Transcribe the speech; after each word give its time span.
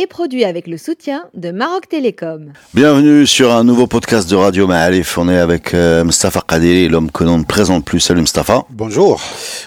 est 0.00 0.06
produit 0.06 0.44
avec 0.44 0.68
le 0.68 0.76
soutien 0.78 1.24
de 1.34 1.50
Maroc 1.50 1.88
Télécom. 1.88 2.52
Bienvenue 2.72 3.26
sur 3.26 3.52
un 3.52 3.64
nouveau 3.64 3.88
podcast 3.88 4.30
de 4.30 4.36
Radio 4.36 4.68
Ma'alif. 4.68 5.18
On 5.18 5.28
est 5.28 5.38
avec 5.38 5.74
euh, 5.74 6.04
Mustafa 6.04 6.40
Kadiri, 6.46 6.88
l'homme 6.88 7.10
que 7.10 7.24
l'on 7.24 7.38
ne 7.38 7.42
présente 7.44 7.84
plus. 7.84 7.98
Salut 7.98 8.20
Mustafa. 8.20 8.64
Bonjour. 8.70 9.20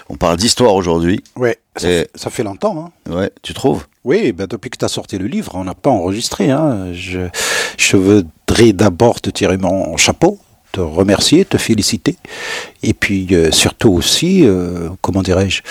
On 0.08 0.16
parle 0.16 0.38
d'histoire 0.38 0.74
aujourd'hui. 0.74 1.22
Ouais, 1.36 1.58
ça, 1.76 1.86
Et- 1.86 1.92
fait, 2.04 2.10
ça 2.14 2.30
fait 2.30 2.44
longtemps. 2.44 2.92
Hein. 3.10 3.12
Ouais, 3.14 3.30
tu 3.42 3.52
trouves? 3.52 3.84
Oui, 4.04 4.32
ben 4.32 4.46
depuis 4.46 4.70
que 4.70 4.78
tu 4.78 4.84
as 4.86 4.88
sorti 4.88 5.18
le 5.18 5.26
livre, 5.26 5.52
on 5.54 5.64
n'a 5.64 5.74
pas 5.74 5.90
enregistré. 5.90 6.50
Hein. 6.50 6.92
Je, 6.94 7.20
je 7.76 7.96
voudrais 7.98 8.72
d'abord 8.72 9.20
te 9.20 9.28
tirer 9.28 9.58
mon 9.58 9.98
chapeau, 9.98 10.38
te 10.72 10.80
remercier, 10.80 11.44
te 11.44 11.58
féliciter, 11.58 12.16
et 12.82 12.94
puis 12.94 13.28
euh, 13.32 13.50
surtout 13.52 13.90
aussi, 13.90 14.44
euh, 14.44 14.88
comment 15.00 15.22
dirais-je, 15.22 15.62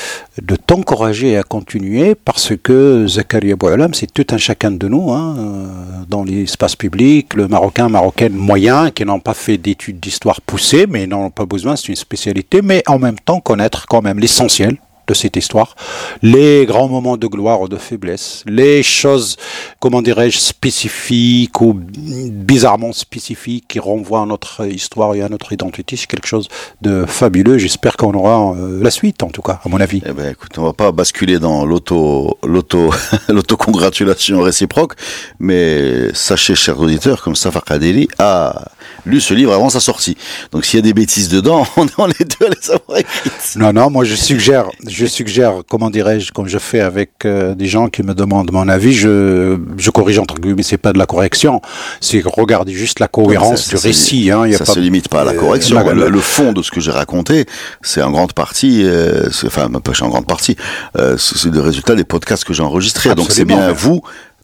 de 0.41 0.55
t'encourager 0.55 1.37
à 1.37 1.43
continuer 1.43 2.15
parce 2.15 2.53
que 2.61 3.05
Zakaria 3.07 3.55
Boualam, 3.55 3.93
c'est 3.93 4.11
tout 4.13 4.27
un 4.29 4.37
chacun 4.37 4.71
de 4.71 4.87
nous, 4.87 5.11
hein, 5.11 5.35
euh, 5.37 5.67
dans 6.07 6.23
l'espace 6.23 6.75
public, 6.75 7.33
le 7.33 7.47
Marocain, 7.47 7.89
Marocaine 7.89 8.33
moyen, 8.33 8.91
qui 8.91 9.03
n'ont 9.03 9.19
pas 9.19 9.33
fait 9.33 9.57
d'études 9.57 9.99
d'histoire 9.99 10.39
poussées, 10.41 10.85
mais 10.87 11.07
n'en 11.07 11.25
ont 11.25 11.31
pas 11.31 11.45
besoin, 11.45 11.75
c'est 11.75 11.89
une 11.89 11.95
spécialité, 11.95 12.61
mais 12.61 12.83
en 12.87 12.99
même 12.99 13.19
temps 13.19 13.39
connaître 13.39 13.87
quand 13.87 14.01
même 14.01 14.19
l'essentiel 14.19 14.77
de 15.07 15.13
cette 15.13 15.35
histoire, 15.35 15.75
les 16.21 16.65
grands 16.65 16.87
moments 16.87 17.17
de 17.17 17.27
gloire 17.27 17.61
ou 17.61 17.67
de 17.67 17.77
faiblesse, 17.77 18.43
les 18.45 18.83
choses, 18.83 19.35
comment 19.81 20.03
dirais-je, 20.03 20.37
spécifiques 20.37 21.59
ou 21.59 21.73
bizarrement 21.73 22.93
spécifiques 22.93 23.65
qui 23.67 23.79
renvoient 23.79 24.21
à 24.21 24.25
notre 24.27 24.67
histoire 24.67 25.15
et 25.15 25.23
à 25.23 25.27
notre 25.27 25.51
identité, 25.53 25.97
c'est 25.97 26.05
quelque 26.05 26.27
chose 26.27 26.47
de 26.81 27.05
fabuleux. 27.07 27.57
J'espère 27.57 27.97
qu'on 27.97 28.13
aura 28.13 28.53
euh, 28.55 28.79
la 28.81 28.91
suite, 28.91 29.23
en 29.23 29.29
tout 29.29 29.41
cas, 29.41 29.59
à 29.65 29.69
mon 29.69 29.81
avis. 29.81 30.03
Eh 30.05 30.13
ben, 30.13 30.31
écoute, 30.31 30.55
on 30.59 30.63
va 30.63 30.73
pas 30.73 30.91
basculer 30.91 31.39
dans 31.39 31.65
l'auto, 31.65 32.37
l'auto, 32.43 32.93
l'autocongratulation 33.27 34.41
réciproque, 34.41 34.93
mais 35.39 36.13
sachez, 36.13 36.53
chers 36.53 36.79
auditeurs, 36.79 37.23
comme 37.23 37.31
Mustafa 37.31 37.61
Kadiri 37.61 38.07
a 38.19 38.65
lu 39.07 39.19
ce 39.19 39.33
livre 39.33 39.51
avant 39.51 39.71
sa 39.71 39.79
sortie. 39.79 40.15
Donc, 40.51 40.63
s'il 40.63 40.77
y 40.77 40.79
a 40.79 40.83
des 40.83 40.93
bêtises 40.93 41.29
dedans, 41.29 41.65
on 41.75 41.87
est 41.87 42.19
les 42.19 42.25
deux 42.25 42.45
à 42.45 42.49
les 42.49 42.71
avoir 42.71 42.99
écrites. 42.99 43.55
Non, 43.55 43.73
non, 43.73 43.89
moi 43.89 44.03
je 44.03 44.13
suggère, 44.13 44.69
je 44.87 45.07
suggère, 45.07 45.63
comment 45.67 45.89
dirais-je, 45.89 46.31
comme 46.31 46.47
je 46.47 46.59
fais 46.59 46.81
avec 46.81 47.25
euh, 47.25 47.55
des 47.55 47.65
gens 47.65 47.87
qui 47.87 48.03
me 48.03 48.13
demandent 48.13 48.51
mon 48.51 48.67
avis, 48.67 48.93
je, 48.93 49.57
je 49.77 49.91
corrige 49.91 50.19
entre 50.19 50.35
guillemets, 50.35 50.63
c'est 50.63 50.77
pas 50.77 50.93
de 50.93 50.97
la 50.97 51.05
correction, 51.05 51.61
c'est 51.99 52.21
regarder 52.25 52.73
juste 52.73 52.99
la 52.99 53.07
cohérence 53.07 53.63
Ça, 53.63 53.77
du 53.77 53.81
récit. 53.81 54.31
Hein, 54.31 54.43
il 54.45 54.51
y 54.51 54.55
a 54.55 54.57
ça 54.57 54.65
pas, 54.65 54.73
se 54.73 54.79
limite 54.79 55.09
pas 55.09 55.21
à 55.21 55.25
la 55.25 55.31
euh, 55.31 55.39
correction. 55.39 55.79
le, 55.93 56.19
fond 56.19 56.53
de 56.53 56.61
ce 56.61 56.71
que 56.71 56.79
j'ai 56.79 56.91
raconté, 56.91 57.45
c'est 57.81 58.01
en 58.01 58.11
grande 58.11 58.33
partie, 58.33 58.83
euh, 58.83 59.29
enfin, 59.45 59.69
pas 59.69 59.91
en 60.01 60.09
grande 60.09 60.27
partie, 60.27 60.55
euh, 60.97 61.17
c'est 61.17 61.51
le 61.51 61.61
résultat 61.61 61.95
des 61.95 62.03
podcasts 62.03 62.43
que 62.43 62.53
j'ai 62.53 62.63
enregistrés. 62.63 63.15
Donc 63.15 63.31
c'est 63.31 63.45
bien 63.45 63.71
vous, 63.71 64.01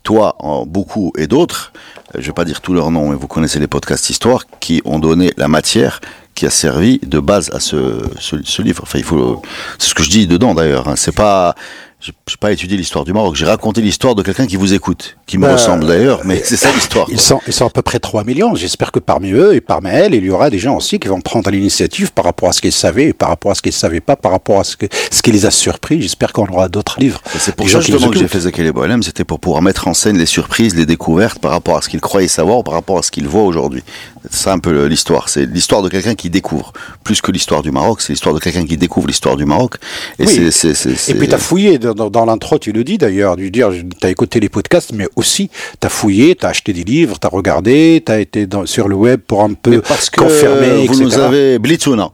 toi, 0.08 0.36
en 0.40 0.66
beaucoup 0.66 1.12
et 1.18 1.28
d'autres, 1.28 1.74
euh, 2.16 2.20
je 2.22 2.28
vais 2.28 2.34
pas 2.34 2.46
dire 2.46 2.62
tous 2.62 2.74
leurs 2.74 2.92
noms, 2.92 3.10
mais 3.10 3.16
vous 3.16 3.28
connaissez 3.28 3.60
les 3.60 3.68
podcasts 3.68 4.10
histoire, 4.10 4.44
qui 4.60 4.82
ont 4.86 5.00
donné 5.00 5.34
la 5.38 5.48
matière 5.48 6.00
qui 6.34 6.46
a 6.46 6.50
servi 6.50 7.00
de 7.00 7.20
base 7.20 7.50
à 7.52 7.60
ce, 7.60 8.04
ce, 8.20 8.38
ce 8.44 8.62
livre. 8.62 8.84
Enfin, 8.84 9.00
il 9.00 9.04
faut, 9.04 9.42
c'est 9.80 9.90
ce 9.90 9.96
que 9.96 10.04
je 10.04 10.10
dis 10.10 10.28
dedans 10.28 10.54
d'ailleurs. 10.54 10.88
Hein. 10.88 10.96
C'est 10.96 11.16
pas, 11.16 11.56
j'ai 12.00 12.14
j'ai 12.28 12.36
pas 12.40 12.52
étudié 12.52 12.78
l'histoire 12.78 13.06
du 13.06 13.14
Maroc. 13.14 13.36
J'ai 13.36 13.46
raconté 13.46 13.82
l'histoire 13.82 14.14
de 14.14 14.22
quelqu'un 14.22 14.46
qui 14.46 14.56
vous 14.56 14.74
écoute, 14.74 15.18
qui 15.26 15.38
me 15.40 15.48
Bah, 15.48 15.54
ressemble 15.54 15.88
d'ailleurs, 15.88 16.22
mais 16.26 16.42
c'est 16.44 16.56
ça 16.56 16.72
l'histoire. 16.72 17.08
Ils 17.10 17.20
sont, 17.20 17.40
ils 17.48 17.54
sont 17.54 17.66
à 17.66 17.70
peu 17.72 17.82
près 17.82 18.00
3 18.00 18.24
millions. 18.24 18.54
J'espère 18.54 18.92
que 18.92 19.00
parmi 19.00 19.32
eux 19.32 19.56
et 19.56 19.62
parmi 19.62 19.90
elles, 19.90 20.14
il 20.14 20.24
y 20.24 20.30
aura 20.30 20.52
des 20.52 20.60
gens 20.60 20.76
aussi 20.76 21.00
qui 21.00 21.08
vont 21.08 21.22
prendre 21.22 21.50
l'initiative 21.50 22.14
par 22.14 22.26
rapport 22.26 22.50
à 22.50 22.54
ce 22.54 22.62
qu'ils 22.62 22.72
savaient 22.72 23.06
et 23.06 23.14
par 23.14 23.30
rapport 23.30 23.52
à 23.52 23.56
ce 23.56 23.64
qu'ils 23.64 23.72
ne 23.72 23.78
savaient 23.78 24.00
pas, 24.00 24.16
par 24.16 24.32
rapport 24.32 24.60
à 24.60 24.64
ce, 24.64 24.78
que, 24.78 24.86
ce 25.12 25.22
qui 25.24 25.32
les 25.32 25.48
a 25.48 25.52
surpris. 25.52 26.00
J'espère 26.02 26.34
qu'on 26.34 26.46
aura 26.46 26.70
d'autres 26.70 27.00
livres. 27.00 27.22
Et 27.34 27.40
C'est 27.40 27.56
pour 27.56 27.68
ça 27.68 27.80
justement 27.80 28.12
que 28.12 28.20
j'ai 28.20 28.28
fait 28.28 28.42
Zakele 28.42 28.72
Boilem, 28.72 29.02
c'était 29.02 29.24
pour 29.24 29.40
pouvoir 29.40 29.64
mettre 29.64 29.88
en 29.88 29.96
scène 29.96 30.20
les 30.20 30.28
surprises, 30.28 30.76
les 30.76 30.86
découvertes 30.86 31.40
par 31.40 31.50
rapport 31.52 31.78
à 31.78 31.82
ce 31.82 31.90
qu'il 31.90 32.02
croyait 32.02 32.28
savoir, 32.28 32.64
par 32.64 32.76
rapport 32.76 33.00
à 33.00 33.02
ce 33.02 33.10
qu'il 33.10 33.28
voit 33.28 33.44
aujourd'hui. 33.44 33.84
C'est 34.32 34.44
ça 34.44 34.54
un 34.54 34.60
peu 34.60 34.86
l'histoire. 34.86 35.30
C'est 35.30 35.46
l'histoire 35.46 35.82
de 35.82 35.90
quelqu'un 35.90 36.16
qui 36.16 36.30
découvre. 36.30 36.74
Plus 37.04 37.22
que 37.22 37.32
l'histoire 37.32 37.62
du 37.62 37.72
Maroc, 37.72 38.02
c'est 38.02 38.14
l'histoire 38.14 38.34
de 38.36 38.40
quelqu'un 38.40 38.66
qui 38.66 38.78
découvre 38.78 39.08
l'histoire 39.08 39.36
du 39.38 39.46
Maroc. 39.46 39.76
Et 40.20 40.26
Oui. 40.26 40.52
c'est, 40.52 41.10
Et 41.10 41.14
puis 41.16 41.28
tu 41.28 41.36
as 41.36 41.38
fouillé, 41.38 41.78
dans, 41.80 42.10
dans- 42.10 42.26
l'intro 42.26 42.58
tu 42.60 42.72
le 42.72 42.84
dis 42.84 42.98
d'ailleurs, 42.98 43.36
tu 43.36 43.50
dire, 43.52 43.70
tu 43.72 44.06
as 44.08 44.10
écouté 44.10 44.40
les 44.40 44.50
podcasts, 44.50 44.92
mais 44.94 45.08
aussi 45.16 45.50
tu 45.80 45.88
as 45.88 45.90
fouillé, 45.90 46.36
tu 46.36 46.46
as 46.46 46.50
acheté 46.50 46.74
des 46.74 46.84
livres, 46.84 47.18
tu 47.20 47.26
as 47.28 47.30
regardé, 47.30 48.04
tu 48.06 48.12
as 48.12 48.20
été 48.20 48.46
dans- 48.48 48.66
sur 48.66 48.88
le 48.88 48.96
web 48.96 49.20
pour 49.26 49.44
un 49.44 49.54
peu 49.54 49.72
Mais 49.72 49.80
parce 49.80 50.10
que 50.10 50.22
confirmer, 50.22 50.86
vous 50.88 50.94
etc. 50.94 51.04
nous 51.04 51.18
avez 51.20 51.60
blitzuna, 51.60 52.10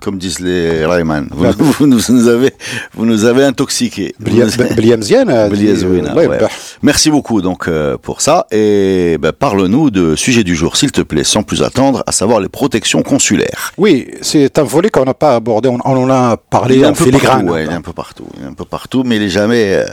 comme 0.00 0.18
disent 0.18 0.40
les 0.40 0.84
Rayman. 0.86 1.28
Vous, 1.30 1.42
Bah, 1.44 1.50
vous 1.58 1.86
nous, 1.86 1.98
vous 1.98 3.06
nous 3.06 3.24
avez 3.24 3.44
intoxiqués. 3.44 4.14
Vous 4.18 4.26
nous 4.30 4.60
avez- 4.60 4.74
bah, 6.38 6.48
Merci 6.82 7.10
beaucoup 7.10 7.42
donc 7.42 7.68
euh, 7.68 7.96
pour 7.96 8.20
ça 8.20 8.46
et 8.52 9.16
ben, 9.20 9.32
parle-nous 9.32 9.90
de 9.90 10.14
sujet 10.16 10.44
du 10.44 10.54
jour 10.54 10.76
s'il 10.76 10.92
te 10.92 11.00
plaît 11.00 11.24
sans 11.24 11.42
plus 11.42 11.62
attendre 11.62 12.02
à 12.06 12.12
savoir 12.12 12.40
les 12.40 12.48
protections 12.48 13.02
consulaires. 13.02 13.72
Oui, 13.78 14.08
c'est 14.22 14.58
un 14.58 14.62
volet 14.62 14.90
qu'on 14.90 15.04
n'a 15.04 15.14
pas 15.14 15.34
abordé, 15.36 15.68
on, 15.68 15.78
on 15.84 15.96
en 16.04 16.10
a 16.10 16.36
parlé 16.36 16.76
Il 16.76 16.82
est 16.82 16.86
en 16.86 16.90
un 16.90 16.92
peu 16.92 17.04
filigrane. 17.04 17.38
partout, 17.46 17.52
ouais, 17.52 17.64
il 17.64 17.70
est 17.70 17.74
un 17.74 17.80
peu 17.82 17.92
partout, 17.92 18.26
il 18.38 18.44
est 18.44 18.48
un 18.48 18.52
peu 18.54 18.64
partout 18.64 19.02
mais 19.04 19.16
il 19.16 19.22
est 19.22 19.28
jamais 19.28 19.74
euh, 19.74 19.86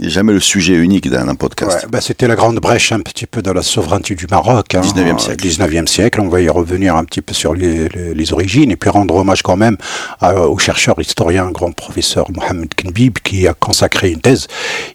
jamais 0.00 0.32
le 0.32 0.40
sujet 0.40 0.74
unique 0.74 1.08
d'un 1.10 1.34
podcast. 1.34 1.82
Ouais, 1.84 1.88
bah, 1.90 2.00
c'était 2.00 2.26
la 2.26 2.34
grande 2.36 2.56
brèche 2.58 2.92
un 2.92 3.00
petit 3.00 3.26
peu 3.26 3.42
dans 3.42 3.52
la 3.52 3.62
souveraineté 3.62 4.14
du 4.14 4.26
Maroc. 4.30 4.74
Hein, 4.74 4.80
19e 4.80 5.18
siècle. 5.18 5.46
19e 5.46 5.86
siècle, 5.86 6.20
on 6.20 6.28
va 6.28 6.40
y 6.40 6.48
revenir 6.48 6.96
un 6.96 7.04
petit 7.04 7.22
peu 7.22 7.34
sur 7.34 7.54
les, 7.54 7.88
les- 7.88 8.14
les 8.14 8.32
origines 8.32 8.70
et 8.70 8.76
puis 8.76 8.90
rendre 8.90 9.14
hommage 9.14 9.42
quand 9.42 9.56
même 9.56 9.76
à- 10.20 10.34
au 10.48 10.58
chercheur 10.58 10.96
historien, 11.00 11.50
grand 11.50 11.72
professeur 11.72 12.26
Mohamed 12.32 12.74
Kenbib 12.74 13.18
qui 13.22 13.46
a 13.46 13.54
consacré 13.54 14.10
une 14.10 14.20
thèse 14.20 14.46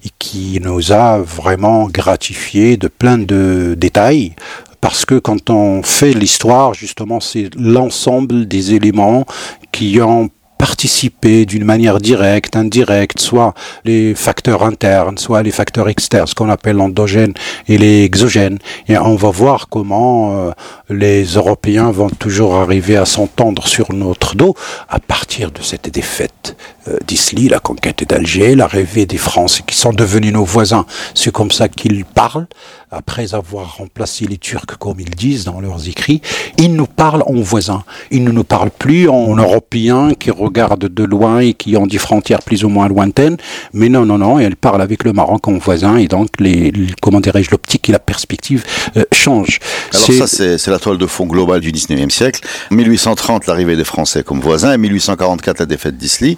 et 0.06 0.10
qui 0.20 0.60
nous 0.62 0.92
a 0.92 1.18
vraiment 1.20 1.88
gratifié 1.88 2.78
de 2.78 2.88
plein 2.88 3.18
de 3.18 3.76
détails. 3.78 4.34
Parce 4.82 5.04
que 5.04 5.16
quand 5.20 5.50
on 5.50 5.84
fait 5.84 6.14
l'histoire, 6.14 6.74
justement, 6.74 7.20
c'est 7.20 7.50
l'ensemble 7.58 8.48
des 8.48 8.74
éléments 8.76 9.26
qui 9.74 10.00
ont 10.02 10.30
participer 10.60 11.46
d'une 11.46 11.64
manière 11.64 12.00
directe, 12.00 12.58
indirecte, 12.58 13.20
soit 13.20 13.56
les 13.86 14.14
facteurs 14.14 14.64
internes, 14.64 15.18
soit 15.18 15.42
les 15.42 15.52
facteurs 15.52 15.88
externes, 15.88 16.28
ce 16.28 16.36
qu'on 16.36 16.50
appelle 16.50 16.76
l'endogène 16.76 17.34
et 17.70 17.78
les 17.78 18.04
exogènes. 18.04 18.60
Et 18.90 18.98
on 18.98 19.16
va 19.16 19.32
voir 19.32 19.70
comment 19.70 20.38
euh, 20.38 20.52
les 20.90 21.24
Européens 21.24 21.92
vont 21.92 22.10
toujours 22.10 22.56
arriver 22.56 22.98
à 22.98 23.06
s'entendre 23.06 23.68
sur 23.68 23.94
notre 23.94 24.36
dos 24.36 24.54
à 24.90 25.00
partir 25.00 25.50
de 25.52 25.62
cette 25.62 25.90
défaite 25.90 26.58
euh, 26.90 26.98
d'Isly, 27.08 27.50
la 27.50 27.60
conquête 27.60 28.04
d'Alger, 28.08 28.56
l'arrivée 28.56 29.06
des 29.06 29.18
Français 29.18 29.64
qui 29.66 29.76
sont 29.76 29.94
devenus 29.94 30.34
nos 30.34 30.44
voisins. 30.46 30.86
C'est 31.16 31.32
comme 31.32 31.52
ça 31.52 31.68
qu'ils 31.70 32.06
parlent, 32.06 32.48
après 32.92 33.34
avoir 33.36 33.78
remplacé 33.78 34.26
les 34.26 34.38
Turcs, 34.38 34.66
comme 34.80 35.00
ils 35.00 35.10
disent 35.12 35.44
dans 35.46 35.60
leurs 35.62 35.88
écrits. 35.88 36.22
Ils 36.58 36.74
nous 36.74 36.88
parlent 36.88 37.24
en 37.28 37.36
voisins. 37.42 37.84
Ils 38.10 38.24
ne 38.24 38.32
nous 38.32 38.44
parlent 38.44 38.72
plus 38.72 39.08
en 39.08 39.36
Européens 39.36 40.14
qui 40.18 40.32
regardent 40.32 40.88
de 40.88 41.04
loin 41.04 41.40
et 41.40 41.54
qui 41.54 41.78
ont 41.78 41.86
des 41.86 42.00
frontières 42.00 42.42
plus 42.42 42.64
ou 42.64 42.70
moins 42.70 42.88
lointaines. 42.88 43.38
Mais 43.74 43.90
non, 43.90 44.06
non, 44.06 44.18
non, 44.18 44.40
ils 44.40 44.56
parlent 44.56 44.82
avec 44.82 45.04
le 45.04 45.14
Maroc 45.14 45.48
en 45.48 45.58
voisin 45.60 45.98
et 45.98 46.08
donc, 46.08 46.30
les, 46.40 46.72
les- 46.72 46.88
comment 47.02 47.20
dirais-je, 47.22 47.52
l'optique 47.52 47.90
et 47.90 47.92
la 47.92 48.00
perspective 48.00 48.64
euh, 48.98 49.04
changent. 49.14 49.60
Alors 49.94 50.28
ça, 50.28 50.58
c'est 50.58 50.72
la 50.72 50.80
toile 50.80 50.98
de 50.98 51.06
fond 51.06 51.26
globale 51.28 51.60
du 51.62 51.72
19e 51.72 52.10
siècle. 52.10 52.42
1830, 52.72 53.46
l'arrivée 53.46 53.76
des 53.76 53.84
Français 53.84 54.24
comme 54.24 54.40
voisins, 54.40 54.74
et 54.74 54.78
1844, 54.78 55.60
la 55.60 55.66
défaite 55.68 55.98
d'Isly. 55.98 56.38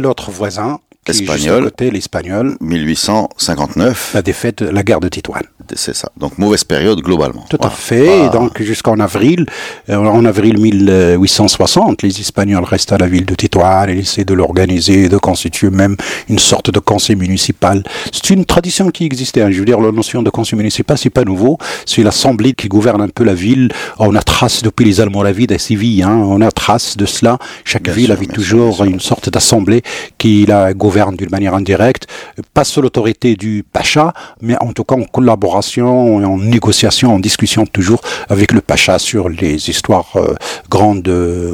L'autre 0.00 0.30
voisin, 0.30 0.80
Espagnol. 1.04 1.64
côté, 1.64 1.90
l'espagnol, 1.90 2.56
1859, 2.60 4.12
la 4.14 4.22
défaite, 4.22 4.62
la 4.62 4.84
guerre 4.84 5.00
de 5.00 5.08
Tétouan. 5.08 5.40
c'est 5.74 5.96
ça. 5.96 6.08
Donc 6.16 6.38
mauvaise 6.38 6.62
période 6.62 7.00
globalement. 7.00 7.44
Tout 7.50 7.58
à 7.60 7.70
fait. 7.70 8.26
Et 8.26 8.30
donc 8.30 8.62
jusqu'en 8.62 9.00
avril, 9.00 9.46
euh, 9.90 9.96
en 9.96 10.24
avril 10.24 10.58
1860, 10.60 12.02
les 12.02 12.20
Espagnols 12.20 12.62
restent 12.62 12.92
à 12.92 12.98
la 12.98 13.08
ville 13.08 13.24
de 13.26 13.34
Tétouan 13.34 13.88
et 13.88 13.98
essaient 13.98 14.24
de 14.24 14.32
l'organiser, 14.32 15.08
de 15.08 15.18
constituer 15.18 15.70
même 15.70 15.96
une 16.28 16.38
sorte 16.38 16.70
de 16.70 16.78
conseil 16.78 17.16
municipal. 17.16 17.82
C'est 18.12 18.30
une 18.30 18.44
tradition 18.44 18.90
qui 18.90 19.04
existait. 19.04 19.42
hein. 19.42 19.50
Je 19.50 19.58
veux 19.58 19.64
dire, 19.64 19.80
la 19.80 19.90
notion 19.90 20.22
de 20.22 20.30
conseil 20.30 20.56
municipal, 20.56 20.96
c'est 20.96 21.10
pas 21.10 21.24
nouveau. 21.24 21.58
C'est 21.84 22.04
l'assemblée 22.04 22.52
qui 22.52 22.68
gouverne 22.68 23.00
un 23.00 23.08
peu 23.08 23.24
la 23.24 23.34
ville. 23.34 23.70
On 23.98 24.14
a 24.14 24.22
trace 24.22 24.62
depuis 24.62 24.84
les 24.84 25.00
Almoravides 25.00 25.50
à 25.50 25.58
Séville. 25.58 26.04
Hein, 26.04 26.14
on 26.16 26.40
a 26.42 26.52
trace 26.52 26.96
de 26.96 27.06
cela. 27.06 27.38
Chaque 27.64 27.82
Bien 27.82 27.92
ville 27.92 28.04
sûr, 28.06 28.14
avait 28.14 28.26
toujours 28.26 28.84
une 28.84 29.00
sorte 29.00 29.30
d'assemblée 29.30 29.82
qui 30.16 30.46
la 30.46 30.72
gouverne 30.74 30.91
gouverne 30.92 31.16
d'une 31.16 31.30
manière 31.30 31.54
indirecte, 31.54 32.06
pas 32.52 32.64
sous 32.64 32.82
l'autorité 32.82 33.34
du 33.34 33.64
pacha, 33.72 34.12
mais 34.42 34.56
en 34.60 34.72
tout 34.72 34.84
cas 34.84 34.94
en 34.94 35.04
collaboration, 35.04 36.16
en 36.16 36.36
négociation, 36.36 37.14
en 37.14 37.18
discussion 37.18 37.64
toujours 37.64 38.02
avec 38.28 38.52
le 38.52 38.60
pacha 38.60 38.98
sur 38.98 39.30
les 39.30 39.70
histoires 39.70 40.10
euh, 40.16 40.34
grandes 40.68 41.08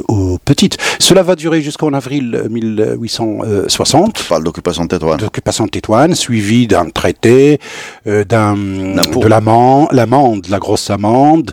ou 0.09 0.37
petites. 0.43 0.77
Cela 0.99 1.23
va 1.23 1.35
durer 1.35 1.61
jusqu'en 1.61 1.93
avril 1.93 2.47
1860. 2.49 4.13
Tu 4.13 4.23
parles 4.25 4.43
d'occupation 4.43 4.83
de 4.83 4.89
Tétouan. 4.89 5.15
D'occupation 5.15 5.65
de 5.65 5.69
Tétouan, 5.69 6.13
suivi 6.15 6.67
d'un 6.67 6.89
traité, 6.89 7.59
d'un 8.05 8.55
de 8.55 9.27
l'amende, 9.27 10.47
la 10.49 10.59
grosse 10.59 10.89
amende, 10.89 11.51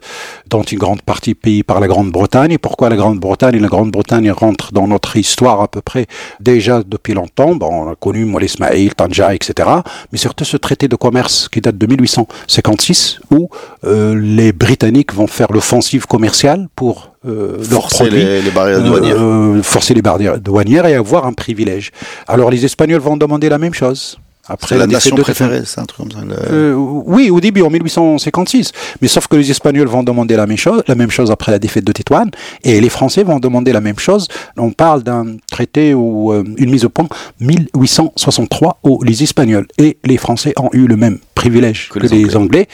dont 0.49 0.63
une 0.63 0.79
grande 0.79 1.03
partie 1.03 1.35
payée 1.35 1.63
par 1.63 1.79
la 1.81 1.87
Grande-Bretagne. 1.87 2.53
Et 2.53 2.59
pourquoi 2.59 2.89
la 2.89 2.97
Grande-Bretagne? 2.97 3.59
La 3.61 3.69
Grande-Bretagne 3.69 4.31
rentre 4.31 4.73
dans 4.73 4.89
notre 4.89 5.17
histoire 5.17 5.61
à 5.61 5.69
peu 5.69 5.83
près 5.83 6.07
déjà 6.41 6.83
depuis 6.83 7.15
longtemps. 7.15 7.55
Bon, 7.55 7.76
on 7.83 7.91
a 7.91 7.95
connu 7.95 8.25
Moulay 8.25 8.47
Ismail, 8.47 8.91
Tanja, 8.95 9.35
etc. 9.35 9.69
Mais 10.13 10.19
surtout 10.19 10.45
ce 10.45 10.57
traité 10.57 10.89
de 10.89 10.97
commerce 10.97 11.49
qui 11.49 11.61
date 11.61 11.79
de 11.79 11.87
1856, 11.87 13.21
où 13.31 13.49
euh, 13.85 14.15
les 14.21 14.53
Britanniques 14.53 15.13
vont 15.13 15.27
faire 15.27 15.53
l'offensive 15.53 16.07
commerciale 16.07 16.69
pour 16.75 17.13
euh, 17.27 17.63
forcer 17.63 18.11
les, 18.11 18.51
barrières 18.51 18.83
douanières. 18.83 19.17
Euh, 19.19 19.63
forcer 19.63 19.95
les 19.95 20.03
barrières 20.03 20.39
douanières 20.39 20.87
et 20.87 20.95
avoir 20.95 21.27
un 21.27 21.33
privilège. 21.33 21.91
Alors 22.29 22.51
les 22.51 22.65
Espagnols 22.65 23.01
vont 23.01 23.17
demander 23.17 23.49
la 23.49 23.59
même 23.59 23.75
chose. 23.75 24.19
Après 24.49 24.79
la, 24.79 24.87
nation 24.87 25.17
préférée, 25.17 25.63
c'est 25.65 25.81
un 25.81 25.85
truc 25.85 26.09
comme 26.09 26.31
ça. 26.31 26.37
Euh, 26.51 26.75
oui, 26.75 27.31
au 27.31 27.41
début, 27.41 27.63
en 27.63 27.71
1856. 27.71 28.73
Mais 29.01 29.09
sauf 29.09 29.27
que 29.27 29.37
les 29.37 29.51
Espagnols 29.51 29.89
vont 29.89 30.03
demander 30.03 30.37
la 30.37 30.47
même 30.47 30.57
chose, 30.57 30.83
la 30.87 30.95
même 30.95 31.11
chose 31.11 31.31
après 31.31 31.53
la 31.53 31.59
défaite 31.59 31.85
de 31.85 31.93
Tétouan, 31.93 32.27
et 32.63 32.81
les 32.81 32.89
Français 32.89 33.25
vont 33.25 33.41
demander 33.41 33.73
la 33.73 33.81
même 33.81 33.99
chose. 33.99 34.29
On 34.57 34.71
parle 34.71 35.03
d'un 35.03 35.37
traité 35.51 35.95
ou 35.95 36.33
euh, 36.33 36.45
une 36.57 36.71
mise 36.71 36.85
au 36.85 36.89
point 36.89 37.09
1863 37.41 38.81
où 38.85 39.03
les 39.03 39.23
Espagnols 39.23 39.67
et 39.79 39.99
les 40.05 40.17
Français 40.17 40.53
ont 40.59 40.71
eu 40.73 40.87
le 40.87 40.97
même 40.97 41.19
privilège 41.35 41.91
que, 41.91 42.01
les, 42.01 42.37
Anglais. 42.37 42.67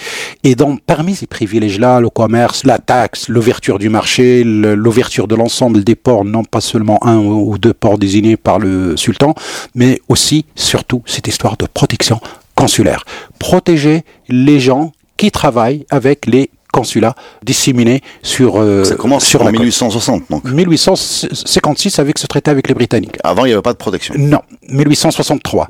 Et 0.45 0.55
donc, 0.55 0.81
parmi 0.87 1.15
ces 1.15 1.27
privilèges-là, 1.27 2.01
le 2.01 2.09
commerce, 2.09 2.65
la 2.65 2.79
taxe, 2.79 3.29
l'ouverture 3.29 3.79
du 3.79 3.89
marché, 3.91 4.45
l'ouverture 4.45 5.29
de 5.29 5.35
l'ensemble 5.35 5.85
des 5.85 5.95
ports, 5.95 6.25
non 6.25 6.45
pas 6.45 6.61
seulement 6.61 7.05
un 7.05 7.19
ou 7.19 7.59
deux 7.59 7.75
ports 7.75 7.99
désignés 7.99 8.37
par 8.37 8.59
le 8.59 8.97
sultan, 8.97 9.35
mais 9.75 10.01
aussi, 10.09 10.47
surtout, 10.55 11.03
cette 11.07 11.27
histoire 11.27 11.57
de 11.57 11.62
protection 11.67 12.21
consulaire. 12.55 13.05
Protéger 13.39 14.03
les 14.29 14.61
gens 14.61 14.93
qui 15.17 15.31
travaillent 15.31 15.87
avec 15.91 16.27
les 16.27 16.51
consulats 16.73 17.15
disséminés 17.45 18.01
sur 18.23 18.57
euh, 18.57 18.85
Ça 18.85 18.95
commence 18.97 19.25
sur 19.25 19.43
en 19.43 19.51
1860 19.53 20.25
donc. 20.31 20.45
1856 20.45 21.99
avec 21.99 22.19
ce 22.19 22.27
traité 22.27 22.51
avec 22.51 22.67
les 22.69 22.75
Britanniques. 22.75 23.19
Avant 23.23 23.45
il 23.45 23.49
n'y 23.49 23.53
avait 23.53 23.63
pas 23.63 23.75
de 23.75 23.79
protection. 23.79 24.15
Non, 24.17 24.41
1863. 24.69 25.69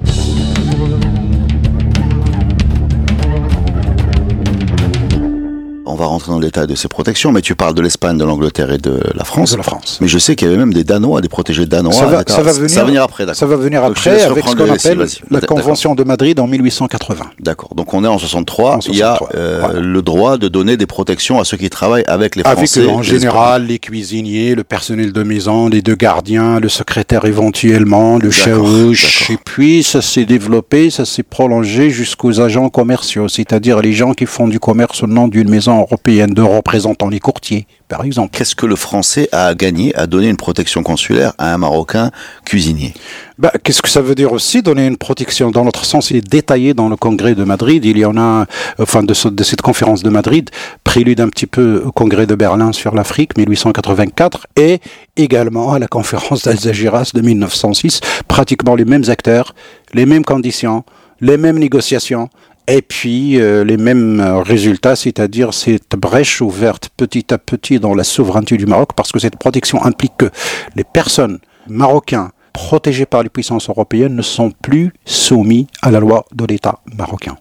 On 5.84 5.94
va 5.94 6.06
rentrer 6.06 6.30
dans 6.30 6.38
le 6.38 6.44
détail 6.44 6.66
de 6.66 6.74
ces 6.74 6.88
protections, 6.88 7.32
mais 7.32 7.40
tu 7.40 7.54
parles 7.54 7.74
de 7.74 7.82
l'Espagne, 7.82 8.16
de 8.16 8.24
l'Angleterre 8.24 8.70
et 8.72 8.78
de 8.78 9.00
la 9.14 9.24
France. 9.24 9.52
De 9.52 9.56
la 9.56 9.62
France. 9.62 9.98
Mais 10.00 10.08
je 10.08 10.18
sais 10.18 10.36
qu'il 10.36 10.46
y 10.46 10.50
avait 10.50 10.58
même 10.58 10.72
des 10.72 10.84
Danois, 10.84 11.20
des 11.20 11.28
protégés 11.28 11.66
danois. 11.66 11.92
Ça 11.92 12.06
va, 12.06 12.22
ça 12.26 12.42
va, 12.42 12.52
venir, 12.52 13.02
après, 13.02 13.24
d'accord. 13.24 13.38
Ça 13.38 13.46
va 13.46 13.56
venir 13.56 13.84
après 13.84 14.22
avec 14.22 14.46
ce 14.46 14.54
qu'on 14.54 14.70
appelle 14.70 15.06
la 15.30 15.40
Convention 15.40 15.94
de 15.94 16.04
Madrid 16.04 16.38
en 16.40 16.46
1880. 16.46 17.24
D'accord. 17.40 17.74
Donc 17.74 17.94
on 17.94 18.04
est 18.04 18.08
en 18.08 18.18
63. 18.18 18.80
il 18.88 18.96
y 18.96 19.02
a 19.02 19.18
euh, 19.34 19.80
le 19.80 20.02
droit 20.02 20.38
de 20.38 20.48
donner 20.48 20.76
des 20.76 20.86
protections 20.86 21.40
à 21.40 21.44
ceux 21.44 21.56
qui 21.56 21.70
travaillent 21.70 22.04
avec 22.06 22.36
les 22.36 22.42
Français. 22.42 22.80
Avec 22.80 22.92
en 22.92 23.02
général 23.02 23.66
les 23.66 23.78
cuisiniers, 23.78 24.54
le 24.54 24.64
personnel 24.64 25.12
de 25.12 25.22
maison, 25.22 25.68
les 25.68 25.82
deux 25.82 25.94
gardiens, 25.94 26.60
le 26.60 26.68
secrétaire 26.68 27.24
éventuellement, 27.24 28.18
le 28.18 28.30
chaouche. 28.30 29.30
Et 29.30 29.36
puis 29.36 29.82
ça 29.82 30.02
s'est 30.02 30.24
développé, 30.24 30.90
ça 30.90 31.04
s'est 31.04 31.22
prolongé 31.22 31.90
jusqu'aux 31.90 32.40
agents 32.40 32.68
commerciaux, 32.68 33.28
c'est-à-dire 33.28 33.80
les 33.80 33.92
gens 33.92 34.14
qui 34.14 34.26
font 34.26 34.48
du 34.48 34.60
commerce 34.60 35.02
au 35.02 35.06
nom 35.06 35.28
d'une 35.28 35.48
maison 35.48 35.71
européenne 35.80 36.34
de 36.34 36.42
représentants 36.42 37.08
les 37.08 37.20
courtiers, 37.20 37.66
par 37.88 38.04
exemple. 38.04 38.36
Qu'est-ce 38.36 38.54
que 38.54 38.66
le 38.66 38.76
Français 38.76 39.28
a 39.32 39.54
gagné 39.54 39.94
à 39.96 40.06
donner 40.06 40.28
une 40.28 40.36
protection 40.36 40.82
consulaire 40.82 41.32
à 41.38 41.52
un 41.52 41.58
Marocain 41.58 42.10
cuisinier? 42.44 42.94
Bah, 43.38 43.52
Qu'est-ce 43.62 43.82
que 43.82 43.88
ça 43.88 44.00
veut 44.00 44.14
dire 44.14 44.32
aussi 44.32 44.62
donner 44.62 44.86
une 44.86 44.96
protection? 44.96 45.50
Dans 45.50 45.64
notre 45.64 45.84
sens, 45.84 46.10
il 46.10 46.16
est 46.18 46.28
détaillé 46.28 46.74
dans 46.74 46.88
le 46.88 46.96
congrès 46.96 47.34
de 47.34 47.44
Madrid. 47.44 47.84
Il 47.84 47.98
y 47.98 48.04
en 48.04 48.16
a, 48.16 48.46
enfin, 48.78 49.02
de, 49.02 49.30
de 49.30 49.44
cette 49.44 49.62
conférence 49.62 50.02
de 50.02 50.10
Madrid, 50.10 50.50
prélude 50.84 51.20
un 51.20 51.28
petit 51.28 51.46
peu 51.46 51.82
au 51.84 51.92
congrès 51.92 52.26
de 52.26 52.34
Berlin 52.34 52.72
sur 52.72 52.94
l'Afrique, 52.94 53.36
1884, 53.36 54.46
et 54.56 54.80
également 55.16 55.72
à 55.72 55.78
la 55.78 55.88
conférence 55.88 56.44
d'Alsagiras 56.44 57.10
de 57.14 57.20
1906. 57.20 58.00
Pratiquement 58.28 58.74
les 58.74 58.84
mêmes 58.84 59.04
acteurs, 59.08 59.54
les 59.94 60.06
mêmes 60.06 60.24
conditions, 60.24 60.84
les 61.20 61.36
mêmes 61.36 61.58
négociations, 61.58 62.28
et 62.68 62.82
puis 62.82 63.40
euh, 63.40 63.64
les 63.64 63.76
mêmes 63.76 64.20
résultats, 64.20 64.96
c'est-à-dire 64.96 65.52
cette 65.52 65.96
brèche 65.96 66.40
ouverte 66.40 66.90
petit 66.96 67.32
à 67.32 67.38
petit 67.38 67.80
dans 67.80 67.94
la 67.94 68.04
souveraineté 68.04 68.56
du 68.56 68.66
Maroc, 68.66 68.90
parce 68.94 69.12
que 69.12 69.18
cette 69.18 69.36
protection 69.36 69.82
implique 69.84 70.16
que 70.16 70.30
les 70.76 70.84
personnes 70.84 71.38
marocaines 71.68 72.30
protégées 72.52 73.06
par 73.06 73.22
les 73.22 73.28
puissances 73.28 73.68
européennes 73.68 74.14
ne 74.14 74.22
sont 74.22 74.50
plus 74.50 74.92
soumis 75.04 75.66
à 75.80 75.90
la 75.90 76.00
loi 76.00 76.24
de 76.34 76.44
l'État 76.44 76.80
marocain. 76.96 77.36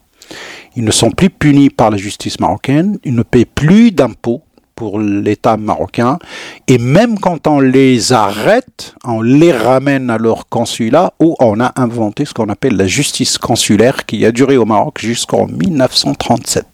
Ils 0.74 0.84
ne 0.84 0.90
sont 0.90 1.10
plus 1.10 1.30
punis 1.30 1.70
par 1.70 1.90
la 1.90 1.98
justice 1.98 2.40
marocaine, 2.40 2.98
ils 3.04 3.14
ne 3.14 3.22
paient 3.22 3.44
plus 3.44 3.92
d'impôts 3.92 4.42
pour 4.82 4.98
l'État 4.98 5.56
marocain. 5.56 6.18
Et 6.66 6.76
même 6.76 7.16
quand 7.20 7.46
on 7.46 7.60
les 7.60 8.12
arrête, 8.12 8.96
on 9.04 9.22
les 9.22 9.52
ramène 9.52 10.10
à 10.10 10.18
leur 10.18 10.48
consulat 10.48 11.12
où 11.20 11.36
on 11.38 11.60
a 11.60 11.72
inventé 11.76 12.24
ce 12.24 12.34
qu'on 12.34 12.48
appelle 12.48 12.76
la 12.76 12.88
justice 12.88 13.38
consulaire 13.38 14.06
qui 14.06 14.26
a 14.26 14.32
duré 14.32 14.56
au 14.56 14.64
Maroc 14.64 14.98
jusqu'en 14.98 15.46
1937. 15.46 16.66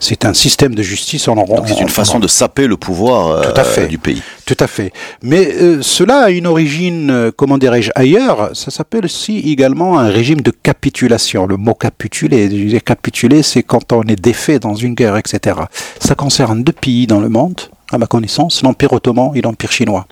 C'est 0.00 0.26
un 0.26 0.34
système 0.34 0.74
de 0.74 0.82
justice 0.82 1.28
en 1.28 1.34
Donc 1.34 1.66
c'est 1.66 1.80
une 1.80 1.88
façon 1.88 2.18
de 2.18 2.28
saper 2.28 2.66
le 2.66 2.76
pouvoir 2.76 3.42
euh, 3.42 3.86
du 3.86 3.96
pays. 3.96 4.22
Tout 4.44 4.56
à 4.60 4.66
fait. 4.66 4.92
Mais 5.22 5.50
euh, 5.54 5.80
cela 5.80 6.24
a 6.24 6.30
une 6.30 6.46
origine, 6.46 7.10
euh, 7.10 7.30
comment 7.34 7.56
dirais-je, 7.56 7.90
ailleurs. 7.94 8.50
Ça 8.52 8.70
s'appelle 8.70 9.06
aussi 9.06 9.38
également 9.38 9.98
un 9.98 10.08
régime 10.08 10.42
de 10.42 10.50
capitulation. 10.50 11.46
Le 11.46 11.56
mot 11.56 11.72
capituler, 11.72 12.78
capituler, 12.84 13.42
c'est 13.42 13.62
quand 13.62 13.94
on 13.94 14.02
est 14.02 14.20
défait 14.20 14.58
dans 14.58 14.74
une 14.74 14.92
guerre, 14.92 15.16
etc. 15.16 15.56
Ça 16.00 16.14
concerne 16.14 16.62
deux 16.62 16.72
pays 16.72 17.06
dans 17.06 17.20
le 17.20 17.30
monde, 17.30 17.62
à 17.90 17.96
ma 17.96 18.06
connaissance, 18.06 18.62
l'Empire 18.62 18.92
ottoman 18.92 19.30
et 19.34 19.40
l'Empire 19.40 19.72
chinois. 19.72 20.06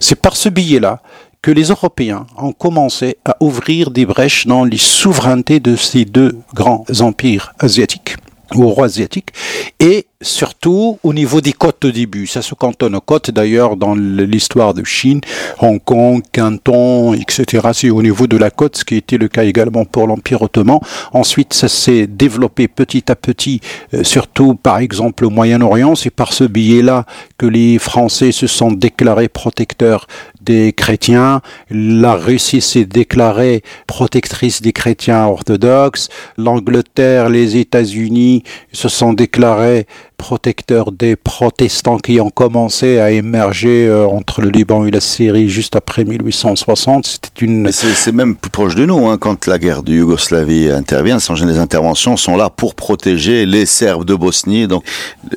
C'est 0.00 0.20
par 0.20 0.34
ce 0.34 0.48
billet-là 0.48 1.00
que 1.42 1.52
les 1.52 1.66
Européens 1.66 2.26
ont 2.36 2.52
commencé 2.52 3.18
à 3.24 3.36
ouvrir 3.38 3.92
des 3.92 4.04
brèches 4.04 4.48
dans 4.48 4.64
les 4.64 4.78
souverainetés 4.78 5.60
de 5.60 5.76
ces 5.76 6.04
deux 6.04 6.36
grands 6.54 6.84
empires 7.00 7.52
asiatiques 7.60 8.16
ou 8.54 8.68
rois 8.68 8.86
asiatiques 8.86 9.30
et 9.80 10.06
surtout 10.20 10.98
au 11.02 11.12
niveau 11.12 11.40
des 11.40 11.52
côtes 11.52 11.84
au 11.84 11.90
début. 11.90 12.26
Ça 12.26 12.42
se 12.42 12.54
cantonne 12.54 12.96
aux 12.96 13.00
côtes 13.00 13.30
d'ailleurs 13.30 13.76
dans 13.76 13.94
l'histoire 13.94 14.74
de 14.74 14.82
Chine, 14.84 15.20
Hong 15.60 15.82
Kong, 15.82 16.22
Canton, 16.32 17.14
etc. 17.14 17.68
C'est 17.72 17.90
au 17.90 18.02
niveau 18.02 18.26
de 18.26 18.36
la 18.36 18.50
côte, 18.50 18.76
ce 18.76 18.84
qui 18.84 18.96
était 18.96 19.18
le 19.18 19.28
cas 19.28 19.44
également 19.44 19.84
pour 19.84 20.06
l'Empire 20.06 20.42
ottoman. 20.42 20.80
Ensuite, 21.12 21.54
ça 21.54 21.68
s'est 21.68 22.06
développé 22.06 22.68
petit 22.68 23.10
à 23.10 23.16
petit, 23.16 23.60
euh, 23.94 24.02
surtout 24.02 24.54
par 24.54 24.78
exemple 24.78 25.24
au 25.24 25.30
Moyen-Orient. 25.30 25.94
C'est 25.94 26.10
par 26.10 26.32
ce 26.32 26.44
billet-là 26.44 27.04
que 27.36 27.46
les 27.46 27.78
Français 27.78 28.32
se 28.32 28.46
sont 28.46 28.72
déclarés 28.72 29.28
protecteurs 29.28 30.06
des 30.48 30.72
chrétiens. 30.72 31.42
La 31.70 32.14
Russie 32.14 32.62
s'est 32.62 32.86
déclarée 32.86 33.62
protectrice 33.86 34.62
des 34.62 34.72
chrétiens 34.72 35.26
orthodoxes. 35.26 36.08
L'Angleterre, 36.38 37.28
les 37.28 37.58
États-Unis 37.58 38.44
se 38.72 38.88
sont 38.88 39.12
déclarés 39.12 39.86
protecteur 40.18 40.92
des 40.92 41.16
protestants 41.16 41.96
qui 41.98 42.20
ont 42.20 42.28
commencé 42.28 42.98
à 42.98 43.10
émerger 43.10 43.86
euh, 43.86 44.04
entre 44.04 44.42
le 44.42 44.50
Liban 44.50 44.84
et 44.84 44.90
la 44.90 45.00
Syrie 45.00 45.48
juste 45.48 45.76
après 45.76 46.04
1860. 46.04 47.06
C'était 47.06 47.44
une. 47.46 47.70
C'est 47.72 48.12
même 48.12 48.36
plus 48.36 48.50
proche 48.50 48.74
de 48.74 48.84
nous. 48.84 49.06
Hein, 49.06 49.16
quand 49.18 49.46
la 49.46 49.58
guerre 49.58 49.82
de 49.82 49.94
Yougoslavie 49.94 50.70
intervient, 50.70 51.16
les 51.46 51.58
interventions 51.58 52.16
sont 52.16 52.36
là 52.36 52.50
pour 52.50 52.74
protéger 52.74 53.46
les 53.46 53.64
Serbes 53.64 54.04
de 54.04 54.14
Bosnie, 54.14 54.66
donc 54.66 54.84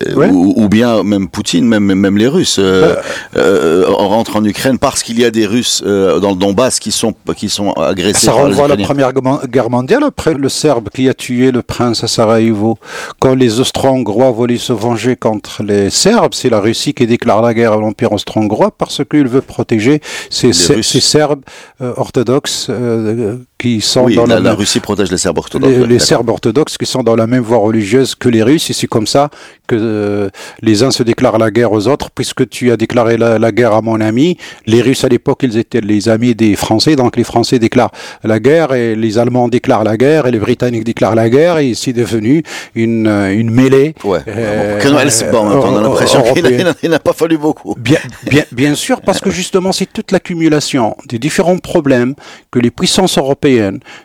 euh, 0.08 0.28
ou, 0.30 0.68
bien 0.68 1.04
même 1.04 1.30
Poutine, 1.30 1.66
même 1.66 1.94
même 1.94 2.18
les 2.18 2.28
Russes 2.28 2.58
euh, 2.60 2.96
euh 3.36 3.86
rentrent 3.88 4.38
en 4.38 4.44
Ukraine 4.44 4.80
parce 4.80 5.04
qu'il 5.04 5.20
y 5.20 5.26
a 5.26 5.32
des 5.32 5.46
Russes 5.46 5.84
dans 5.84 6.32
le 6.32 6.36
Donbass 6.36 6.80
qui 6.80 6.92
sont 6.92 7.14
qui 7.38 7.50
sont 7.50 7.72
agressés. 7.74 8.26
Ça 8.26 8.34
renvoie 8.34 8.66
à 8.66 8.68
la 8.68 8.78
Première 8.78 9.14
Guerre 9.14 9.70
mondiale 9.70 10.04
après 10.04 10.34
le 10.34 10.50
Serbe 10.50 10.90
qui 10.90 11.08
a 11.08 11.14
tué 11.14 11.52
le 11.52 11.62
prince 11.62 12.04
à 12.04 12.08
Sarajevo 12.08 12.80
quand 13.20 13.36
les 13.36 13.60
Austro-Hongrois 13.60 14.32
voulaient 14.32 14.58
se 14.72 14.82
venger 14.82 15.16
contre 15.18 15.64
les 15.64 15.90
Serbes, 15.90 16.34
c'est 16.34 16.50
la 16.50 16.62
Russie 16.62 16.94
qui 16.94 17.06
déclare 17.06 17.42
la 17.42 17.54
guerre 17.54 17.74
à 17.74 17.78
l'Empire 17.78 18.14
austro-hongrois 18.14 18.72
parce 18.72 19.02
qu'il 19.04 19.28
veut 19.28 19.42
protéger 19.42 20.00
ces, 20.30 20.54
Serbes 20.54 21.44
euh, 21.82 21.94
orthodoxes 21.98 22.68
euh, 22.70 23.38
qui 23.62 23.80
sont 23.80 24.06
Oui, 24.06 24.16
dans 24.16 24.26
la, 24.26 24.54
Russie 24.56 24.80
protège 24.80 25.12
les 25.12 25.18
Serbes 25.18 25.38
orthodoxes. 25.38 25.72
les, 25.72 25.86
les. 25.86 26.00
Serbes 26.00 26.30
orthodoxes 26.30 26.78
qui 26.80 26.88
sont 26.88 27.04
dans 27.04 27.16
la 27.16 27.28
même 27.28 27.44
voie 27.44 27.60
religieuse 27.60 28.16
que 28.16 28.28
les 28.28 28.42
Russes, 28.42 28.72
et 28.72 28.74
c'est 28.74 28.88
comme 28.88 29.06
ça 29.06 29.30
que 29.68 29.76
euh, 29.80 30.30
les 30.64 30.82
uns 30.82 30.90
se 30.90 31.04
déclarent 31.04 31.38
la 31.38 31.52
guerre 31.52 31.72
aux 31.72 31.88
autres, 31.88 32.10
puisque 32.10 32.50
tu 32.50 32.72
as 32.72 32.78
déclaré 32.78 33.18
la, 33.18 33.38
la 33.38 33.52
guerre 33.52 33.74
à 33.74 33.82
mon 33.84 34.02
ami. 34.02 34.38
Les 34.66 34.82
Russes 34.82 35.04
à 35.04 35.10
l'époque, 35.10 35.42
ils 35.44 35.58
étaient 35.58 35.80
les 35.80 36.10
amis 36.10 36.34
des 36.34 36.56
Français, 36.56 36.96
donc 36.96 37.16
les 37.18 37.24
Français 37.24 37.60
déclarent 37.60 37.92
la 38.24 38.40
guerre, 38.40 38.74
et 38.74 38.96
les 38.96 39.20
Allemands 39.20 39.48
déclarent 39.48 39.84
la 39.84 39.96
guerre, 39.96 40.26
et 40.26 40.32
les 40.32 40.40
Britanniques 40.40 40.84
déclarent 40.84 41.16
la 41.16 41.30
guerre, 41.30 41.60
et 41.60 41.76
c'est 41.76 41.94
devenu 41.94 42.44
une, 42.74 43.08
une 43.08 43.52
mêlée. 43.52 43.94
Ouais. 44.04 44.20
euh, 44.28 44.80
Bon, 44.92 44.98
c'est 45.10 45.32
bon, 45.32 45.46
on 45.46 45.76
a 45.76 45.80
euh, 45.80 45.82
l'impression 45.84 46.24
qu'il 46.80 46.90
n'a 46.90 47.00
pas 47.00 47.14
fallu 47.14 47.38
beaucoup. 47.38 47.76
Bien, 47.78 48.00
bien, 48.30 48.44
bien 48.52 48.74
sûr, 48.76 49.02
parce 49.02 49.20
que 49.22 49.30
justement, 49.30 49.72
c'est 49.72 49.86
toute 49.92 50.12
l'accumulation 50.12 50.98
des 51.08 51.20
différents 51.20 51.60
problèmes 51.60 52.16
que 52.50 52.60
les 52.60 52.72
puissances 52.72 53.18
européennes 53.18 53.51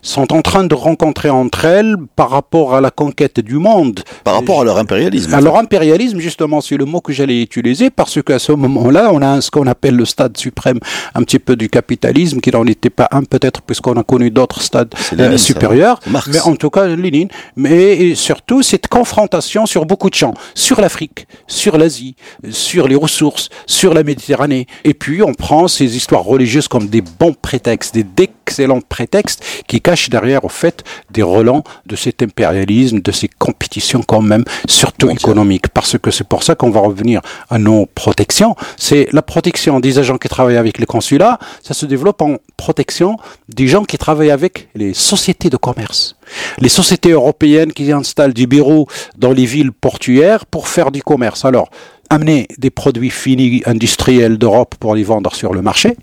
sont 0.02 0.32
en 0.32 0.42
train 0.42 0.64
de 0.64 0.74
rencontrer 0.74 1.30
entre 1.30 1.64
elles 1.64 1.96
par 2.14 2.30
rapport 2.30 2.74
à 2.74 2.80
la 2.80 2.90
conquête 2.90 3.40
du 3.40 3.58
monde. 3.58 4.00
Par 4.24 4.34
rapport 4.34 4.60
à 4.60 4.64
leur 4.64 4.78
impérialisme. 4.78 5.34
À 5.34 5.40
leur 5.40 5.56
impérialisme, 5.56 6.18
justement, 6.18 6.60
c'est 6.60 6.76
le 6.76 6.84
mot 6.84 7.00
que 7.00 7.12
j'allais 7.12 7.42
utiliser 7.42 7.90
parce 7.90 8.22
qu'à 8.22 8.38
ce 8.38 8.52
moment-là, 8.52 9.10
on 9.12 9.22
a 9.22 9.40
ce 9.40 9.50
qu'on 9.50 9.66
appelle 9.66 9.96
le 9.96 10.04
stade 10.04 10.36
suprême 10.36 10.78
un 11.14 11.22
petit 11.22 11.38
peu 11.38 11.56
du 11.56 11.68
capitalisme, 11.68 12.40
qui 12.40 12.50
n'en 12.50 12.66
était 12.66 12.90
pas 12.90 13.08
un 13.10 13.22
peut-être 13.24 13.62
puisqu'on 13.62 13.94
a 13.94 14.02
connu 14.02 14.30
d'autres 14.30 14.60
stades 14.60 14.94
Lénine, 15.12 15.34
euh, 15.34 15.38
ça. 15.38 15.44
supérieurs. 15.44 16.00
Mais 16.28 16.40
en 16.40 16.56
tout 16.56 16.70
cas, 16.70 16.86
Lénine. 16.86 17.28
Mais 17.56 18.14
surtout, 18.14 18.62
cette 18.62 18.88
confrontation 18.88 19.66
sur 19.66 19.86
beaucoup 19.86 20.10
de 20.10 20.14
champs, 20.14 20.34
sur 20.54 20.80
l'Afrique, 20.80 21.26
sur 21.46 21.78
l'Asie, 21.78 22.16
sur 22.50 22.88
les 22.88 22.96
ressources, 22.96 23.48
sur 23.66 23.94
la 23.94 24.02
Méditerranée. 24.02 24.66
Et 24.84 24.94
puis, 24.94 25.22
on 25.22 25.34
prend 25.34 25.68
ces 25.68 25.96
histoires 25.96 26.24
religieuses 26.24 26.68
comme 26.68 26.88
des 26.88 27.02
bons 27.02 27.34
prétextes, 27.34 27.94
des 27.94 28.04
d'excellents 28.46 28.80
prétextes 28.80 29.44
qui 29.66 29.80
cachent 29.80 30.08
derrière, 30.08 30.44
au 30.44 30.48
fait, 30.48 30.84
des 31.10 31.22
relents 31.22 31.64
de 31.86 31.96
cet 31.96 32.22
impérialisme, 32.22 33.00
de 33.00 33.10
ces 33.10 33.28
compétitions 33.28 34.02
quand 34.06 34.22
même, 34.22 34.44
surtout 34.68 35.08
Mondial. 35.08 35.20
économiques. 35.20 35.68
Parce 35.68 35.98
que 35.98 36.10
c'est 36.10 36.26
pour 36.26 36.42
ça 36.44 36.54
qu'on 36.54 36.70
va 36.70 36.80
revenir 36.80 37.20
à 37.50 37.58
nos 37.58 37.86
protections. 37.86 38.54
C'est 38.76 39.08
la 39.12 39.22
protection 39.22 39.80
des 39.80 39.98
agents 39.98 40.18
qui 40.18 40.28
travaillent 40.28 40.56
avec 40.56 40.78
les 40.78 40.86
consulats, 40.86 41.38
ça 41.62 41.74
se 41.74 41.86
développe 41.86 42.22
en 42.22 42.36
protection 42.56 43.16
des 43.48 43.66
gens 43.66 43.84
qui 43.84 43.98
travaillent 43.98 44.30
avec 44.30 44.68
les 44.74 44.94
sociétés 44.94 45.50
de 45.50 45.56
commerce. 45.56 46.16
Les 46.58 46.68
sociétés 46.68 47.10
européennes 47.10 47.72
qui 47.72 47.90
installent 47.90 48.32
des 48.32 48.46
bureaux 48.46 48.86
dans 49.18 49.32
les 49.32 49.44
villes 49.44 49.72
portuaires 49.72 50.46
pour 50.46 50.68
faire 50.68 50.90
du 50.92 51.02
commerce. 51.02 51.44
Alors, 51.44 51.68
amener 52.10 52.46
des 52.58 52.70
produits 52.70 53.10
finis 53.10 53.62
industriels 53.66 54.38
d'Europe 54.38 54.76
pour 54.78 54.94
les 54.94 55.02
vendre 55.02 55.34
sur 55.34 55.52
le 55.52 55.62
marché 55.62 55.96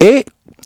et 0.00 0.24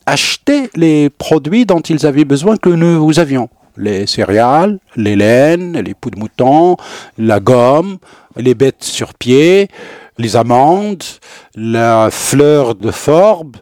acheter 0.09 0.69
les 0.75 1.09
produits 1.09 1.65
dont 1.65 1.81
ils 1.81 2.05
avaient 2.05 2.25
besoin 2.25 2.57
que 2.57 2.69
nous 2.69 3.19
avions. 3.19 3.49
Les 3.77 4.07
céréales, 4.07 4.79
les 4.95 5.15
laines, 5.15 5.79
les 5.79 5.93
poux 5.93 6.09
de 6.09 6.19
mouton, 6.19 6.75
la 7.17 7.39
gomme, 7.39 7.97
les 8.35 8.55
bêtes 8.55 8.83
sur 8.83 9.13
pied, 9.13 9.69
les 10.17 10.35
amandes, 10.35 11.03
la 11.55 12.09
fleur 12.11 12.75
de 12.75 12.91
forbe, 12.91 13.57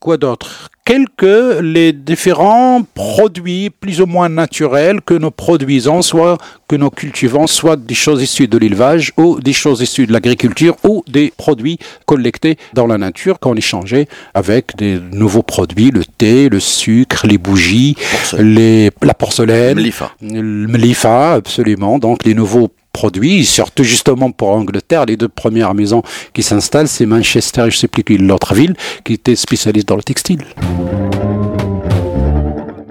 quoi 0.00 0.16
d'autre? 0.16 0.70
Quelques 0.84 1.60
les 1.60 1.92
différents 1.92 2.82
produits 2.94 3.68
plus 3.68 4.00
ou 4.00 4.06
moins 4.06 4.30
naturels 4.30 5.02
que 5.02 5.12
nous 5.12 5.30
produisons, 5.30 6.00
soit 6.00 6.38
que 6.66 6.76
nous 6.76 6.88
cultivons, 6.88 7.46
soit 7.46 7.76
des 7.76 7.94
choses 7.94 8.22
issues 8.22 8.48
de 8.48 8.56
l'élevage 8.56 9.12
ou 9.18 9.38
des 9.38 9.52
choses 9.52 9.82
issues 9.82 10.06
de 10.06 10.12
l'agriculture 10.12 10.76
ou 10.84 11.04
des 11.06 11.30
produits 11.36 11.78
collectés 12.06 12.56
dans 12.72 12.86
la 12.86 12.96
nature 12.96 13.38
qu'on 13.38 13.54
échangeait 13.54 14.08
avec 14.32 14.76
des 14.76 14.98
nouveaux 15.12 15.42
produits, 15.42 15.90
le 15.90 16.04
thé, 16.06 16.48
le 16.48 16.60
sucre, 16.60 17.26
les 17.26 17.36
bougies, 17.38 17.94
Porcelaine. 18.10 18.54
les, 18.54 18.90
la 19.02 19.14
porcelaine, 19.14 19.78
Mlifa. 19.78 20.12
le 20.22 20.68
Mlifa, 20.68 21.34
absolument. 21.34 21.98
Donc 21.98 22.24
les 22.24 22.32
nouveaux 22.34 22.70
produits, 22.92 23.44
surtout 23.44 23.84
justement 23.84 24.30
pour 24.30 24.50
Angleterre, 24.50 25.06
les 25.06 25.16
deux 25.16 25.28
premières 25.28 25.74
maisons 25.74 26.02
qui 26.32 26.42
s'installent, 26.42 26.88
c'est 26.88 27.06
Manchester 27.06 27.62
et 27.62 27.70
je 27.70 27.76
ne 27.76 27.80
sais 27.80 27.88
plus 27.88 28.18
l'autre 28.18 28.54
ville, 28.54 28.74
qui 29.04 29.14
était 29.14 29.36
spécialiste 29.36 29.88
dans 29.88 29.96
le 29.96 30.02
textile. 30.02 30.44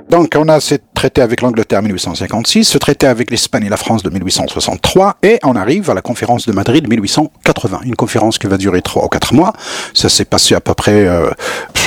Donc 0.10 0.36
on 0.38 0.48
a 0.48 0.62
ce 0.62 0.76
traité 0.94 1.22
avec 1.22 1.42
l'Angleterre 1.42 1.80
en 1.80 1.84
1856, 1.84 2.64
ce 2.64 2.78
traité 2.78 3.08
avec 3.08 3.30
l'Espagne 3.30 3.66
et 3.66 3.70
la 3.70 3.76
France 3.76 4.04
de 4.04 4.10
1863, 4.10 5.18
et 5.22 5.38
on 5.44 5.56
arrive 5.56 5.90
à 5.90 5.94
la 5.94 6.02
conférence 6.02 6.48
de 6.48 6.54
Madrid 6.54 6.88
1880, 6.88 7.82
une 7.84 7.96
conférence 7.96 8.38
qui 8.38 8.48
va 8.48 8.58
durer 8.58 8.82
trois 8.82 9.04
ou 9.04 9.10
quatre 9.10 9.34
mois. 9.34 9.52
Ça 9.94 10.08
s'est 10.08 10.26
passé 10.26 10.56
à 10.56 10.62
peu 10.62 10.74
près 10.74 11.06
euh, 11.06 11.30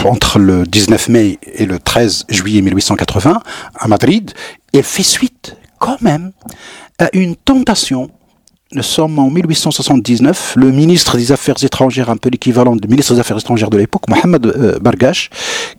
entre 0.04 0.38
le 0.38 0.66
19 0.66 1.08
mai 1.08 1.38
et 1.54 1.64
le 1.64 1.78
13 1.78 2.26
juillet 2.28 2.60
1880 2.60 3.40
à 3.78 3.88
Madrid. 3.88 4.32
Et 4.74 4.78
elle 4.78 4.84
fait 4.84 5.02
suite 5.02 5.56
quand 5.78 6.02
même 6.02 6.32
à 7.00 7.08
une 7.14 7.34
tentation 7.34 8.10
nous 8.72 8.84
sommes 8.84 9.18
en 9.18 9.30
1879. 9.30 10.54
Le 10.56 10.70
ministre 10.70 11.16
des 11.16 11.32
Affaires 11.32 11.56
étrangères, 11.60 12.08
un 12.08 12.16
peu 12.16 12.28
l'équivalent 12.28 12.76
du 12.76 12.86
ministre 12.86 13.14
des 13.14 13.18
Affaires 13.18 13.38
étrangères 13.38 13.68
de 13.68 13.76
l'époque, 13.76 14.08
Mohamed 14.08 14.46
euh, 14.46 14.78
Bargash, 14.78 15.28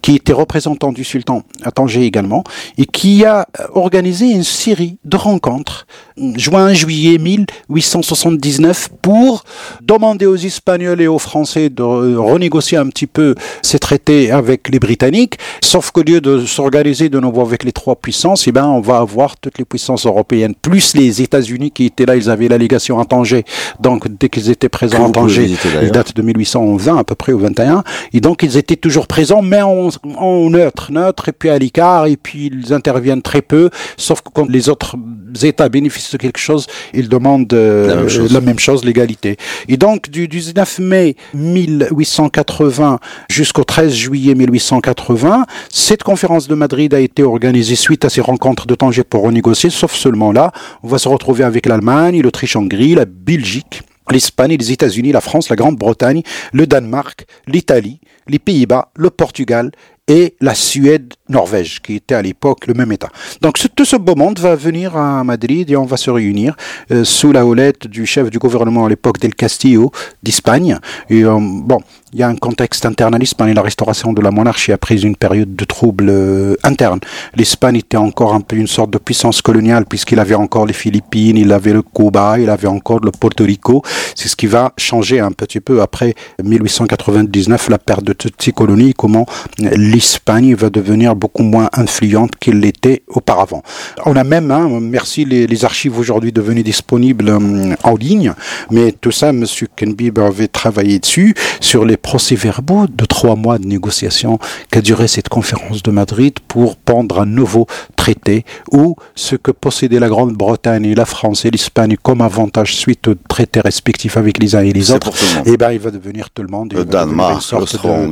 qui 0.01 0.15
était 0.15 0.33
représentant 0.33 0.91
du 0.91 1.05
sultan 1.05 1.43
à 1.63 1.71
Tanger 1.71 2.03
également, 2.03 2.43
et 2.77 2.85
qui 2.85 3.23
a 3.23 3.47
organisé 3.73 4.25
une 4.25 4.43
série 4.43 4.97
de 5.05 5.15
rencontres, 5.15 5.87
juin-juillet 6.35 7.17
1879, 7.17 8.89
pour 9.01 9.43
demander 9.81 10.25
aux 10.25 10.35
Espagnols 10.35 11.01
et 11.01 11.07
aux 11.07 11.19
Français 11.19 11.69
de 11.69 11.83
renégocier 11.83 12.77
un 12.77 12.87
petit 12.87 13.07
peu 13.07 13.35
ces 13.61 13.79
traités 13.79 14.31
avec 14.31 14.69
les 14.69 14.79
Britanniques. 14.79 15.37
Sauf 15.61 15.91
qu'au 15.91 16.03
lieu 16.03 16.21
de 16.21 16.45
s'organiser 16.45 17.09
de 17.09 17.19
nouveau 17.19 17.41
avec 17.41 17.63
les 17.63 17.71
trois 17.71 17.95
puissances, 17.95 18.47
eh 18.47 18.51
ben, 18.51 18.65
on 18.65 18.81
va 18.81 18.97
avoir 18.97 19.37
toutes 19.37 19.57
les 19.57 19.65
puissances 19.65 20.05
européennes, 20.05 20.53
plus 20.59 20.95
les 20.95 21.21
États-Unis 21.21 21.71
qui 21.71 21.85
étaient 21.85 22.05
là, 22.05 22.15
ils 22.15 22.29
avaient 22.29 22.47
l'allégation 22.47 22.99
à 22.99 23.05
Tanger. 23.05 23.43
Donc, 23.79 24.07
dès 24.19 24.29
qu'ils 24.29 24.49
étaient 24.49 24.69
présents 24.69 25.07
à 25.07 25.11
Tanger, 25.11 25.43
visiter, 25.43 25.69
ils 25.81 25.91
datent 25.91 26.15
de 26.15 26.21
1820 26.21 26.97
à 26.97 27.03
peu 27.03 27.15
près, 27.15 27.33
au 27.33 27.39
21. 27.39 27.83
Et 28.13 28.21
donc, 28.21 28.43
ils 28.43 28.57
étaient 28.57 28.75
toujours 28.75 29.07
présents, 29.07 29.41
mais 29.41 29.61
en, 29.61 29.89
en 30.17 30.49
neutre, 30.49 30.91
neutre, 30.91 31.29
et 31.29 31.31
puis 31.31 31.49
à 31.49 31.57
l'écart, 31.57 32.05
et 32.05 32.17
puis 32.17 32.51
ils 32.51 32.73
interviennent 32.73 33.21
très 33.21 33.41
peu, 33.41 33.69
sauf 33.97 34.21
que 34.21 34.29
quand 34.33 34.49
les 34.49 34.69
autres 34.69 34.95
États 35.41 35.69
bénéficient 35.69 36.10
quelque 36.17 36.39
chose, 36.39 36.67
ils 36.93 37.09
demandent 37.09 37.51
euh, 37.53 37.87
La 37.87 37.95
même 37.95 38.09
chose. 38.09 38.33
la 38.33 38.41
même 38.41 38.59
chose, 38.59 38.85
l'égalité. 38.85 39.37
Et 39.67 39.77
donc, 39.77 40.09
du 40.09 40.27
19 40.27 40.79
mai 40.79 41.15
1880 41.33 42.99
jusqu'au 43.29 43.63
13 43.63 43.93
juillet 43.93 44.35
1880, 44.35 45.45
cette 45.69 46.03
conférence 46.03 46.47
de 46.47 46.55
Madrid 46.55 46.93
a 46.93 46.99
été 46.99 47.23
organisée 47.23 47.75
suite 47.75 48.05
à 48.05 48.09
ces 48.09 48.21
rencontres 48.21 48.67
de 48.67 48.75
Tanger 48.75 49.03
pour 49.03 49.23
renégocier, 49.23 49.69
sauf 49.69 49.93
seulement 49.93 50.31
là, 50.31 50.51
on 50.83 50.87
va 50.87 50.97
se 50.97 51.07
retrouver 51.07 51.43
avec 51.43 51.65
l'Allemagne, 51.65 52.21
l'Autriche-Hongrie, 52.21 52.95
la 52.95 53.05
Belgique, 53.05 53.81
l'Espagne, 54.09 54.57
les 54.57 54.71
États-Unis, 54.71 55.11
la 55.11 55.21
France, 55.21 55.49
la 55.49 55.55
Grande-Bretagne, 55.55 56.21
le 56.53 56.67
Danemark, 56.67 57.25
l'Italie, 57.47 57.99
les 58.27 58.39
Pays-Bas, 58.39 58.89
le 58.95 59.09
Portugal 59.09 59.71
et 60.07 60.35
la 60.41 60.55
Suède, 60.55 61.13
Norvège, 61.29 61.81
qui 61.81 61.95
était 61.95 62.15
à 62.15 62.21
l'époque 62.21 62.67
le 62.67 62.73
même 62.73 62.91
État. 62.91 63.09
Donc 63.41 63.59
tout 63.75 63.85
ce 63.85 63.95
beau 63.95 64.15
monde 64.15 64.39
va 64.39 64.55
venir 64.55 64.97
à 64.97 65.23
Madrid 65.23 65.69
et 65.69 65.77
on 65.77 65.85
va 65.85 65.97
se 65.97 66.09
réunir 66.09 66.55
euh, 66.91 67.03
sous 67.03 67.31
la 67.31 67.45
houlette 67.45 67.87
du 67.87 68.05
chef 68.05 68.29
du 68.29 68.39
gouvernement 68.39 68.85
à 68.85 68.89
l'époque 68.89 69.19
del 69.19 69.35
Castillo 69.35 69.91
d'Espagne. 70.23 70.77
Euh, 71.11 71.37
bon, 71.39 71.79
il 72.13 72.19
y 72.19 72.23
a 72.23 72.27
un 72.27 72.35
contexte 72.35 72.85
internaliste 72.85 73.39
et 73.47 73.53
la 73.53 73.61
restauration 73.61 74.13
de 74.13 74.21
la 74.21 74.31
monarchie 74.31 74.71
après 74.71 75.01
une 75.01 75.15
période 75.15 75.55
de 75.55 75.65
troubles 75.65 76.09
euh, 76.09 76.55
internes. 76.63 76.99
L'Espagne 77.35 77.77
était 77.77 77.97
encore 77.97 78.33
un 78.33 78.41
peu 78.41 78.57
une 78.57 78.67
sorte 78.67 78.91
de 78.91 78.97
puissance 78.97 79.41
coloniale 79.41 79.85
puisqu'il 79.85 80.19
avait 80.19 80.35
encore 80.35 80.65
les 80.65 80.73
Philippines, 80.73 81.37
il 81.37 81.51
avait 81.51 81.73
le 81.73 81.81
Cuba, 81.81 82.37
il 82.37 82.49
avait 82.49 82.67
encore 82.67 82.99
le 82.99 83.11
Porto 83.11 83.45
Rico. 83.45 83.81
C'est 84.15 84.27
ce 84.27 84.35
qui 84.35 84.47
va 84.47 84.73
changer 84.77 85.19
un 85.19 85.31
petit 85.31 85.59
peu 85.59 85.81
après 85.81 86.13
1899, 86.43 87.69
la 87.69 87.79
perte 87.79 88.03
de 88.03 88.13
toutes 88.13 88.41
ces 88.41 88.51
colonies, 88.51 88.93
comment 88.93 89.25
l'Espagne 89.57 90.53
va 90.55 90.69
devenir 90.69 91.15
beaucoup 91.15 91.43
moins 91.43 91.69
influente 91.73 92.35
qu'elle 92.39 92.59
l'était 92.59 93.03
auparavant. 93.07 93.63
On 94.05 94.15
a 94.15 94.23
même, 94.23 94.51
hein, 94.51 94.79
merci 94.81 95.25
les, 95.25 95.61
archives 95.61 95.99
aujourd'hui 95.99 96.31
devenues 96.31 96.63
disponibles 96.63 97.29
hum, 97.29 97.75
en 97.83 97.95
ligne, 97.95 98.33
mais 98.71 98.91
tout 98.91 99.11
ça, 99.11 99.31
Monsieur 99.31 99.67
Kenbib 99.75 100.17
avait 100.19 100.47
travaillé 100.47 100.97
dessus 100.97 101.35
sur 101.59 101.85
les 101.85 101.97
procès-verbaux 102.01 102.87
de 102.87 103.05
trois 103.05 103.35
mois 103.35 103.57
de 103.57 103.65
négociation 103.65 104.39
qu'a 104.69 104.81
duré 104.81 105.07
cette 105.07 105.29
conférence 105.29 105.83
de 105.83 105.91
Madrid 105.91 106.33
pour 106.47 106.75
pendre 106.75 107.21
un 107.21 107.25
nouveau 107.25 107.67
traité 107.95 108.45
où 108.71 108.95
ce 109.15 109.35
que 109.35 109.51
possédaient 109.51 109.99
la 109.99 110.09
Grande-Bretagne 110.09 110.85
et 110.85 110.95
la 110.95 111.05
France 111.05 111.45
et 111.45 111.51
l'Espagne 111.51 111.95
comme 112.01 112.21
avantage 112.21 112.75
suite 112.75 113.07
aux 113.07 113.15
traités 113.15 113.61
respectifs 113.61 114.17
avec 114.17 114.37
les 114.39 114.55
uns 114.55 114.61
et 114.61 114.73
les 114.73 114.91
autres, 114.91 115.11
monde. 115.35 115.43
eh 115.45 115.57
ben, 115.57 115.71
il 115.71 115.79
va 115.79 115.91
devenir 115.91 116.29
tout 116.29 116.41
le 116.41 116.47
monde. 116.49 116.73
Le 116.73 116.85
Danemark, 116.85 117.35
une 117.35 117.41
sorte 117.41 117.61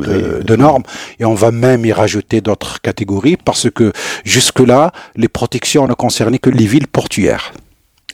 de, 0.00 0.06
de- 0.38 0.42
de 0.42 0.56
normes. 0.56 0.82
Et 1.18 1.24
on 1.24 1.34
va 1.34 1.50
même 1.50 1.84
y 1.84 1.92
rajouter 1.92 2.40
d'autres 2.40 2.80
catégories 2.80 3.36
parce 3.36 3.68
que 3.70 3.92
jusque-là, 4.24 4.92
les 5.16 5.28
protections 5.28 5.86
ne 5.86 5.94
concernaient 5.94 6.38
que 6.38 6.50
les 6.50 6.66
villes 6.66 6.86
portuaires. 6.88 7.52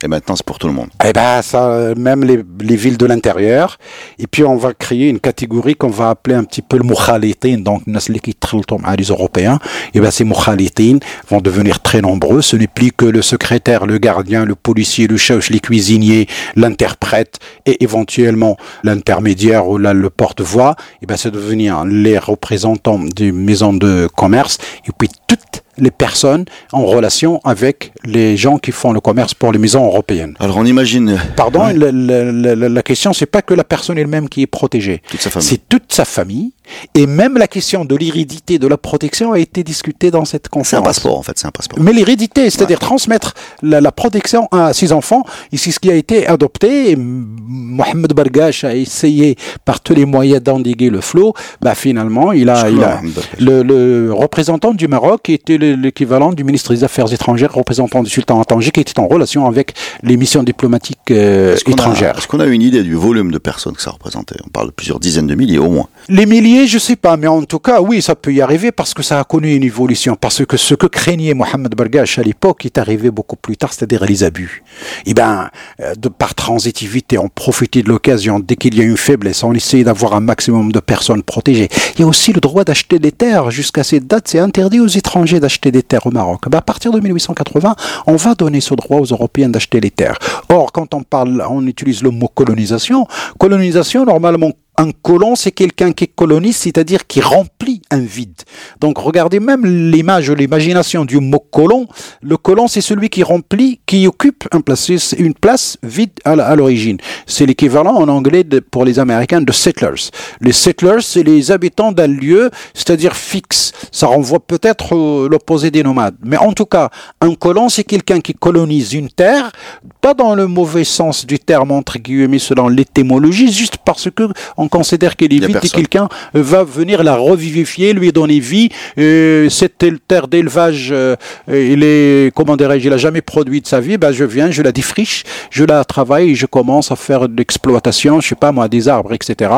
Et 0.02 0.08
maintenant, 0.08 0.36
c'est 0.36 0.44
pour 0.44 0.58
tout 0.58 0.66
le 0.66 0.74
monde. 0.74 0.88
Eh 1.04 1.12
ben, 1.12 1.40
ça, 1.42 1.94
même 1.96 2.24
les, 2.24 2.42
les 2.60 2.76
villes 2.76 2.98
de 2.98 3.06
l'intérieur. 3.06 3.78
Et 4.18 4.26
puis, 4.26 4.44
on 4.44 4.56
va 4.56 4.74
créer 4.74 5.08
une 5.08 5.20
catégorie 5.20 5.74
qu'on 5.74 5.88
va 5.88 6.10
appeler 6.10 6.36
un 6.36 6.44
petit 6.44 6.62
peu 6.62 6.76
le 6.76 6.84
mukhalitin. 6.84 7.58
Donc, 7.58 7.82
les 7.86 9.04
Européens, 9.08 9.58
et 9.94 10.00
ben, 10.00 10.10
ces 10.10 10.24
mukhalitin 10.24 10.98
vont 11.28 11.40
devenir 11.40 11.80
très 11.80 12.00
nombreux. 12.00 12.42
Ce 12.42 12.56
n'est 12.56 12.66
plus 12.66 12.92
que 12.92 13.06
le 13.06 13.22
secrétaire, 13.22 13.86
le 13.86 13.98
gardien, 13.98 14.44
le 14.44 14.54
policier, 14.54 15.06
le 15.06 15.16
chef, 15.16 15.50
les 15.50 15.60
cuisiniers, 15.60 16.26
l'interprète 16.54 17.38
et 17.64 17.82
éventuellement 17.82 18.56
l'intermédiaire 18.84 19.68
ou 19.68 19.78
là, 19.78 19.92
le 19.92 20.10
porte-voix. 20.10 20.76
Et 21.02 21.06
ben, 21.06 21.16
c'est 21.16 21.30
devenir 21.30 21.84
les 21.84 22.18
représentants 22.18 22.98
des 22.98 23.32
maisons 23.32 23.72
de 23.72 24.08
commerce. 24.14 24.58
Et 24.86 24.92
puis, 24.96 25.08
toutes 25.26 25.62
les 25.78 25.90
personnes 25.90 26.44
en 26.72 26.84
relation 26.84 27.40
avec 27.44 27.92
les 28.04 28.36
gens 28.36 28.58
qui 28.58 28.72
font 28.72 28.92
le 28.92 29.00
commerce 29.00 29.34
pour 29.34 29.52
les 29.52 29.58
maisons 29.58 29.84
européennes. 29.84 30.34
Alors 30.40 30.56
on 30.58 30.64
imagine. 30.64 31.18
Pardon, 31.36 31.66
la, 31.66 31.92
la, 31.92 32.32
la, 32.32 32.68
la, 32.68 32.82
question 32.82 33.12
c'est 33.12 33.26
pas 33.26 33.42
que 33.42 33.54
la 33.54 33.64
personne 33.64 33.98
elle-même 33.98 34.28
qui 34.28 34.42
est 34.42 34.46
protégée. 34.46 35.02
C'est 35.40 35.68
toute 35.68 35.92
sa 35.92 36.04
famille. 36.04 36.52
Et 36.94 37.06
même 37.06 37.36
la 37.38 37.48
question 37.48 37.84
de 37.84 37.96
l'hérédité 37.96 38.58
de 38.58 38.66
la 38.66 38.76
protection 38.76 39.32
a 39.32 39.38
été 39.38 39.62
discutée 39.62 40.10
dans 40.10 40.24
cette 40.24 40.48
conférence. 40.48 40.68
C'est 40.68 40.76
un 40.76 40.82
passeport 40.82 41.18
en 41.18 41.22
fait, 41.22 41.38
c'est 41.38 41.46
un 41.46 41.50
passeport. 41.50 41.78
Mais 41.80 41.92
l'hérédité, 41.92 42.50
c'est-à-dire 42.50 42.78
ouais. 42.80 42.86
transmettre 42.86 43.34
la, 43.62 43.80
la, 43.80 43.92
protection 43.92 44.48
à 44.52 44.72
ses 44.72 44.92
enfants, 44.92 45.24
et 45.52 45.56
c'est 45.56 45.70
ce 45.70 45.80
qui 45.80 45.90
a 45.90 45.94
été 45.94 46.26
adopté. 46.26 46.90
Et 46.90 46.96
Mohamed 46.96 48.12
Bargash 48.12 48.64
a 48.64 48.74
essayé 48.74 49.36
par 49.64 49.80
tous 49.80 49.94
les 49.94 50.04
moyens 50.04 50.42
d'endiguer 50.42 50.90
le 50.90 51.00
flot. 51.00 51.34
Bah 51.60 51.74
finalement, 51.74 52.32
il 52.32 52.48
a, 52.48 52.68
il 52.68 52.82
a 52.82 53.00
le, 53.38 53.62
le, 53.62 54.12
représentant 54.12 54.74
du 54.74 54.88
Maroc 54.88 55.28
était 55.28 55.58
l'équivalent 55.58 56.32
du 56.32 56.44
ministre 56.44 56.74
des 56.74 56.84
Affaires 56.84 57.12
étrangères, 57.12 57.52
représentant 57.52 58.02
du 58.02 58.10
sultan 58.10 58.40
à 58.40 58.44
Tanger, 58.44 58.70
qui 58.70 58.80
était 58.80 58.98
en 58.98 59.06
relation 59.06 59.46
avec 59.46 59.74
les 60.02 60.16
missions 60.16 60.42
diplomatiques 60.42 60.98
euh, 61.10 61.54
est 61.54 61.68
étrangères. 61.68 62.16
Est-ce 62.18 62.26
qu'on 62.26 62.40
a 62.40 62.46
une 62.46 62.62
idée 62.62 62.82
du 62.82 62.94
volume 62.94 63.30
de 63.30 63.38
personnes 63.38 63.74
que 63.74 63.82
ça 63.82 63.90
représentait? 63.90 64.36
On 64.44 64.48
parle 64.48 64.68
de 64.68 64.72
plusieurs 64.72 65.00
dizaines 65.00 65.26
de 65.26 65.34
milliers 65.34 65.58
au 65.58 65.70
moins. 65.70 65.88
Les 66.08 66.26
milliers 66.26 66.55
je 66.64 66.78
sais 66.78 66.96
pas, 66.96 67.16
mais 67.16 67.26
en 67.26 67.42
tout 67.42 67.58
cas, 67.58 67.80
oui, 67.80 68.00
ça 68.00 68.14
peut 68.14 68.32
y 68.32 68.40
arriver 68.40 68.72
parce 68.72 68.94
que 68.94 69.02
ça 69.02 69.20
a 69.20 69.24
connu 69.24 69.54
une 69.54 69.64
évolution. 69.64 70.16
Parce 70.18 70.46
que 70.46 70.56
ce 70.56 70.74
que 70.74 70.86
craignait 70.86 71.34
Mohamed 71.34 71.74
Bargash 71.74 72.18
à 72.18 72.22
l'époque 72.22 72.64
est 72.64 72.78
arrivé 72.78 73.10
beaucoup 73.10 73.36
plus 73.36 73.56
tard, 73.56 73.72
c'est-à-dire 73.72 74.04
les 74.04 74.24
abus. 74.24 74.62
Et 75.04 75.12
ben, 75.12 75.50
de 75.98 76.08
par 76.08 76.34
transitivité, 76.34 77.18
on 77.18 77.28
profitait 77.28 77.82
de 77.82 77.88
l'occasion 77.88 78.38
dès 78.38 78.56
qu'il 78.56 78.76
y 78.76 78.80
a 78.80 78.84
une 78.84 78.96
faiblesse, 78.96 79.42
on 79.42 79.52
essayait 79.52 79.84
d'avoir 79.84 80.14
un 80.14 80.20
maximum 80.20 80.72
de 80.72 80.80
personnes 80.80 81.22
protégées. 81.22 81.68
Il 81.96 82.00
y 82.00 82.04
a 82.04 82.06
aussi 82.06 82.32
le 82.32 82.40
droit 82.40 82.64
d'acheter 82.64 82.98
des 82.98 83.12
terres. 83.12 83.50
Jusqu'à 83.50 83.84
cette 83.84 84.06
date, 84.06 84.28
c'est 84.28 84.38
interdit 84.38 84.80
aux 84.80 84.86
étrangers 84.86 85.40
d'acheter 85.40 85.72
des 85.72 85.82
terres 85.82 86.06
au 86.06 86.10
Maroc. 86.10 86.48
Ben, 86.48 86.58
à 86.58 86.62
partir 86.62 86.92
de 86.92 87.00
1880, 87.00 87.74
on 88.06 88.16
va 88.16 88.34
donner 88.34 88.60
ce 88.60 88.74
droit 88.74 89.00
aux 89.00 89.06
Européens 89.06 89.48
d'acheter 89.48 89.80
les 89.80 89.90
terres. 89.90 90.18
Or, 90.48 90.72
quand 90.72 90.94
on 90.94 91.02
parle, 91.02 91.44
on 91.50 91.66
utilise 91.66 92.02
le 92.02 92.10
mot 92.10 92.28
colonisation. 92.28 93.06
Colonisation, 93.38 94.04
normalement, 94.04 94.52
un 94.78 94.90
colon, 94.90 95.36
c'est 95.36 95.52
quelqu'un 95.52 95.92
qui 95.92 96.08
colonise, 96.08 96.56
c'est-à-dire 96.56 97.06
qui 97.06 97.20
remplit 97.20 97.80
un 97.90 98.00
vide. 98.00 98.42
Donc 98.80 98.98
regardez 98.98 99.40
même 99.40 99.64
l'image, 99.64 100.30
l'imagination 100.30 101.04
du 101.04 101.18
mot 101.18 101.38
colon. 101.38 101.86
Le 102.22 102.36
colon, 102.36 102.68
c'est 102.68 102.80
celui 102.80 103.08
qui 103.08 103.22
remplit, 103.22 103.80
qui 103.86 104.06
occupe 104.06 104.44
un 104.52 104.60
place, 104.60 105.14
une 105.18 105.34
place 105.34 105.78
vide 105.82 106.10
à 106.24 106.54
l'origine. 106.56 106.98
C'est 107.26 107.46
l'équivalent 107.46 107.94
en 107.94 108.08
anglais 108.08 108.44
pour 108.70 108.84
les 108.84 108.98
Américains 108.98 109.40
de 109.40 109.52
settlers. 109.52 110.10
Les 110.40 110.52
settlers, 110.52 111.00
c'est 111.00 111.22
les 111.22 111.50
habitants 111.50 111.92
d'un 111.92 112.06
lieu, 112.08 112.50
c'est-à-dire 112.74 113.16
fixe. 113.16 113.72
Ça 113.92 114.06
renvoie 114.06 114.40
peut-être 114.40 114.94
l'opposé 115.28 115.70
des 115.70 115.82
nomades. 115.82 116.16
Mais 116.22 116.36
en 116.36 116.52
tout 116.52 116.66
cas, 116.66 116.90
un 117.20 117.34
colon, 117.34 117.68
c'est 117.68 117.84
quelqu'un 117.84 118.20
qui 118.20 118.34
colonise 118.34 118.92
une 118.92 119.08
terre, 119.08 119.52
pas 120.00 120.14
dans 120.14 120.34
le 120.34 120.46
mauvais 120.46 120.84
sens 120.84 121.24
du 121.24 121.38
terme 121.38 121.70
entre 121.72 121.98
guillemets 121.98 122.38
selon 122.38 122.68
l'étymologie, 122.68 123.50
juste 123.50 123.78
parce 123.84 124.10
que 124.10 124.28
considère 124.68 125.16
qu'elle 125.16 125.32
est 125.32 125.44
vide 125.46 125.58
et 125.62 125.68
quelqu'un 125.68 126.08
va 126.34 126.64
venir 126.64 127.02
la 127.02 127.16
revivifier, 127.16 127.92
lui 127.92 128.12
donner 128.12 128.40
vie. 128.40 128.68
Euh, 128.98 129.48
cette 129.48 129.84
terre 130.08 130.28
d'élevage, 130.28 130.88
euh, 130.92 131.16
il 131.48 131.82
est, 131.82 132.34
comment 132.34 132.56
dirais-je, 132.56 132.86
il 132.86 132.92
a 132.92 132.96
jamais 132.96 133.22
produit 133.22 133.60
de 133.60 133.66
sa 133.66 133.80
vie. 133.80 133.96
Ben, 133.96 134.12
je 134.12 134.24
viens, 134.24 134.50
je 134.50 134.62
la 134.62 134.72
défriche, 134.72 135.24
je 135.50 135.64
la 135.64 135.84
travaille, 135.84 136.34
je 136.34 136.46
commence 136.46 136.90
à 136.90 136.96
faire 136.96 137.28
de 137.28 137.36
l'exploitation, 137.36 138.20
je 138.20 138.28
sais 138.28 138.34
pas 138.34 138.52
moi, 138.52 138.68
des 138.68 138.88
arbres, 138.88 139.12
etc. 139.12 139.50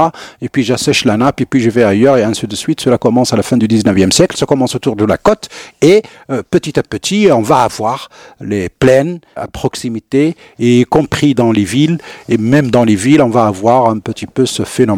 Et 0.42 0.48
puis 0.48 0.62
j'assèche 0.62 1.04
la 1.04 1.16
nappe 1.16 1.40
et 1.40 1.46
puis 1.46 1.60
je 1.60 1.70
vais 1.70 1.84
ailleurs 1.84 2.16
et 2.16 2.22
ainsi 2.22 2.46
de 2.46 2.56
suite. 2.56 2.80
Cela 2.80 2.98
commence 2.98 3.32
à 3.32 3.36
la 3.36 3.42
fin 3.42 3.56
du 3.56 3.66
19e 3.66 4.12
siècle. 4.12 4.36
Ça 4.36 4.46
commence 4.46 4.74
autour 4.74 4.96
de 4.96 5.04
la 5.04 5.16
côte 5.16 5.48
et 5.82 6.02
euh, 6.30 6.42
petit 6.50 6.78
à 6.78 6.82
petit, 6.82 7.28
on 7.32 7.42
va 7.42 7.62
avoir 7.62 8.08
les 8.40 8.68
plaines 8.68 9.20
à 9.36 9.46
proximité 9.46 10.36
et 10.58 10.80
y 10.80 10.84
compris 10.84 11.34
dans 11.34 11.52
les 11.52 11.64
villes 11.64 11.98
et 12.28 12.38
même 12.38 12.70
dans 12.70 12.84
les 12.84 12.96
villes, 12.96 13.22
on 13.22 13.28
va 13.28 13.46
avoir 13.46 13.88
un 13.88 13.98
petit 13.98 14.26
peu 14.26 14.46
ce 14.46 14.64
phénomène 14.64 14.97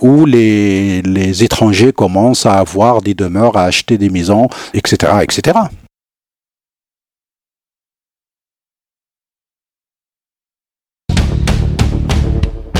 où 0.00 0.26
les, 0.26 1.02
étrangers 1.42 1.92
commencent 1.92 2.46
à 2.46 2.54
avoir 2.54 3.02
des 3.02 3.14
demeures, 3.14 3.56
à 3.56 3.64
acheter 3.64 3.98
des 3.98 4.10
maisons, 4.10 4.48
etc., 4.74 5.12
etc. 5.22 5.58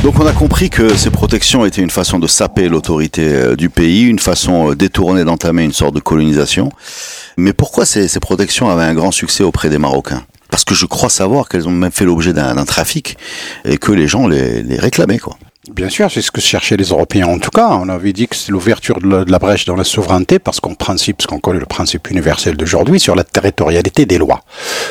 Donc 0.02 0.18
on 0.18 0.26
a 0.26 0.32
compris 0.32 0.68
que 0.68 0.96
ces 0.96 1.10
protections 1.10 1.64
étaient 1.64 1.80
une 1.80 1.90
façon 1.90 2.18
de 2.18 2.26
saper 2.26 2.68
l'autorité 2.68 3.54
du 3.56 3.70
pays, 3.70 4.02
une 4.02 4.18
façon 4.18 4.72
détournée 4.74 5.24
d'entamer 5.24 5.62
une 5.62 5.72
sorte 5.72 5.94
de 5.94 6.00
colonisation. 6.00 6.70
Mais 7.36 7.52
pourquoi 7.52 7.86
ces, 7.86 8.08
ces 8.08 8.18
protections 8.18 8.68
avaient 8.68 8.82
un 8.82 8.94
grand 8.94 9.12
succès 9.12 9.44
auprès 9.44 9.68
des 9.68 9.78
Marocains? 9.78 10.24
Parce 10.50 10.64
que 10.64 10.74
je 10.74 10.86
crois 10.86 11.08
savoir 11.08 11.48
qu'elles 11.48 11.68
ont 11.68 11.70
même 11.70 11.92
fait 11.92 12.04
l'objet 12.04 12.32
d'un 12.32 12.64
trafic 12.64 13.16
et 13.64 13.78
que 13.78 13.92
les 13.92 14.08
gens 14.08 14.26
les, 14.26 14.62
les 14.62 14.76
réclamaient, 14.76 15.18
quoi. 15.18 15.38
Bien 15.70 15.88
sûr, 15.88 16.10
c'est 16.10 16.22
ce 16.22 16.32
que 16.32 16.40
cherchaient 16.40 16.76
les 16.76 16.88
Européens. 16.88 17.28
En 17.28 17.38
tout 17.38 17.50
cas, 17.50 17.68
on 17.70 17.88
avait 17.88 18.12
dit 18.12 18.26
que 18.26 18.34
c'est 18.34 18.50
l'ouverture 18.50 19.00
de, 19.00 19.22
de, 19.22 19.30
la 19.30 19.38
brèche 19.38 19.64
dans 19.64 19.76
la 19.76 19.84
souveraineté, 19.84 20.40
parce 20.40 20.58
qu'en 20.58 20.74
principe, 20.74 21.22
ce 21.22 21.28
qu'on 21.28 21.38
connaît 21.38 21.60
le 21.60 21.66
principe 21.66 22.10
universel 22.10 22.56
d'aujourd'hui, 22.56 22.98
sur 22.98 23.14
la 23.14 23.22
territorialité 23.22 24.04
des 24.04 24.18
lois. 24.18 24.40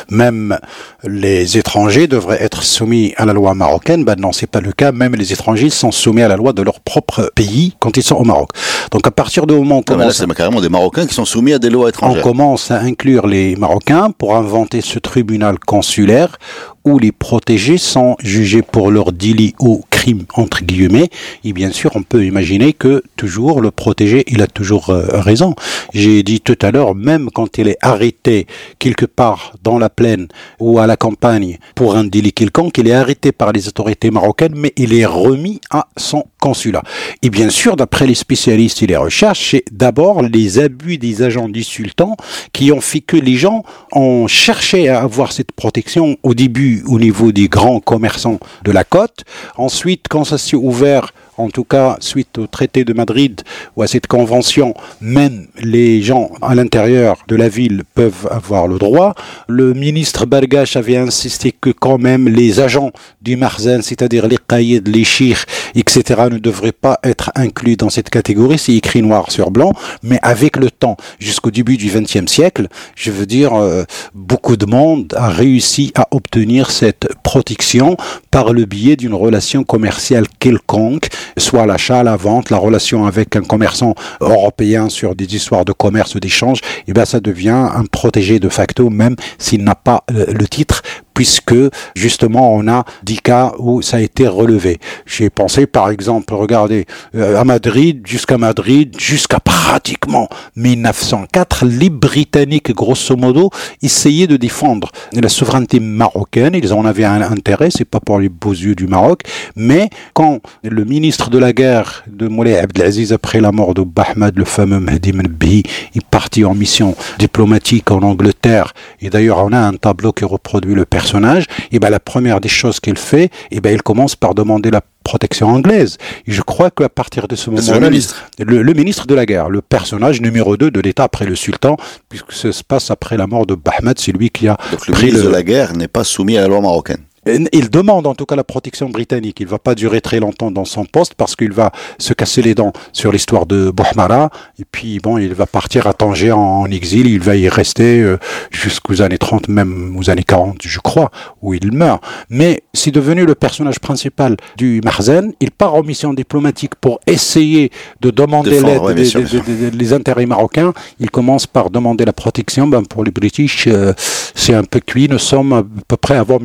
Même 0.08 0.58
les 1.04 1.58
étrangers 1.58 2.06
devraient 2.06 2.42
être 2.42 2.62
soumis 2.62 3.12
à 3.18 3.26
la 3.26 3.34
loi 3.34 3.52
marocaine. 3.52 4.02
Ben 4.06 4.16
non, 4.18 4.32
c'est 4.32 4.46
pas 4.46 4.62
le 4.62 4.72
cas. 4.72 4.92
Même 4.92 5.14
les 5.14 5.34
étrangers 5.34 5.68
sont 5.68 5.92
soumis 5.92 6.22
à 6.22 6.28
la 6.28 6.36
loi 6.36 6.54
de 6.54 6.62
leur 6.62 6.80
propre 6.80 7.30
pays 7.34 7.76
quand 7.78 7.98
ils 7.98 8.02
sont 8.02 8.16
au 8.16 8.24
Maroc. 8.24 8.48
Donc 8.92 9.06
à 9.06 9.10
partir 9.10 9.46
du 9.46 9.52
moment 9.52 9.76
où 9.76 9.78
on 9.80 9.82
commence, 9.82 10.16
c'est 10.16 10.34
carrément 10.34 10.62
des 10.62 10.70
Marocains 10.70 11.06
qui 11.06 11.12
sont 11.12 11.26
soumis 11.26 11.52
à 11.52 11.58
des 11.58 11.68
lois 11.68 11.90
étrangères. 11.90 12.24
On 12.24 12.30
commence 12.30 12.70
à 12.70 12.78
inclure 12.80 13.26
les 13.26 13.56
Marocains 13.56 14.10
pour 14.16 14.36
inventer 14.36 14.80
ce 14.80 14.98
tribunal 14.98 15.58
consulaire 15.58 16.38
où 16.84 16.98
les 16.98 17.12
protégés 17.12 17.78
sont 17.78 18.16
jugés 18.20 18.62
pour 18.62 18.90
leur 18.90 19.12
délit 19.12 19.54
ou 19.60 19.84
crime 20.02 20.24
entre 20.34 20.64
guillemets 20.64 21.10
et 21.44 21.52
bien 21.52 21.70
sûr 21.70 21.92
on 21.94 22.02
peut 22.02 22.24
imaginer 22.24 22.72
que 22.72 23.04
toujours 23.16 23.60
le 23.60 23.70
protégé 23.70 24.24
il 24.26 24.42
a 24.42 24.48
toujours 24.48 24.90
euh, 24.90 25.06
raison 25.30 25.54
j'ai 25.94 26.24
dit 26.24 26.40
tout 26.40 26.58
à 26.60 26.72
l'heure 26.72 26.96
même 26.96 27.30
quand 27.32 27.58
il 27.58 27.68
est 27.68 27.78
arrêté 27.80 28.48
quelque 28.80 29.06
part 29.06 29.52
dans 29.62 29.78
la 29.78 29.90
plaine 29.90 30.26
ou 30.58 30.80
à 30.80 30.88
la 30.88 30.96
campagne 30.96 31.58
pour 31.76 31.94
un 31.94 32.02
délit 32.02 32.32
quelconque 32.32 32.78
il 32.78 32.88
est 32.88 32.98
arrêté 33.04 33.30
par 33.30 33.52
les 33.52 33.68
autorités 33.68 34.10
marocaines 34.10 34.56
mais 34.56 34.72
il 34.76 34.92
est 34.92 35.06
remis 35.06 35.60
à 35.70 35.86
son 35.96 36.24
consulat 36.40 36.82
et 37.22 37.30
bien 37.30 37.50
sûr 37.50 37.76
d'après 37.76 38.08
les 38.08 38.16
spécialistes 38.16 38.82
et 38.82 38.88
les 38.88 38.96
recherches 38.96 39.50
c'est 39.52 39.64
d'abord 39.70 40.22
les 40.22 40.58
abus 40.58 40.98
des 40.98 41.22
agents 41.22 41.48
du 41.48 41.62
sultan 41.62 42.16
qui 42.52 42.72
ont 42.72 42.80
fait 42.80 43.02
que 43.02 43.16
les 43.16 43.36
gens 43.36 43.62
ont 43.92 44.26
cherché 44.26 44.88
à 44.88 45.02
avoir 45.02 45.30
cette 45.30 45.52
protection 45.52 46.16
au 46.24 46.34
début 46.34 46.82
au 46.88 46.98
niveau 46.98 47.30
des 47.30 47.48
grands 47.48 47.80
commerçants 47.80 48.40
de 48.64 48.72
la 48.72 48.84
côte. 48.84 49.24
Ensuite, 49.56 49.91
quand 49.96 50.24
ça 50.24 50.38
s'est 50.38 50.56
ouvert 50.56 51.12
en 51.36 51.48
tout 51.48 51.64
cas 51.64 51.96
suite 52.00 52.38
au 52.38 52.46
traité 52.46 52.84
de 52.84 52.92
Madrid 52.92 53.42
ou 53.76 53.82
à 53.82 53.86
cette 53.86 54.06
convention, 54.06 54.74
même 55.00 55.46
les 55.60 56.02
gens 56.02 56.30
à 56.42 56.54
l'intérieur 56.54 57.18
de 57.28 57.36
la 57.36 57.48
ville 57.48 57.82
peuvent 57.94 58.28
avoir 58.30 58.66
le 58.66 58.78
droit. 58.78 59.14
Le 59.48 59.72
ministre 59.72 60.26
Bargash 60.26 60.76
avait 60.76 60.96
insisté 60.96 61.52
que 61.52 61.70
quand 61.70 61.98
même 61.98 62.28
les 62.28 62.60
agents 62.60 62.92
du 63.22 63.36
Marzen, 63.36 63.82
c'est-à-dire 63.82 64.26
les 64.26 64.38
caïds, 64.46 64.82
les 64.84 65.04
chirs, 65.04 65.44
etc., 65.74 66.22
ne 66.30 66.38
devraient 66.38 66.72
pas 66.72 66.98
être 67.02 67.30
inclus 67.34 67.76
dans 67.76 67.90
cette 67.90 68.10
catégorie, 68.10 68.58
c'est 68.58 68.74
écrit 68.74 69.02
noir 69.02 69.30
sur 69.30 69.50
blanc, 69.50 69.72
mais 70.02 70.18
avec 70.22 70.56
le 70.56 70.70
temps, 70.70 70.96
jusqu'au 71.18 71.50
début 71.50 71.76
du 71.76 71.88
XXe 71.88 72.30
siècle, 72.30 72.68
je 72.94 73.10
veux 73.10 73.26
dire, 73.26 73.54
euh, 73.54 73.84
beaucoup 74.14 74.56
de 74.56 74.66
monde 74.66 75.14
a 75.16 75.28
réussi 75.28 75.92
à 75.94 76.08
obtenir 76.10 76.70
cette 76.70 77.08
protection 77.22 77.96
par 78.30 78.52
le 78.52 78.64
biais 78.64 78.96
d'une 78.96 79.14
relation 79.14 79.64
commerciale 79.64 80.26
quelconque 80.38 81.08
soit 81.36 81.66
l'achat, 81.66 82.02
la 82.02 82.16
vente, 82.16 82.50
la 82.50 82.58
relation 82.58 83.06
avec 83.06 83.36
un 83.36 83.42
commerçant 83.42 83.94
européen 84.20 84.88
sur 84.88 85.14
des 85.14 85.34
histoires 85.34 85.64
de 85.64 85.72
commerce 85.72 86.14
ou 86.14 86.20
d'échange, 86.20 86.60
et 86.86 86.92
bien 86.92 87.04
ça 87.04 87.20
devient 87.20 87.68
un 87.74 87.84
protégé 87.84 88.38
de 88.38 88.48
facto, 88.48 88.90
même 88.90 89.16
s'il 89.38 89.64
n'a 89.64 89.74
pas 89.74 90.04
le 90.08 90.46
titre 90.46 90.82
puisque 91.14 91.54
justement 91.94 92.54
on 92.54 92.68
a 92.68 92.84
10 93.04 93.20
cas 93.20 93.52
où 93.58 93.82
ça 93.82 93.98
a 93.98 94.00
été 94.00 94.26
relevé. 94.26 94.78
J'ai 95.06 95.30
pensé 95.30 95.66
par 95.66 95.90
exemple, 95.90 96.34
regardez, 96.34 96.86
euh, 97.14 97.38
à 97.38 97.44
Madrid, 97.44 98.02
jusqu'à 98.06 98.38
Madrid, 98.38 98.94
jusqu'à 98.98 99.40
pratiquement 99.40 100.28
1904, 100.56 101.64
les 101.66 101.90
Britanniques, 101.90 102.72
grosso 102.72 103.16
modo, 103.16 103.50
essayaient 103.82 104.26
de 104.26 104.36
défendre 104.36 104.90
la 105.12 105.28
souveraineté 105.28 105.80
marocaine. 105.80 106.54
Ils 106.54 106.72
en 106.72 106.84
avaient 106.84 107.04
un 107.04 107.22
intérêt, 107.22 107.70
c'est 107.70 107.84
pas 107.84 108.00
pour 108.00 108.18
les 108.18 108.28
beaux 108.28 108.52
yeux 108.52 108.74
du 108.74 108.86
Maroc, 108.86 109.22
mais 109.56 109.90
quand 110.14 110.40
le 110.62 110.84
ministre 110.84 111.30
de 111.30 111.38
la 111.38 111.52
guerre 111.52 112.04
de 112.06 112.28
Moulay 112.28 112.58
Abdelaziz, 112.58 113.12
après 113.12 113.40
la 113.40 113.52
mort 113.52 113.74
de 113.74 113.82
Bahmad, 113.82 114.36
le 114.36 114.44
fameux 114.44 114.80
Mahdi 114.80 115.12
Menbi, 115.12 115.62
est 115.94 116.04
parti 116.04 116.44
en 116.44 116.54
mission 116.54 116.94
diplomatique 117.18 117.90
en 117.90 118.02
Angleterre, 118.02 118.74
et 119.00 119.10
d'ailleurs 119.10 119.38
on 119.44 119.52
a 119.52 119.60
un 119.60 119.74
tableau 119.74 120.12
qui 120.12 120.24
reproduit 120.24 120.74
le 120.74 120.84
personnage, 121.02 121.44
et 121.72 121.78
ben 121.78 121.90
la 121.90 122.00
première 122.00 122.40
des 122.40 122.48
choses 122.48 122.78
qu'il 122.80 122.96
fait, 122.96 123.30
et 123.50 123.60
ben 123.60 123.72
il 123.74 123.82
commence 123.82 124.14
par 124.16 124.34
demander 124.34 124.70
la 124.70 124.82
protection 125.04 125.48
anglaise. 125.48 125.98
Et 126.26 126.32
je 126.32 126.42
crois 126.42 126.70
qu'à 126.70 126.88
partir 126.88 127.26
de 127.28 127.34
ce 127.36 127.50
moment-là, 127.50 127.66
le 127.80 127.90
ministre. 127.90 128.24
Le, 128.38 128.62
le 128.62 128.72
ministre 128.72 129.06
de 129.06 129.14
la 129.14 129.26
guerre, 129.26 129.48
le 129.50 129.60
personnage 129.62 130.20
numéro 130.20 130.56
2 130.56 130.70
de 130.70 130.80
l'État 130.80 131.04
après 131.04 131.26
le 131.26 131.34
sultan, 131.34 131.76
puisque 132.08 132.32
ça 132.32 132.52
se 132.52 132.62
passe 132.62 132.90
après 132.90 133.16
la 133.16 133.26
mort 133.26 133.46
de 133.46 133.54
Bahmad, 133.56 133.98
c'est 133.98 134.12
lui 134.12 134.30
qui 134.30 134.46
a 134.48 134.56
Donc 134.70 134.86
le 134.86 134.92
pris 134.94 135.06
ministre 135.06 135.24
le- 135.26 135.30
de 135.30 135.34
la 135.36 135.42
guerre 135.42 135.72
n'est 135.74 135.88
pas 135.88 136.04
soumis 136.04 136.38
à 136.38 136.42
la 136.42 136.48
loi 136.48 136.60
marocaine. 136.60 137.02
Il 137.26 137.70
demande 137.70 138.06
en 138.06 138.14
tout 138.14 138.26
cas 138.26 138.34
la 138.34 138.44
protection 138.44 138.88
britannique. 138.88 139.38
Il 139.40 139.46
va 139.46 139.58
pas 139.58 139.74
durer 139.74 140.00
très 140.00 140.18
longtemps 140.18 140.50
dans 140.50 140.64
son 140.64 140.84
poste 140.84 141.14
parce 141.14 141.36
qu'il 141.36 141.52
va 141.52 141.70
se 141.98 142.12
casser 142.14 142.42
les 142.42 142.54
dents 142.54 142.72
sur 142.92 143.12
l'histoire 143.12 143.46
de 143.46 143.70
Bouhmara. 143.70 144.30
Et 144.58 144.64
puis 144.64 144.98
bon, 144.98 145.18
il 145.18 145.32
va 145.34 145.46
partir 145.46 145.86
à 145.86 145.92
Tanger 145.92 146.32
en, 146.32 146.64
exil. 146.66 147.06
Il 147.06 147.20
va 147.20 147.36
y 147.36 147.48
rester 147.48 148.00
euh, 148.00 148.18
jusqu'aux 148.50 149.02
années 149.02 149.18
30, 149.18 149.48
même 149.48 149.96
aux 149.96 150.10
années 150.10 150.24
40, 150.24 150.58
je 150.62 150.80
crois, 150.80 151.10
où 151.42 151.54
il 151.54 151.70
meurt. 151.72 152.02
Mais 152.28 152.64
c'est 152.74 152.90
devenu 152.90 153.24
le 153.24 153.34
personnage 153.34 153.78
principal 153.78 154.36
du 154.56 154.80
Marzen. 154.82 155.32
Il 155.40 155.52
part 155.52 155.74
en 155.74 155.82
mission 155.82 156.14
diplomatique 156.14 156.74
pour 156.74 156.98
essayer 157.06 157.70
de 158.00 158.10
demander 158.10 158.60
l'aide 158.60 158.82
ouais, 158.82 158.94
des, 158.94 159.92
intérêts 159.92 160.26
marocains. 160.26 160.72
Il 160.98 161.10
commence 161.10 161.46
par 161.46 161.70
demander 161.70 162.04
la 162.04 162.12
protection. 162.12 162.66
Ben, 162.66 162.82
pour 162.84 163.04
les 163.04 163.10
British, 163.12 163.68
euh, 163.68 163.92
c'est 164.34 164.54
un 164.54 164.64
peu 164.64 164.80
cuit. 164.80 165.08
Nous 165.08 165.18
sommes 165.18 165.52
à 165.52 165.62
peu 165.86 165.96
près 165.96 166.16
avant 166.16 166.38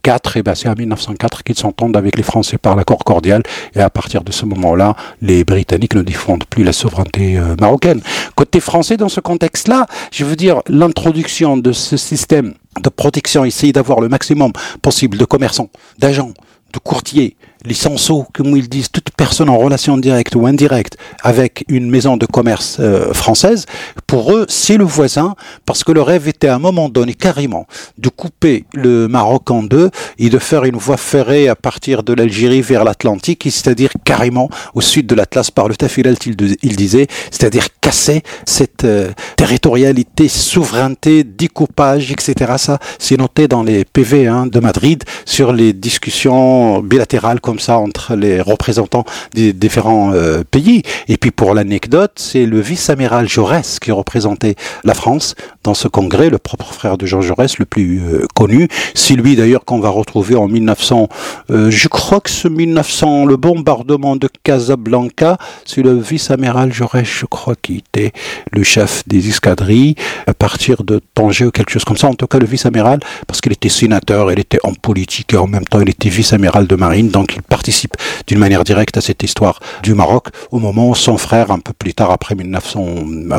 1904. 0.00 0.36
Et 0.36 0.42
ben, 0.42 0.54
c'est 0.54 0.68
en 0.68 0.74
1904 0.74 1.42
qu'ils 1.42 1.56
s'entendent 1.56 1.96
avec 1.96 2.16
les 2.16 2.22
Français 2.22 2.58
par 2.58 2.76
l'accord 2.76 3.04
cordial. 3.04 3.42
Et 3.74 3.80
à 3.80 3.90
partir 3.90 4.22
de 4.22 4.32
ce 4.32 4.44
moment-là, 4.46 4.96
les 5.22 5.44
Britanniques 5.44 5.94
ne 5.94 6.02
défendent 6.02 6.44
plus 6.44 6.64
la 6.64 6.72
souveraineté 6.72 7.38
euh, 7.38 7.56
marocaine. 7.60 8.00
Côté 8.34 8.60
français, 8.60 8.96
dans 8.96 9.08
ce 9.08 9.20
contexte-là, 9.20 9.86
je 10.12 10.24
veux 10.24 10.36
dire, 10.36 10.62
l'introduction 10.68 11.56
de 11.56 11.72
ce 11.72 11.96
système 11.96 12.54
de 12.82 12.88
protection, 12.88 13.44
essayer 13.44 13.72
d'avoir 13.72 14.00
le 14.00 14.08
maximum 14.08 14.52
possible 14.80 15.18
de 15.18 15.24
commerçants, 15.24 15.70
d'agents, 15.98 16.32
de 16.72 16.78
courtiers, 16.78 17.36
les 17.64 17.74
censos, 17.74 18.26
comme 18.32 18.56
ils 18.56 18.68
disent, 18.68 18.90
toute 18.90 19.10
personne 19.16 19.48
en 19.48 19.58
relation 19.58 19.98
directe 19.98 20.34
ou 20.34 20.46
indirecte 20.46 20.96
avec 21.22 21.64
une 21.68 21.90
maison 21.90 22.16
de 22.16 22.26
commerce 22.26 22.78
euh, 22.80 23.12
française, 23.12 23.66
pour 24.06 24.32
eux, 24.32 24.46
c'est 24.48 24.76
le 24.76 24.84
voisin, 24.84 25.34
parce 25.66 25.84
que 25.84 25.92
le 25.92 26.02
rêve 26.02 26.28
était 26.28 26.48
à 26.48 26.54
un 26.54 26.58
moment 26.58 26.88
donné 26.88 27.14
carrément 27.14 27.66
de 27.98 28.08
couper 28.08 28.64
le 28.72 29.08
Maroc 29.08 29.50
en 29.50 29.62
deux 29.62 29.90
et 30.18 30.30
de 30.30 30.38
faire 30.38 30.64
une 30.64 30.76
voie 30.76 30.96
ferrée 30.96 31.48
à 31.48 31.54
partir 31.54 32.02
de 32.02 32.12
l'Algérie 32.12 32.62
vers 32.62 32.84
l'Atlantique, 32.84 33.42
c'est-à-dire 33.44 33.90
carrément 34.04 34.48
au 34.74 34.80
sud 34.80 35.06
de 35.06 35.14
l'Atlas 35.14 35.50
par 35.50 35.68
le 35.68 35.76
Tafilalt, 35.76 36.24
il 36.26 36.76
disait, 36.76 37.06
c'est-à-dire 37.30 37.66
casser 37.80 38.22
cette 38.46 38.84
euh, 38.84 39.10
territorialité, 39.36 40.28
souveraineté, 40.28 41.24
découpage, 41.24 42.12
etc. 42.12 42.54
Ça, 42.58 42.78
c'est 42.98 43.16
noté 43.16 43.48
dans 43.48 43.62
les 43.62 43.84
PV 43.84 44.26
hein, 44.26 44.46
de 44.46 44.60
Madrid 44.60 45.04
sur 45.24 45.52
les 45.52 45.72
discussions 45.72 46.80
bilatérales 46.80 47.40
comme 47.50 47.58
ça 47.58 47.78
entre 47.78 48.14
les 48.14 48.40
représentants 48.40 49.04
des 49.34 49.52
différents 49.52 50.12
euh, 50.14 50.44
pays. 50.48 50.82
Et 51.08 51.16
puis 51.16 51.32
pour 51.32 51.52
l'anecdote, 51.52 52.12
c'est 52.14 52.46
le 52.46 52.60
vice-amiral 52.60 53.28
Jaurès 53.28 53.80
qui 53.80 53.90
représentait 53.90 54.54
la 54.84 54.94
France 54.94 55.34
dans 55.64 55.74
ce 55.74 55.88
congrès, 55.88 56.30
le 56.30 56.38
propre 56.38 56.72
frère 56.72 56.96
de 56.96 57.06
Jean 57.06 57.22
Jaurès, 57.22 57.58
le 57.58 57.64
plus 57.64 58.02
euh, 58.04 58.24
connu. 58.36 58.68
C'est 58.94 59.14
lui 59.14 59.34
d'ailleurs 59.34 59.64
qu'on 59.64 59.80
va 59.80 59.88
retrouver 59.88 60.36
en 60.36 60.46
1900. 60.46 61.08
euh, 61.50 61.72
je 61.72 61.88
crois 61.88 62.20
que 62.20 62.30
ce 62.30 62.46
1900, 62.46 63.26
le 63.26 63.36
bombardement 63.36 64.14
de 64.14 64.28
Casablanca, 64.44 65.36
c'est 65.66 65.82
le 65.82 65.98
vice-amiral 65.98 66.72
Jaurès, 66.72 67.04
je 67.04 67.26
crois, 67.26 67.56
qui 67.60 67.78
était 67.78 68.12
le 68.52 68.62
chef 68.62 69.02
des 69.08 69.28
escadrilles 69.28 69.96
à 70.28 70.34
partir 70.34 70.84
de 70.84 71.00
Tanger 71.16 71.46
ou 71.46 71.50
quelque 71.50 71.72
chose 71.72 71.84
comme 71.84 71.96
ça. 71.96 72.06
En 72.06 72.14
tout 72.14 72.28
cas, 72.28 72.38
le 72.38 72.46
vice-amiral, 72.46 73.00
parce 73.26 73.40
qu'il 73.40 73.50
était 73.50 73.68
sénateur, 73.68 74.30
il 74.30 74.38
était 74.38 74.60
en 74.62 74.74
politique 74.74 75.34
et 75.34 75.36
en 75.36 75.48
même 75.48 75.64
temps 75.64 75.80
il 75.80 75.88
était 75.90 76.08
vice-amiral 76.08 76.68
de 76.68 76.76
marine, 76.76 77.08
donc 77.08 77.39
participe 77.42 77.94
d'une 78.26 78.38
manière 78.38 78.64
directe 78.64 78.96
à 78.96 79.00
cette 79.00 79.22
histoire 79.22 79.60
du 79.82 79.94
Maroc 79.94 80.28
au 80.50 80.58
moment 80.58 80.88
où 80.88 80.94
son 80.94 81.18
frère, 81.18 81.50
un 81.50 81.58
peu 81.58 81.72
plus 81.72 81.94
tard, 81.94 82.10
après 82.10 82.34
1900, 82.34 82.84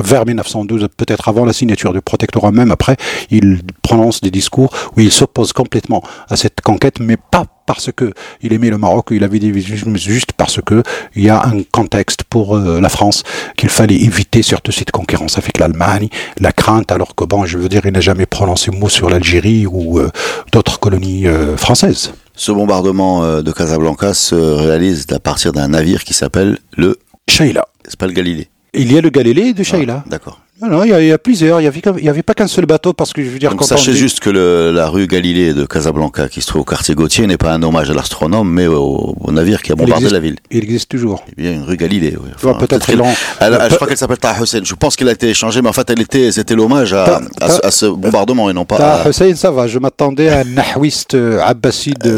vers 0.03 0.25
1912, 0.25 0.87
peut-être 0.95 1.27
avant 1.29 1.45
la 1.45 1.53
signature 1.53 1.93
du 1.93 2.01
protectorat, 2.01 2.51
même 2.51 2.71
après, 2.71 2.97
il 3.29 3.61
prononce 3.81 4.21
des 4.21 4.31
discours 4.31 4.71
où 4.95 5.01
il 5.01 5.11
s'oppose 5.11 5.53
complètement 5.53 6.03
à 6.29 6.35
cette 6.35 6.61
conquête, 6.61 6.99
mais 6.99 7.17
pas 7.17 7.45
parce 7.65 7.89
que 7.95 8.13
il 8.41 8.53
aimait 8.53 8.69
le 8.69 8.77
Maroc, 8.77 9.07
il 9.11 9.23
avait 9.23 9.39
des 9.39 9.51
visions, 9.51 9.87
mais 9.89 9.97
juste 9.97 10.33
parce 10.33 10.59
que 10.61 10.83
il 11.15 11.23
y 11.23 11.29
a 11.29 11.41
un 11.45 11.63
contexte 11.71 12.23
pour 12.25 12.57
euh, 12.57 12.81
la 12.81 12.89
France 12.89 13.23
qu'il 13.55 13.69
fallait 13.69 13.95
éviter, 13.95 14.41
surtout 14.41 14.71
cette 14.71 14.91
concurrence 14.91 15.37
avec 15.37 15.57
l'Allemagne, 15.57 16.09
la 16.39 16.51
crainte, 16.51 16.91
alors 16.91 17.15
que 17.15 17.23
bon, 17.23 17.45
je 17.45 17.57
veux 17.57 17.69
dire, 17.69 17.81
il 17.85 17.93
n'a 17.93 18.01
jamais 18.01 18.25
prononcé 18.25 18.71
mot 18.71 18.89
sur 18.89 19.09
l'Algérie 19.09 19.65
ou 19.65 19.99
euh, 19.99 20.09
d'autres 20.51 20.79
colonies 20.79 21.27
euh, 21.27 21.55
françaises. 21.55 22.13
Ce 22.41 22.51
bombardement 22.51 23.23
euh, 23.23 23.43
de 23.43 23.51
Casablanca 23.51 24.15
se 24.15 24.34
réalise 24.34 25.06
à 25.12 25.19
partir 25.19 25.51
d'un 25.51 25.67
navire 25.67 26.04
qui 26.04 26.15
s'appelle 26.15 26.58
le. 26.75 26.97
Sheila. 27.30 27.67
C'est 27.88 27.99
pas 27.99 28.08
le 28.08 28.13
Galilée. 28.13 28.49
Il 28.73 28.91
y 28.93 28.97
a 28.97 29.01
le 29.01 29.10
Galilée 29.10 29.53
de. 29.53 29.63
Ah, 29.89 30.03
D'accord. 30.07 30.39
Non, 30.62 30.67
non, 30.69 30.84
il 30.84 30.91
y, 30.91 30.93
a, 30.93 31.01
il 31.01 31.07
y 31.07 31.12
a 31.12 31.17
plusieurs. 31.17 31.60
Il 31.60 31.63
y 31.63 32.07
avait, 32.10 32.21
pas 32.21 32.36
qu'un 32.36 32.45
seul 32.47 32.67
bateau 32.67 32.93
parce 32.93 33.13
que 33.13 33.23
je 33.23 33.29
veux 33.31 33.39
dire 33.39 33.49
Donc 33.49 33.63
sachez 33.63 33.93
dit- 33.93 33.97
juste 33.97 34.19
que 34.19 34.29
le- 34.29 34.71
la 34.71 34.89
rue 34.89 35.07
Galilée 35.07 35.55
de 35.55 35.65
Casablanca, 35.65 36.29
qui 36.29 36.39
se 36.41 36.45
trouve 36.45 36.62
au 36.62 36.65
quartier 36.65 36.93
Gauthier, 36.93 37.25
n'est 37.25 37.38
pas 37.38 37.51
un 37.51 37.63
hommage 37.63 37.89
à 37.89 37.95
l'astronome, 37.95 38.47
mais 38.51 38.67
au, 38.67 39.15
au 39.19 39.31
navire 39.31 39.63
qui 39.63 39.71
a 39.71 39.75
bombardé 39.75 40.03
existe, 40.05 40.13
la 40.13 40.19
ville. 40.19 40.36
Il 40.51 40.63
existe 40.63 40.89
toujours. 40.91 41.25
Il 41.36 41.45
y 41.45 41.47
a 41.47 41.51
une 41.51 41.63
rue 41.63 41.77
Galilée. 41.77 42.15
Oui. 42.15 42.29
Peut-être 42.60 42.91
elle- 42.91 42.97
peut- 42.99 43.57
je 43.71 43.75
crois 43.75 43.88
qu'elle 43.88 43.97
s'appelle 43.97 44.19
Taha 44.19 44.43
Hussein. 44.43 44.62
Je 44.63 44.75
pense 44.75 44.95
qu'elle 44.95 45.10
a 45.10 45.13
été 45.13 45.29
échangée, 45.29 45.63
mais 45.63 45.69
en 45.69 45.73
fait, 45.73 45.89
elle 45.89 45.99
était, 45.99 46.31
c'était 46.31 46.53
l'hommage 46.53 46.93
à, 46.93 47.21
ce- 47.27 47.39
ta- 47.39 47.67
à 47.67 47.71
ce 47.71 47.88
bombardement 47.88 48.47
et 48.51 48.53
non 48.53 48.63
pas 48.65 48.77
T'as 48.77 49.01
à. 49.01 49.10
Hussein, 49.10 49.34
ça 49.36 49.49
va. 49.49 49.65
Je 49.65 49.79
m'attendais 49.79 50.29
à 50.29 50.41
un 50.41 50.43
nahwiste 50.43 51.15
euh, 51.15 51.41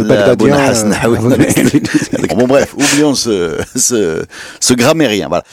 bagdadien. 0.04 0.36
Bonahas 0.36 0.84
euh, 0.84 0.90
Nahawi. 0.90 1.18
euh, 1.32 2.26
bon, 2.36 2.46
bref, 2.46 2.74
oublions 2.76 3.16
ce, 3.16 3.56
ce, 3.74 4.22
ce 4.60 4.74
grammairien. 4.74 5.30
Voilà. 5.30 5.46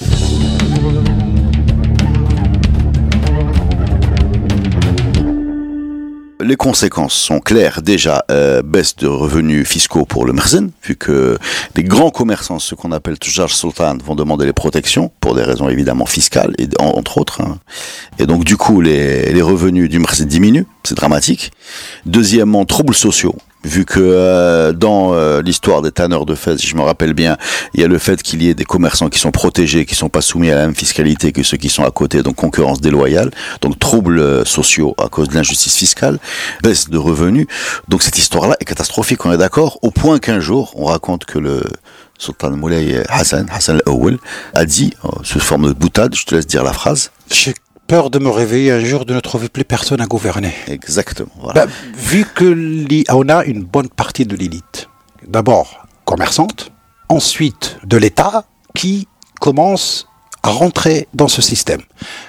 Les 6.42 6.56
conséquences 6.56 7.12
sont 7.14 7.40
claires. 7.40 7.82
Déjà, 7.82 8.24
euh, 8.30 8.62
baisse 8.62 8.96
de 8.96 9.06
revenus 9.06 9.66
fiscaux 9.68 10.04
pour 10.06 10.24
le 10.24 10.32
Merzen, 10.32 10.70
vu 10.82 10.96
que 10.96 11.36
les 11.76 11.84
grands 11.84 12.10
commerçants, 12.10 12.58
ce 12.58 12.74
qu'on 12.74 12.92
appelle 12.92 13.18
Tujar 13.18 13.50
Sultan, 13.50 13.98
vont 14.04 14.14
demander 14.14 14.46
les 14.46 14.52
protections, 14.52 15.10
pour 15.20 15.34
des 15.34 15.42
raisons 15.42 15.68
évidemment 15.68 16.06
fiscales, 16.06 16.54
et, 16.58 16.68
en- 16.78 16.96
entre 16.96 17.18
autres. 17.18 17.42
hein. 17.42 17.58
Et 18.18 18.26
donc, 18.26 18.44
du 18.44 18.56
coup, 18.56 18.80
les, 18.80 19.32
les 19.32 19.42
revenus 19.42 19.90
du 19.90 19.98
Merzen 19.98 20.26
diminuent. 20.26 20.66
C'est 20.84 20.96
dramatique. 20.96 21.50
Deuxièmement, 22.06 22.64
troubles 22.64 22.94
sociaux. 22.94 23.34
Vu 23.62 23.84
que 23.84 24.00
euh, 24.00 24.72
dans 24.72 25.12
euh, 25.12 25.42
l'histoire 25.42 25.82
des 25.82 25.92
tanneurs 25.92 26.24
de 26.24 26.34
Fès, 26.34 26.56
si 26.56 26.66
je 26.66 26.76
me 26.76 26.80
rappelle 26.80 27.12
bien, 27.12 27.36
il 27.74 27.80
y 27.80 27.84
a 27.84 27.88
le 27.88 27.98
fait 27.98 28.22
qu'il 28.22 28.42
y 28.42 28.48
ait 28.48 28.54
des 28.54 28.64
commerçants 28.64 29.10
qui 29.10 29.18
sont 29.18 29.32
protégés, 29.32 29.84
qui 29.84 29.94
sont 29.94 30.08
pas 30.08 30.22
soumis 30.22 30.50
à 30.50 30.54
la 30.54 30.62
même 30.62 30.74
fiscalité 30.74 31.32
que 31.32 31.42
ceux 31.42 31.58
qui 31.58 31.68
sont 31.68 31.84
à 31.84 31.90
côté, 31.90 32.22
donc 32.22 32.36
concurrence 32.36 32.80
déloyale, 32.80 33.30
donc 33.60 33.78
troubles 33.78 34.18
euh, 34.18 34.44
sociaux 34.46 34.94
à 34.96 35.08
cause 35.08 35.28
de 35.28 35.34
l'injustice 35.34 35.76
fiscale, 35.76 36.18
baisse 36.62 36.88
de 36.88 36.96
revenus. 36.96 37.46
Donc 37.88 38.02
cette 38.02 38.16
histoire-là 38.16 38.56
est 38.60 38.64
catastrophique, 38.64 39.26
on 39.26 39.32
est 39.32 39.38
d'accord, 39.38 39.78
au 39.82 39.90
point 39.90 40.18
qu'un 40.18 40.40
jour, 40.40 40.72
on 40.76 40.86
raconte 40.86 41.26
que 41.26 41.38
le 41.38 41.62
Sultan 42.16 42.52
Moulay 42.52 43.02
Hassan, 43.08 43.46
Hassan 43.50 43.76
al-Awwal, 43.76 44.18
a 44.54 44.64
dit, 44.64 44.94
euh, 45.04 45.08
sous 45.22 45.38
forme 45.40 45.68
de 45.68 45.72
boutade, 45.74 46.14
je 46.14 46.24
te 46.24 46.34
laisse 46.34 46.46
dire 46.46 46.64
la 46.64 46.72
phrase, 46.72 47.10
peur 47.90 48.08
de 48.08 48.20
me 48.20 48.28
réveiller 48.28 48.70
un 48.70 48.84
jour 48.84 49.04
de 49.04 49.12
ne 49.12 49.18
trouver 49.18 49.48
plus 49.48 49.64
personne 49.64 50.00
à 50.00 50.06
gouverner. 50.06 50.54
exactement, 50.68 51.32
voilà. 51.40 51.66
Bah, 51.66 51.72
vu 51.92 52.24
que 52.24 52.86
on 53.12 53.28
a 53.28 53.44
une 53.44 53.64
bonne 53.64 53.88
partie 53.88 54.24
de 54.24 54.36
l'élite, 54.36 54.88
d'abord 55.26 55.88
commerçante, 56.04 56.70
ensuite 57.08 57.78
de 57.84 57.96
l'État 57.96 58.44
qui 58.76 59.08
commence 59.40 60.06
à 60.44 60.50
rentrer 60.50 61.08
dans 61.14 61.26
ce 61.26 61.42
système. 61.42 61.80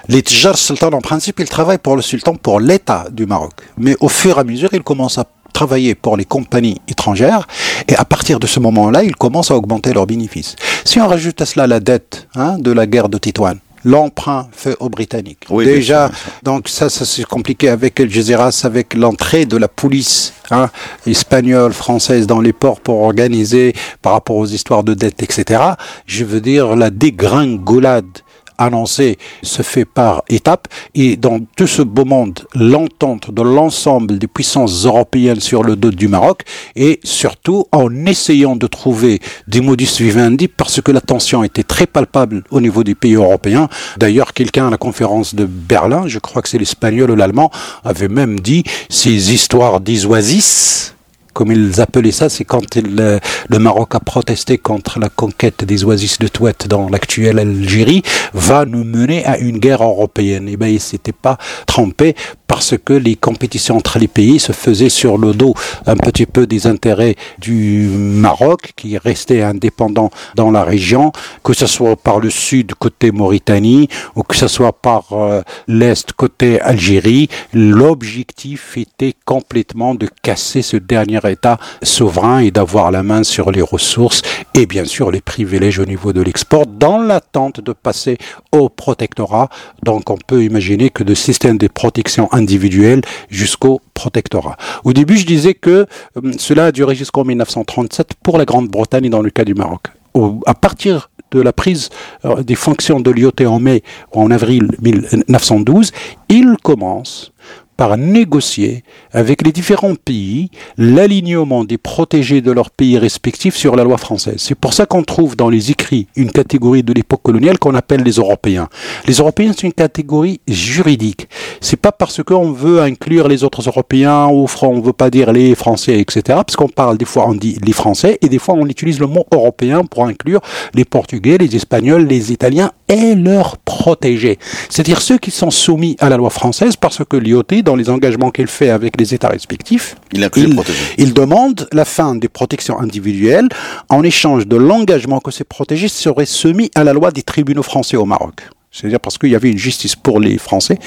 Les 0.08 0.22
Tjar 0.22 0.58
Sultan, 0.58 0.92
en 0.94 1.00
principe, 1.00 1.40
ils 1.40 1.48
travaillent 1.48 1.78
pour 1.78 1.96
le 1.96 2.02
sultan, 2.02 2.34
pour 2.34 2.60
l'État 2.60 3.06
du 3.12 3.28
Maroc. 3.28 3.54
Mais 3.78 3.96
au 4.00 4.10
fur 4.10 4.38
et 4.38 4.42
à 4.42 4.44
mesure, 4.44 4.70
ils 4.74 4.82
commencent 4.82 5.20
à 5.20 5.26
travailler 5.54 5.94
pour 5.94 6.18
les 6.18 6.26
compagnies 6.26 6.82
étrangères 6.88 7.48
et 7.88 7.96
à 7.96 8.06
partir 8.06 8.40
de 8.40 8.48
ce 8.48 8.60
moment-là, 8.60 9.04
ils 9.04 9.16
commencent 9.16 9.52
à 9.52 9.56
augmenter 9.56 9.94
leurs 9.94 10.08
bénéfices. 10.08 10.56
Si 10.86 11.00
on 11.00 11.08
rajoute 11.08 11.40
à 11.40 11.46
cela 11.46 11.68
la 11.68 11.80
dette 11.80 12.28
hein, 12.34 12.58
de 12.58 12.72
la 12.72 12.88
guerre 12.88 13.10
de 13.10 13.20
Tétouan, 13.20 13.58
l'emprunt 13.84 14.48
fait 14.52 14.76
aux 14.80 14.90
Britanniques. 14.90 15.46
Oui, 15.50 15.66
Déjà, 15.66 16.12
donc 16.44 16.68
ça, 16.68 16.90
ça 16.90 17.06
c'est 17.06 17.26
compliqué 17.26 17.70
avec 17.70 18.00
El 18.00 18.10
Gezeras, 18.10 18.62
avec 18.64 18.94
l'entrée 18.94 19.46
de 19.46 19.58
la 19.58 19.68
police 19.68 20.34
hein, 20.52 20.70
espagnole, 21.06 21.74
française 21.74 22.28
dans 22.28 22.42
les 22.42 22.54
ports 22.54 22.80
pour 22.80 23.02
organiser 23.02 23.74
par 24.02 24.14
rapport 24.14 24.36
aux 24.36 24.46
histoires 24.46 24.84
de 24.84 24.94
dettes, 24.94 25.24
etc. 25.24 25.62
Je 26.06 26.26
veux 26.26 26.42
dire, 26.42 26.76
la 26.76 26.90
dégringolade 26.90 28.20
annoncée 28.62 29.18
se 29.42 29.62
fait 29.62 29.86
par 29.86 30.24
étapes 30.30 30.68
et 30.96 31.18
dans 31.18 31.40
tout 31.56 31.68
ce 31.68 31.82
beau 31.82 32.06
monde, 32.06 32.40
l'entente 32.56 33.32
de 33.32 33.42
l'ensemble 33.42 34.20
des 34.20 34.28
puissances 34.28 34.86
européennes 34.86 35.40
sur 35.40 35.64
le 35.64 35.76
dos 35.76 35.92
du 35.92 36.08
Maroc 36.08 36.44
et 36.76 37.00
surtout 37.04 37.66
en 37.72 38.06
essayant 38.06 38.56
de 38.56 38.68
trouver 38.68 39.20
des 39.48 39.62
modus 39.62 40.00
vivendi 40.00 40.48
parce 40.48 40.82
que 40.82 40.92
la 40.92 41.02
tension 41.02 41.44
était 41.44 41.64
très 41.64 41.88
palpable 41.88 42.44
au 42.52 42.62
niveau 42.62 42.84
des 42.84 42.96
pays 42.96 43.16
européens. 43.16 43.70
D'ailleurs, 43.98 44.34
quelqu'un 44.34 44.68
à 44.68 44.70
la 44.70 44.78
conférence 44.78 45.36
de 45.36 45.46
Berlin, 45.46 46.08
je 46.08 46.20
crois 46.20 46.42
que 46.42 46.50
c'est 46.50 46.58
l'espagnol 46.58 47.12
ou 47.12 47.16
l'allemand, 47.16 47.52
avait 47.84 48.08
même 48.08 48.40
dit 48.40 48.64
ces 48.90 49.34
histoires 49.34 49.80
d'isoisis 49.82 50.96
comme 51.34 51.52
ils 51.52 51.82
appelaient 51.82 52.12
ça, 52.12 52.30
c'est 52.30 52.46
quand 52.46 52.78
euh, 52.78 53.20
le 53.50 53.60
Maroc 53.60 53.96
a 53.96 54.00
protesté 54.00 54.58
contre 54.58 55.00
la 55.00 55.10
conquête 55.10 55.64
des 55.64 55.84
oasis 55.84 56.20
de 56.20 56.28
Touet 56.28 56.54
dans 56.68 56.90
l'actuelle 56.90 57.40
Algérie, 57.40 58.04
va 58.34 58.66
nous 58.66 58.84
mener 58.84 59.26
à 59.26 59.38
une 59.38 59.58
guerre 59.58 59.84
européenne. 59.84 60.50
Et 60.50 60.58
ben, 60.58 60.68
il 60.68 60.80
s'était 60.80 61.12
pas 61.12 61.38
trompé 61.68 62.16
parce 62.52 62.78
que 62.78 62.92
les 62.92 63.16
compétitions 63.16 63.78
entre 63.78 63.98
les 63.98 64.10
pays 64.10 64.38
se 64.38 64.52
faisaient 64.52 64.90
sur 64.90 65.18
le 65.18 65.34
dos 65.34 65.54
un 65.86 65.96
petit 65.96 66.26
peu 66.26 66.46
des 66.46 66.68
intérêts 66.68 67.16
du 67.40 67.88
Maroc, 67.88 68.74
qui 68.76 68.98
restait 68.98 69.42
indépendant 69.42 70.10
dans 70.36 70.52
la 70.52 70.66
région, 70.66 71.14
que 71.46 71.54
ce 71.54 71.66
soit 71.66 71.96
par 71.96 72.20
le 72.20 72.30
sud 72.30 72.74
côté 72.74 73.14
Mauritanie 73.14 73.88
ou 74.18 74.24
que 74.24 74.36
ce 74.36 74.50
soit 74.50 74.74
par 74.74 75.14
euh, 75.14 75.44
l'est 75.70 76.12
côté 76.12 76.60
Algérie. 76.60 77.30
L'objectif 77.54 78.78
était 78.78 79.16
complètement 79.24 79.96
de 79.96 80.10
casser 80.22 80.62
ce 80.62 80.76
dernier 80.76 81.22
État 81.30 81.58
souverain 81.84 82.40
et 82.40 82.52
d'avoir 82.52 82.92
la 82.92 83.02
main 83.02 83.24
sur 83.24 83.52
les 83.52 83.62
ressources 83.62 84.24
et 84.56 84.66
bien 84.66 84.84
sûr 84.84 85.10
les 85.10 85.22
privilèges 85.22 85.80
au 85.80 85.86
niveau 85.86 86.12
de 86.12 86.22
l'export 86.22 86.66
dans 86.68 86.98
l'attente 86.98 87.62
de 87.62 87.72
passer 87.72 88.18
au 88.52 88.68
protectorat. 88.68 89.48
Donc 89.84 90.10
on 90.10 90.18
peut 90.18 90.44
imaginer 90.44 90.90
que 90.90 91.06
de 91.06 91.14
système 91.14 91.58
de 91.58 91.68
protection 91.68 92.28
individuelle 92.42 93.02
jusqu'au 93.30 93.82
protectorat. 93.94 94.58
Au 94.84 94.94
début, 94.94 95.18
je 95.18 95.26
disais 95.26 95.54
que 95.54 95.86
euh, 96.18 96.32
cela 96.38 96.66
a 96.68 96.72
duré 96.72 96.96
jusqu'en 96.96 97.24
1937 97.24 98.14
pour 98.24 98.38
la 98.38 98.46
Grande-Bretagne 98.46 99.06
et 99.06 99.10
dans 99.10 99.22
le 99.22 99.30
cas 99.30 99.46
du 99.46 99.54
Maroc. 99.54 99.84
Au- 100.14 100.40
à 100.46 100.54
partir 100.54 101.10
de 101.32 101.40
la 101.42 101.54
prise 101.54 101.90
euh, 102.26 102.44
des 102.44 102.56
fonctions 102.56 103.00
de 103.00 103.10
l'IOT 103.12 103.40
en 103.48 103.60
mai 103.60 103.84
ou 104.14 104.22
en 104.22 104.32
avril 104.32 104.64
1912, 104.82 105.92
il 106.30 106.56
commence 106.62 107.32
par 107.82 107.98
négocier 107.98 108.84
avec 109.12 109.42
les 109.42 109.52
différents 109.52 109.96
pays 109.96 110.52
l'alignement 110.78 111.64
des 111.64 111.80
protégés 111.80 112.42
de 112.42 112.52
leurs 112.52 112.70
pays 112.70 113.00
respectifs 113.00 113.56
sur 113.56 113.76
la 113.76 113.84
loi 113.84 113.98
française. 113.98 114.36
C'est 114.38 114.54
pour 114.54 114.76
ça 114.76 114.86
qu'on 114.86 115.02
trouve 115.02 115.36
dans 115.36 115.50
les 115.50 115.72
écrits 115.72 116.06
une 116.16 116.32
catégorie 116.32 116.84
de 116.84 116.94
l'époque 116.94 117.24
coloniale 117.24 117.58
qu'on 117.58 117.74
appelle 117.74 118.04
les 118.04 118.12
Européens. 118.12 118.70
Les 119.08 119.16
Européens, 119.16 119.54
c'est 119.56 119.66
une 119.66 119.74
catégorie 119.74 120.42
juridique. 120.48 121.28
C'est 121.60 121.76
pas 121.76 121.92
parce 121.92 122.22
qu'on 122.22 122.52
veut 122.52 122.82
inclure 122.84 123.28
les 123.28 123.44
autres 123.44 123.64
Européens 123.68 124.28
ou 124.28 124.48
on 124.62 124.80
veut 124.80 124.94
pas 124.94 125.10
dire 125.10 125.34
les 125.34 125.56
Français, 125.56 126.00
etc. 126.00 126.22
Parce 126.28 126.56
qu'on 126.56 126.70
parle 126.70 127.00
des 127.00 127.06
fois 127.06 127.28
on 127.28 127.34
dit 127.34 127.58
les 127.66 127.74
Français 127.74 128.20
et 128.22 128.30
des 128.30 128.38
fois 128.38 128.54
on 128.54 128.68
utilise 128.68 129.00
le 129.00 129.08
mot 129.08 129.26
européen 129.34 129.86
pour 129.86 130.06
inclure 130.06 130.42
les 130.76 130.86
Portugais, 130.86 131.40
les 131.40 131.56
Espagnols, 131.56 132.06
les 132.06 132.32
Italiens 132.32 132.72
et 132.90 133.16
leurs 133.16 133.58
protégés. 133.58 134.38
C'est-à-dire 134.70 135.02
ceux 135.02 135.18
qui 135.18 135.32
sont 135.32 135.50
soumis 135.50 135.96
à 136.00 136.10
la 136.10 136.18
loi 136.18 136.30
française 136.30 136.76
parce 136.76 137.02
que 137.04 137.18
l'IOT, 137.18 137.64
dans 137.72 137.78
les 137.78 137.90
engagements 137.90 138.32
qu'elle 138.32 138.50
fait 138.50 138.70
avec 138.70 139.00
les 139.00 139.14
États 139.14 139.30
respectifs, 139.30 139.96
Il 140.12 140.30
il, 140.36 140.60
il 140.98 141.14
demande 141.14 141.70
la 141.72 141.86
fin 141.86 142.16
des 142.16 142.28
protections 142.28 142.78
individuelles 142.78 143.48
en 143.88 144.04
échange 144.04 144.46
de 144.46 144.58
l'engagement 144.58 145.22
que 145.22 145.32
ces 145.32 145.46
protégés 145.46 145.88
seraient 145.88 146.26
soumis 146.26 146.70
à 146.76 146.84
la 146.84 146.92
loi 146.92 147.12
des 147.12 147.24
tribunaux 147.24 147.64
français 147.64 147.96
au 147.96 148.04
Maroc. 148.04 148.42
C'est-à-dire 148.74 149.00
parce 149.00 149.18
qu'il 149.18 149.30
y 149.30 149.36
avait 149.36 149.50
une 149.50 149.58
justice 149.58 149.96
pour 149.96 150.20
les 150.20 150.38
Français, 150.38 150.80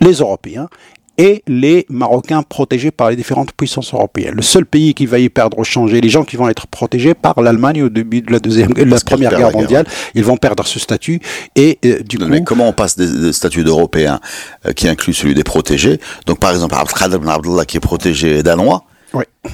les 0.00 0.14
Européens 0.14 0.68
et 1.18 1.42
les 1.46 1.86
Marocains 1.88 2.42
protégés 2.42 2.90
par 2.90 3.10
les 3.10 3.16
différentes 3.16 3.52
puissances 3.52 3.92
européennes. 3.92 4.34
Le 4.34 4.42
seul 4.42 4.64
pays 4.66 4.94
qui 4.94 5.06
va 5.06 5.18
y 5.18 5.28
perdre, 5.28 5.62
changer, 5.64 6.00
les 6.00 6.08
gens 6.08 6.24
qui 6.24 6.36
vont 6.36 6.48
être 6.48 6.66
protégés 6.66 7.14
par 7.14 7.40
l'Allemagne 7.42 7.82
au 7.82 7.88
début 7.88 8.22
de 8.22 8.32
la 8.32 8.38
deuxième, 8.38 8.72
de 8.72 8.82
la 8.82 8.90
Parce 8.90 9.04
qu'elle 9.04 9.18
première 9.18 9.36
guerre 9.36 9.52
mondiale, 9.52 9.86
ils 10.14 10.24
vont 10.24 10.36
perdre 10.36 10.66
ce 10.66 10.78
statut 10.78 11.20
et 11.54 11.78
euh, 11.84 12.00
du 12.02 12.16
Non, 12.18 12.26
coup, 12.26 12.30
mais 12.32 12.44
comment 12.44 12.68
on 12.68 12.72
passe 12.72 12.96
des, 12.96 13.06
des 13.08 13.32
statuts 13.32 13.64
d'Européens 13.64 14.20
euh, 14.66 14.72
qui 14.72 14.88
inclut 14.88 15.12
celui 15.14 15.34
des 15.34 15.44
protégés? 15.44 16.00
Donc, 16.26 16.38
par 16.38 16.50
exemple, 16.50 16.74
Abdelkader 16.74 17.18
Ben 17.18 17.28
Abdallah, 17.28 17.64
qui 17.66 17.76
est 17.76 17.80
protégé 17.80 18.42
danois, 18.42 18.84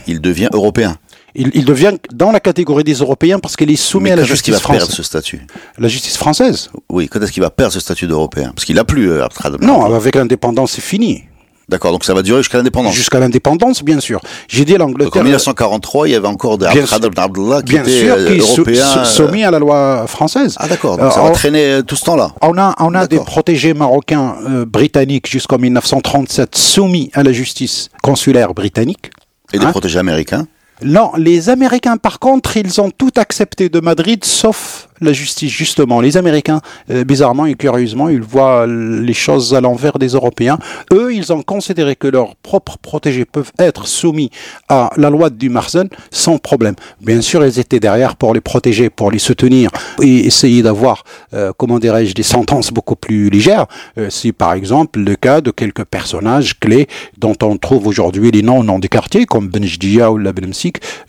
il 0.06 0.20
devient 0.20 0.48
européen. 0.52 0.96
il, 1.34 1.50
il 1.54 1.64
devient 1.64 1.94
dans 2.12 2.30
la 2.30 2.38
catégorie 2.40 2.84
des 2.84 2.94
Européens 2.94 3.40
parce 3.40 3.56
qu'il 3.56 3.70
est 3.70 3.76
soumis 3.76 4.04
Mais 4.04 4.10
à 4.12 4.16
la 4.16 4.22
quand 4.22 4.32
est-ce 4.32 4.42
qu'il 4.42 4.54
justice 4.54 4.68
va 4.68 4.74
perdre 4.74 4.92
française. 4.92 4.96
ce 4.96 5.02
statut? 5.02 5.40
La 5.78 5.88
justice 5.88 6.16
française 6.16 6.70
Oui, 6.88 7.08
quand 7.08 7.20
est-ce 7.20 7.32
qu'il 7.32 7.42
va 7.42 7.50
perdre 7.50 7.72
ce 7.72 7.80
statut 7.80 8.06
d'Européen? 8.06 8.52
Parce 8.54 8.64
qu'il 8.64 8.78
a 8.78 8.84
plus 8.84 9.10
euh, 9.10 9.26
Non, 9.60 9.92
avec 9.92 10.14
l'indépendance, 10.14 10.72
c'est 10.72 10.80
fini. 10.80 11.24
D'accord, 11.68 11.92
donc 11.92 12.04
ça 12.04 12.14
va 12.14 12.22
durer 12.22 12.40
jusqu'à 12.40 12.57
l'indépendance. 12.57 12.94
Jusqu'à 12.94 13.20
l'indépendance, 13.20 13.85
bien 13.85 14.00
sûr. 14.00 14.20
J'ai 14.48 14.64
dit 14.64 14.72
Donc 14.72 14.81
en 14.81 14.87
l'Angleterre. 14.87 15.22
1943, 15.22 16.09
il 16.09 16.12
y 16.12 16.14
avait 16.14 16.26
encore 16.26 16.57
des 16.57 16.66
Bien 16.68 16.85
Abdallah 16.90 17.61
qui 17.62 17.72
Bien 17.72 17.83
étaient 17.83 18.00
sûr, 18.00 18.16
qui 18.64 18.81
euh, 18.81 19.04
soumis 19.04 19.44
à 19.44 19.50
la 19.50 19.59
loi 19.59 20.07
française. 20.07 20.54
Ah 20.59 20.66
d'accord, 20.66 20.96
donc 20.96 21.07
Euh, 21.09 21.11
ça 21.11 21.22
va 21.22 21.31
traîner 21.31 21.64
euh, 21.64 21.83
tout 21.83 21.96
ce 21.96 22.04
temps-là. 22.07 22.31
On 22.40 22.57
a, 22.57 22.74
on 22.81 22.94
a 22.94 23.07
des 23.07 23.18
protégés 23.18 23.74
marocains 23.74 24.37
euh, 24.48 24.64
britanniques 24.64 25.28
jusqu'en 25.28 25.59
1937 25.59 26.57
soumis 26.57 27.11
à 27.12 27.22
la 27.22 27.33
justice 27.33 27.90
consulaire 28.02 28.54
britannique. 28.54 29.11
Et 29.52 29.59
des 29.59 29.66
Hein 29.66 29.70
protégés 29.70 29.98
américains? 29.98 30.46
Non, 30.83 31.11
les 31.16 31.50
Américains, 31.50 31.96
par 31.96 32.18
contre, 32.20 32.57
ils 32.57 32.81
ont 32.81 32.90
tout 32.90 33.11
accepté 33.16 33.68
de 33.68 33.81
Madrid, 33.81 34.24
sauf 34.24 34.88
la 35.00 35.12
justice, 35.12 35.50
justement. 35.50 36.00
Les 36.00 36.16
Américains, 36.16 36.61
euh, 36.90 37.04
bizarrement 37.04 37.46
et 37.46 37.54
curieusement, 37.54 38.08
ils 38.08 38.22
voient 38.22 38.66
les 38.66 39.12
choses 39.14 39.54
à 39.54 39.61
l'envers 39.61 39.98
des 39.98 40.08
Européens. 40.08 40.58
Eux, 40.92 41.14
ils 41.14 41.32
ont 41.32 41.42
considéré 41.42 41.96
que 41.96 42.08
leurs 42.08 42.37
propres 42.37 42.78
protégés 42.78 43.24
peuvent 43.24 43.52
être 43.58 43.87
soumis 43.87 44.30
à 44.68 44.90
la 44.96 45.11
loi 45.11 45.30
du 45.30 45.48
Marsden 45.48 45.88
sans 46.11 46.38
problème. 46.38 46.74
Bien 47.00 47.20
sûr, 47.20 47.44
ils 47.44 47.58
étaient 47.58 47.80
derrière 47.80 48.16
pour 48.16 48.34
les 48.34 48.40
protéger, 48.40 48.90
pour 48.90 49.11
les 49.11 49.18
soutenir 49.18 49.70
et 50.02 50.26
essayer 50.26 50.62
d'avoir, 50.62 51.04
euh, 51.34 51.52
comment 51.56 51.78
dirais-je, 51.78 52.14
des 52.14 52.22
sentences 52.22 52.72
beaucoup 52.72 52.96
plus 52.96 53.30
légères. 53.30 53.66
Euh, 53.98 54.11
si, 54.11 54.32
par 54.32 54.52
exemple, 54.52 55.00
le 55.00 55.14
cas 55.14 55.40
de 55.40 55.50
quelques 55.50 55.84
personnages 55.84 56.58
clés 56.58 56.88
dont 57.18 57.37
on 57.42 57.56
trouve 57.56 57.87
aujourd'hui 57.87 58.30
les 58.30 58.42
noms 58.42 58.58
au 58.58 58.64
nom 58.64 58.78
des 58.78 58.88
quartiers, 58.88 59.26
comme 59.26 59.48
Benjdia 59.48 60.11
ou 60.11 60.18
la 60.18 60.32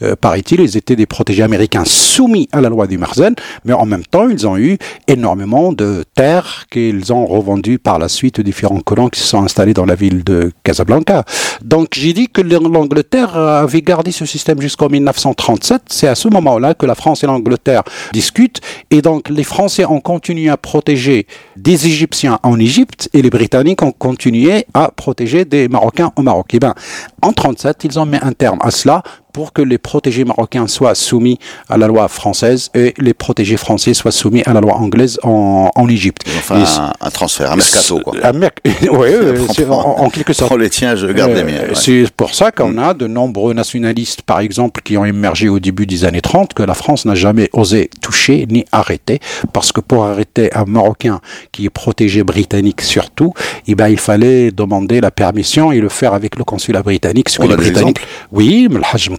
euh, 0.01 0.15
paraît-il, 0.15 0.59
ils 0.59 0.77
étaient 0.77 0.95
des 0.95 1.05
protégés 1.05 1.43
américains 1.43 1.85
soumis 1.85 2.49
à 2.51 2.61
la 2.61 2.69
loi 2.69 2.87
du 2.87 2.97
Marsden, 2.97 3.35
mais 3.65 3.73
en 3.79 3.85
même 3.85 4.03
temps, 4.03 4.29
ils 4.29 4.45
ont 4.45 4.57
eu 4.57 4.77
énormément 5.07 5.71
de 5.71 6.03
terres 6.15 6.65
qu'ils 6.69 7.13
ont 7.13 7.25
revendues 7.25 7.79
par 7.79 7.97
la 7.97 8.09
suite 8.09 8.39
aux 8.39 8.43
différents 8.43 8.81
colons 8.81 9.07
qui 9.07 9.21
se 9.21 9.27
sont 9.27 9.41
installés 9.41 9.73
dans 9.73 9.85
la 9.85 9.95
ville 9.95 10.23
de 10.23 10.51
Casablanca. 10.63 11.23
Donc, 11.63 11.89
j'ai 11.93 12.13
dit 12.13 12.27
que 12.27 12.41
l'Angleterre 12.41 13.37
avait 13.37 13.81
gardé 13.81 14.11
ce 14.11 14.25
système 14.25 14.61
jusqu'en 14.61 14.89
1937. 14.89 15.83
C'est 15.87 16.07
à 16.07 16.15
ce 16.15 16.27
moment-là 16.27 16.73
que 16.73 16.85
la 16.85 16.95
France 16.95 17.23
et 17.23 17.27
l'Angleterre 17.27 17.83
discutent. 18.11 18.59
Et 18.91 19.01
donc, 19.01 19.29
les 19.29 19.43
Français 19.43 19.85
ont 19.85 20.01
continué 20.01 20.49
à 20.49 20.57
protéger 20.57 21.25
des 21.55 21.87
Égyptiens 21.87 22.39
en 22.43 22.59
Égypte 22.59 23.09
et 23.13 23.21
les 23.21 23.29
Britanniques 23.29 23.81
ont 23.81 23.91
continué 23.91 24.65
à 24.73 24.91
protéger 24.91 25.45
des 25.45 25.69
Marocains 25.69 26.11
au 26.17 26.21
Maroc. 26.21 26.53
Et 26.53 26.59
ben, 26.59 26.73
en 27.21 27.31
37, 27.31 27.85
ils 27.85 27.99
ont 27.99 28.05
mis 28.05 28.17
un 28.21 28.33
terme 28.33 28.59
à 28.61 28.71
cela 28.71 29.03
pour 29.33 29.53
que 29.53 29.61
les 29.61 29.77
protégés 29.77 30.25
marocains 30.25 30.67
soient 30.67 30.95
soumis 30.95 31.37
à 31.69 31.77
la 31.77 31.87
loi 31.87 32.07
française 32.07 32.69
et 32.73 32.93
les 32.97 33.13
protégés 33.13 33.57
français 33.57 33.93
soient 33.93 34.11
soumis 34.11 34.43
à 34.45 34.53
la 34.53 34.61
loi 34.61 34.75
anglaise 34.75 35.19
en, 35.23 35.69
en 35.75 35.87
Égypte. 35.89 36.23
Enfin, 36.37 36.59
Et 36.63 37.05
un, 37.05 37.09
transfert, 37.09 37.51
un 37.51 37.55
mercato, 37.55 37.99
quoi. 37.99 38.13
un 38.23 38.33
en, 39.71 40.03
en 40.03 40.09
quelque 40.09 40.33
sorte. 40.33 40.57
Les 40.57 40.69
tiens, 40.69 40.95
je 40.95 41.07
garde 41.07 41.31
les 41.31 41.39
Euh, 41.41 41.43
miens. 41.45 41.61
ouais. 41.69 41.75
C'est 41.75 42.09
pour 42.11 42.33
ça 42.33 42.51
qu'on 42.51 42.77
a 42.77 42.93
de 42.93 43.07
nombreux 43.07 43.53
nationalistes, 43.53 44.21
par 44.23 44.39
exemple, 44.39 44.81
qui 44.81 44.97
ont 44.97 45.05
émergé 45.05 45.47
au 45.49 45.59
début 45.59 45.85
des 45.85 46.05
années 46.05 46.21
30, 46.21 46.53
que 46.53 46.63
la 46.63 46.73
France 46.73 47.05
n'a 47.05 47.15
jamais 47.15 47.49
osé 47.53 47.89
toucher 48.01 48.45
ni 48.49 48.65
arrêter, 48.71 49.19
parce 49.53 49.71
que 49.71 49.81
pour 49.81 50.05
arrêter 50.05 50.53
un 50.55 50.65
Marocain 50.65 51.19
qui 51.51 51.65
est 51.65 51.69
protégé 51.69 52.23
britannique 52.23 52.81
surtout, 52.81 53.33
eh 53.67 53.75
ben, 53.75 53.87
il 53.89 53.99
fallait 53.99 54.51
demander 54.51 55.01
la 55.01 55.11
permission 55.11 55.71
et 55.71 55.79
le 55.79 55.89
faire 55.89 56.13
avec 56.13 56.35
le 56.37 56.43
consulat 56.43 56.81
britannique. 56.81 57.29
Ce 57.29 57.37
que 57.37 57.43
On 57.43 57.47
les 57.47 57.55
Britanniques, 57.55 57.99
oui, 58.31 58.67
mais 58.69 58.77
le 58.77 58.83
Hajj 58.91 59.09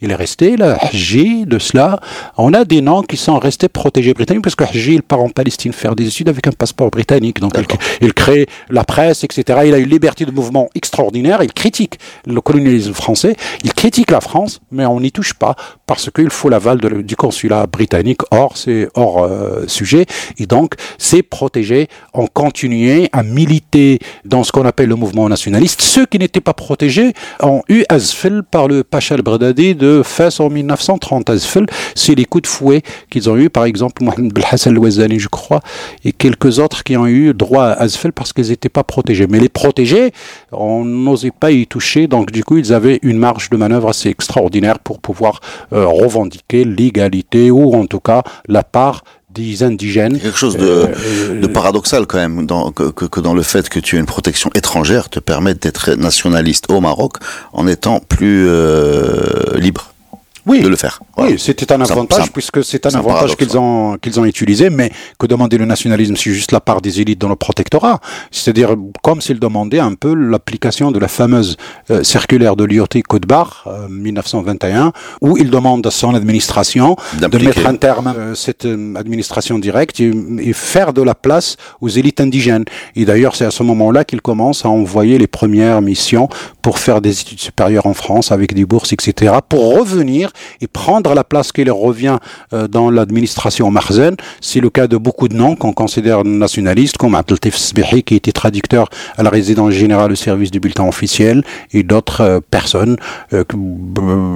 Il 0.00 0.10
est 0.10 0.14
resté 0.14 0.56
là, 0.56 0.78
Hajji, 0.80 1.44
de 1.44 1.58
cela. 1.58 2.00
On 2.36 2.52
a 2.54 2.64
des 2.64 2.80
noms 2.80 3.02
qui 3.02 3.16
sont 3.16 3.38
restés 3.38 3.68
protégés 3.68 4.14
britanniques 4.14 4.44
parce 4.44 4.54
que 4.54 4.64
Hajji, 4.64 4.94
il 4.94 5.02
part 5.02 5.20
en 5.20 5.28
Palestine 5.28 5.72
faire 5.72 5.94
des 5.94 6.06
études 6.06 6.28
avec 6.28 6.46
un 6.46 6.52
passeport 6.52 6.90
britannique. 6.90 7.40
Donc, 7.40 7.52
il, 7.58 8.06
il, 8.06 8.14
crée 8.14 8.46
la 8.70 8.84
presse, 8.84 9.24
etc. 9.24 9.60
Il 9.66 9.74
a 9.74 9.78
une 9.78 9.88
liberté 9.88 10.24
de 10.24 10.30
mouvement 10.30 10.68
extraordinaire. 10.74 11.42
Il 11.42 11.52
critique 11.52 11.98
le 12.26 12.40
colonialisme 12.40 12.92
français. 12.92 13.36
Il 13.64 13.72
critique 13.74 14.10
la 14.10 14.20
France, 14.20 14.60
mais 14.70 14.86
on 14.86 15.00
n'y 15.00 15.12
touche 15.12 15.34
pas 15.34 15.56
parce 15.86 16.10
qu'il 16.10 16.30
faut 16.30 16.48
l'aval 16.48 16.78
du 16.78 17.16
consulat 17.16 17.66
britannique. 17.66 18.20
Or, 18.30 18.56
c'est 18.56 18.88
hors 18.94 19.24
euh, 19.24 19.64
sujet. 19.66 20.06
Et 20.38 20.46
donc, 20.46 20.74
c'est 20.96 21.22
protégé. 21.22 21.88
On 22.14 22.26
continuait 22.26 23.08
à 23.12 23.22
militer 23.22 23.98
dans 24.24 24.44
ce 24.44 24.52
qu'on 24.52 24.64
appelle 24.64 24.88
le 24.88 24.96
mouvement 24.96 25.28
nationaliste. 25.28 25.82
Ceux 25.82 26.06
qui 26.06 26.18
n'étaient 26.18 26.40
pas 26.40 26.54
protégés 26.54 27.12
ont 27.42 27.62
eu 27.68 27.84
Azfel 27.88 28.42
par 28.42 28.68
le 28.68 28.84
Pacha 28.84 29.16
al-Bradadi 29.18 29.74
de 29.74 30.02
Fès 30.04 30.40
en 30.40 30.48
1930. 30.48 31.30
Azfel, 31.30 31.66
c'est 31.94 32.14
les 32.14 32.24
coups 32.24 32.42
de 32.42 32.46
fouet 32.46 32.82
qu'ils 33.10 33.28
ont 33.28 33.36
eu, 33.36 33.50
par 33.50 33.64
exemple, 33.64 34.02
Mohamed 34.02 34.32
Belhassan 34.32 34.72
al-Wazani, 34.72 35.18
je 35.18 35.28
crois, 35.28 35.60
et 36.04 36.12
quelques 36.12 36.58
autres 36.58 36.84
qui 36.84 36.96
ont 36.96 37.06
eu 37.06 37.34
droit 37.34 37.64
à 37.64 37.82
Azfel 37.82 38.12
parce 38.12 38.32
qu'ils 38.32 38.48
n'étaient 38.48 38.68
pas 38.68 38.84
protégés. 38.84 39.26
Mais 39.26 39.40
les 39.40 39.48
protégés, 39.48 40.12
on 40.52 40.84
n'osait 40.84 41.32
pas 41.32 41.50
y 41.50 41.66
toucher, 41.66 42.06
donc 42.06 42.30
du 42.30 42.44
coup, 42.44 42.56
ils 42.56 42.72
avaient 42.72 42.98
une 43.02 43.18
marge 43.18 43.50
de 43.50 43.56
manœuvre 43.56 43.88
assez 43.88 44.08
extraordinaire 44.08 44.78
pour 44.78 45.00
pouvoir 45.00 45.40
euh, 45.72 45.86
revendiquer 45.86 46.64
l'égalité 46.64 47.50
ou 47.50 47.74
en 47.74 47.86
tout 47.86 48.00
cas 48.00 48.22
la 48.46 48.62
part 48.62 49.04
des 49.30 49.62
indigènes. 49.62 50.18
Quelque 50.18 50.38
chose 50.38 50.56
de, 50.56 50.66
euh, 50.66 51.40
de 51.40 51.46
paradoxal 51.46 52.06
quand 52.06 52.18
même, 52.18 52.46
dans, 52.46 52.72
que, 52.72 52.90
que, 52.90 53.20
dans 53.20 53.34
le 53.34 53.42
fait 53.42 53.68
que 53.68 53.78
tu 53.78 53.96
aies 53.96 54.00
une 54.00 54.06
protection 54.06 54.50
étrangère 54.54 55.08
te 55.08 55.20
permette 55.20 55.62
d'être 55.62 55.92
nationaliste 55.94 56.70
au 56.70 56.80
Maroc 56.80 57.16
en 57.52 57.66
étant 57.66 58.00
plus 58.00 58.46
euh, 58.48 59.58
libre 59.58 59.92
oui, 60.46 60.62
de 60.62 60.68
le 60.68 60.76
faire. 60.76 61.00
Oui, 61.28 61.38
c'était 61.38 61.72
un 61.72 61.80
avantage 61.80 62.32
puisque 62.32 62.64
c'est 62.64 62.86
un 62.86 62.94
avantage 62.94 63.36
qu'ils 63.36 63.56
ont 63.58 63.96
qu'ils 64.00 64.18
ont 64.20 64.24
utilisé, 64.24 64.70
mais 64.70 64.90
que 65.18 65.26
demander 65.26 65.58
le 65.58 65.64
nationalisme, 65.64 66.16
c'est 66.16 66.30
juste 66.30 66.52
la 66.52 66.60
part 66.60 66.80
des 66.80 67.00
élites 67.00 67.20
dans 67.20 67.28
le 67.28 67.36
protectorat. 67.36 68.00
C'est-à-dire 68.30 68.74
comme 69.02 69.20
s'ils 69.20 69.40
demandaient 69.40 69.78
un 69.78 69.94
peu 69.94 70.14
l'application 70.14 70.90
de 70.90 70.98
la 70.98 71.08
fameuse 71.08 71.56
euh, 71.90 72.02
circulaire 72.02 72.56
de 72.56 72.64
Lyoté 72.64 73.02
Côte-Bar, 73.02 73.68
1921, 73.88 74.92
où 75.20 75.36
il 75.36 75.50
demande 75.50 75.86
à 75.86 75.90
son 75.90 76.14
administration 76.14 76.96
de 77.20 77.38
mettre 77.38 77.66
un 77.66 77.76
terme 77.76 78.06
à 78.08 78.14
euh, 78.14 78.34
cette 78.34 78.64
euh, 78.64 78.94
administration 78.96 79.58
directe 79.58 80.00
et, 80.00 80.10
et, 80.40 80.52
faire 80.52 80.92
de 80.92 81.02
la 81.02 81.14
place 81.14 81.56
aux 81.80 81.88
élites 81.88 82.20
indigènes. 82.20 82.64
Et 82.96 83.04
d'ailleurs, 83.04 83.36
c'est 83.36 83.44
à 83.44 83.50
ce 83.50 83.62
moment-là 83.62 84.04
qu'il 84.04 84.20
commence 84.20 84.64
à 84.64 84.68
envoyer 84.68 85.18
les 85.18 85.26
premières 85.26 85.82
missions 85.82 86.28
pour 86.62 86.78
faire 86.78 87.00
des 87.00 87.20
études 87.20 87.40
supérieures 87.40 87.86
en 87.86 87.94
France 87.94 88.32
avec 88.32 88.54
des 88.54 88.64
bourses, 88.64 88.92
etc., 88.92 89.34
pour 89.48 89.78
revenir 89.78 90.30
et 90.60 90.66
prendre 90.66 91.14
la 91.18 91.24
place 91.24 91.50
qui 91.52 91.64
leur 91.64 91.76
revient 91.76 92.18
euh, 92.52 92.68
dans 92.68 92.90
l'administration 92.90 93.70
marzen. 93.70 94.14
C'est 94.40 94.60
le 94.60 94.70
cas 94.70 94.86
de 94.86 94.96
beaucoup 94.96 95.28
de 95.28 95.36
noms 95.42 95.56
qu'on 95.56 95.72
considère 95.72 96.24
nationalistes, 96.24 96.96
comme 96.96 97.14
Abdeltif 97.14 97.56
Sbehi, 97.56 98.02
qui 98.04 98.14
était 98.14 98.32
traducteur 98.42 98.88
à 99.16 99.22
la 99.22 99.30
résidence 99.30 99.72
générale 99.72 100.12
au 100.12 100.20
service 100.28 100.50
du 100.50 100.60
bulletin 100.60 100.86
officiel, 100.86 101.42
et 101.72 101.82
d'autres 101.82 102.20
euh, 102.20 102.40
personnes, 102.58 102.96
euh, 103.32 103.44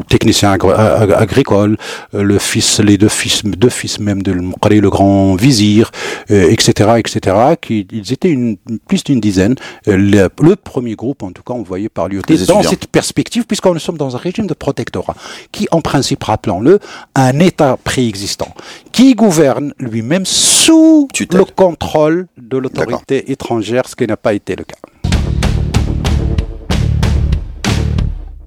techniciens 0.08 0.52
agricoles, 0.52 1.76
le 2.12 2.38
fils, 2.38 2.80
les 2.80 2.98
deux 2.98 3.08
fils, 3.08 3.44
deux 3.44 3.68
fils 3.68 4.00
même 4.00 4.22
de 4.22 4.32
le 4.32 4.90
grand 4.90 5.34
vizir, 5.36 5.90
etc., 6.28 6.94
etc., 6.98 7.36
qui, 7.60 7.86
ils 7.92 8.12
étaient 8.12 8.30
une, 8.30 8.56
plus 8.88 9.04
d'une 9.04 9.20
dizaine. 9.20 9.54
Le, 9.86 10.28
premier 10.54 10.94
groupe, 10.94 11.22
en 11.22 11.32
tout 11.32 11.42
cas, 11.42 11.54
envoyé 11.54 11.88
par 11.88 12.08
l'UOT, 12.08 12.22
dans 12.48 12.62
cette 12.62 12.86
perspective, 12.86 13.44
puisqu'on 13.46 13.78
sommes 13.78 13.98
dans 13.98 14.16
un 14.16 14.18
régime 14.18 14.46
de 14.46 14.54
protectorat, 14.54 15.14
qui 15.52 15.68
en 15.70 15.80
principe, 15.80 16.24
rappelons-le, 16.62 16.78
un 17.14 17.38
État 17.40 17.76
préexistant 17.82 18.54
qui 18.92 19.14
gouverne 19.14 19.72
lui-même 19.78 20.26
sous 20.26 21.08
le 21.18 21.44
contrôle 21.44 22.26
de 22.36 22.56
l'autorité 22.56 23.30
étrangère, 23.32 23.88
ce 23.88 23.96
qui 23.96 24.06
n'a 24.06 24.16
pas 24.16 24.34
été 24.34 24.56
le 24.56 24.64
cas. 24.64 24.76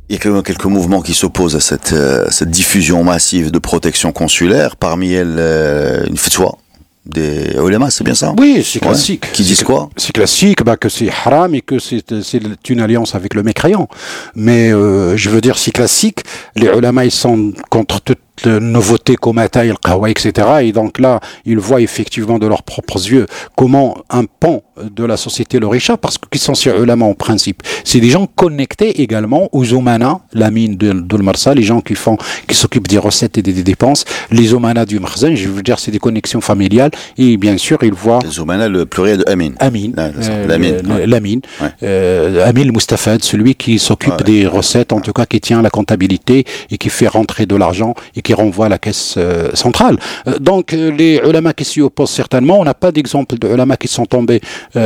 Il 0.07 0.13
y 0.13 0.19
a 0.19 0.21
quand 0.21 0.31
même 0.31 0.43
quelques 0.43 0.65
mouvements 0.65 1.01
qui 1.01 1.15
s'opposent 1.15 1.55
à 1.55 1.59
cette, 1.59 1.93
euh, 1.93 2.27
cette, 2.29 2.51
diffusion 2.51 3.03
massive 3.03 3.49
de 3.49 3.57
protection 3.57 4.11
consulaire, 4.11 4.75
parmi 4.75 5.13
elles 5.13 5.37
euh, 5.39 6.05
une 6.05 6.17
fatwa 6.17 6.59
des 7.05 7.55
ulama, 7.55 7.89
c'est 7.89 8.03
bien 8.03 8.15
ça 8.15 8.33
Oui, 8.37 8.63
c'est 8.65 8.79
classique. 8.79 9.31
Qui 9.31 9.43
disent 9.43 9.63
quoi 9.63 9.89
C'est 9.97 10.11
classique, 10.11 10.63
bah, 10.63 10.77
que 10.77 10.89
c'est 10.89 11.09
haram 11.09 11.53
et 11.53 11.61
que 11.61 11.77
c'est 11.79 12.69
une 12.69 12.79
alliance 12.79 13.15
avec 13.15 13.33
le 13.33 13.43
mécréant. 13.43 13.87
Mais 14.35 14.71
euh, 14.71 15.15
je 15.15 15.29
veux 15.29 15.41
dire, 15.41 15.57
c'est 15.57 15.71
classique. 15.71 16.21
Les 16.55 16.67
ulama, 16.67 17.05
ils 17.05 17.11
sont 17.11 17.53
contre 17.69 18.01
toute 18.01 18.19
nouveauté 18.45 19.15
comme 19.15 19.37
Ataï, 19.37 19.69
el 19.69 20.09
etc. 20.09 20.47
Et 20.61 20.71
donc 20.71 20.99
là, 20.99 21.19
ils 21.45 21.57
voient 21.57 21.81
effectivement 21.81 22.39
de 22.39 22.47
leurs 22.47 22.63
propres 22.63 22.97
yeux 23.09 23.27
comment 23.55 23.97
un 24.09 24.25
pan 24.25 24.63
de 24.83 25.05
la 25.05 25.17
société 25.17 25.59
le 25.59 25.67
réchappe, 25.67 26.01
parce 26.01 26.17
qu'ils 26.17 26.41
sont 26.41 26.53
si 26.53 26.69
ulama 26.69 27.05
en 27.05 27.13
principe. 27.13 27.63
C'est 27.83 27.99
des 27.99 28.09
gens 28.09 28.27
connectés 28.27 29.01
également 29.01 29.49
aux 29.51 29.73
Omana, 29.73 30.19
la 30.33 30.51
mine 30.51 30.75
de, 30.75 30.91
de 30.91 31.17
Marsa, 31.17 31.53
les 31.53 31.63
gens 31.63 31.81
qui 31.81 31.95
font, 31.95 32.17
qui 32.47 32.55
s'occupent 32.55 32.87
des 32.87 32.97
recettes 32.97 33.37
et 33.37 33.41
des, 33.41 33.63
dépenses, 33.63 34.05
les 34.31 34.53
Omana 34.53 34.85
du 34.85 34.99
Marzen, 34.99 35.35
je 35.35 35.47
veux 35.49 35.63
dire, 35.63 35.79
c'est 35.79 35.91
des 35.91 35.99
connexions 35.99 36.41
familiales, 36.41 36.91
et 37.17 37.37
bien 37.37 37.57
sûr, 37.57 37.77
ils 37.83 37.93
voient... 37.93 38.19
Les 38.23 38.39
Omana, 38.39 38.67
le 38.67 38.85
pluriel 38.85 39.19
de 39.19 39.23
Amin. 39.27 39.51
Amin. 39.59 39.91
L'amin. 41.05 41.39
Euh, 41.83 42.47
Amin 42.47 42.71
Mustafad, 42.71 43.23
celui 43.23 43.55
qui 43.55 43.79
s'occupe 43.79 44.23
des 44.23 44.45
recettes, 44.45 44.93
en 44.93 44.99
tout 44.99 45.13
cas, 45.13 45.25
qui 45.25 45.39
tient 45.39 45.61
la 45.61 45.69
comptabilité 45.69 46.45
et 46.69 46.77
qui 46.77 46.89
fait 46.89 47.07
rentrer 47.07 47.45
de 47.45 47.55
l'argent 47.55 47.93
et 48.15 48.21
qui 48.25 48.33
renvoie 48.33 48.65
à 48.65 48.69
la 48.69 48.79
caisse 48.79 49.15
euh, 49.17 49.51
centrale. 49.53 49.97
Euh, 50.27 50.39
donc 50.39 50.73
euh, 50.73 50.89
les 50.91 51.21
ulama 51.23 51.53
qui 51.53 51.63
s'y 51.63 51.79
opposent 51.79 52.09
certainement, 52.09 52.59
on 52.59 52.65
n'a 52.65 52.73
pas 52.73 52.91
d'exemple 52.91 53.37
de 53.37 53.47
ulama 53.47 53.77
qui 53.77 53.87
sont 53.87 54.05
tombés 54.05 54.41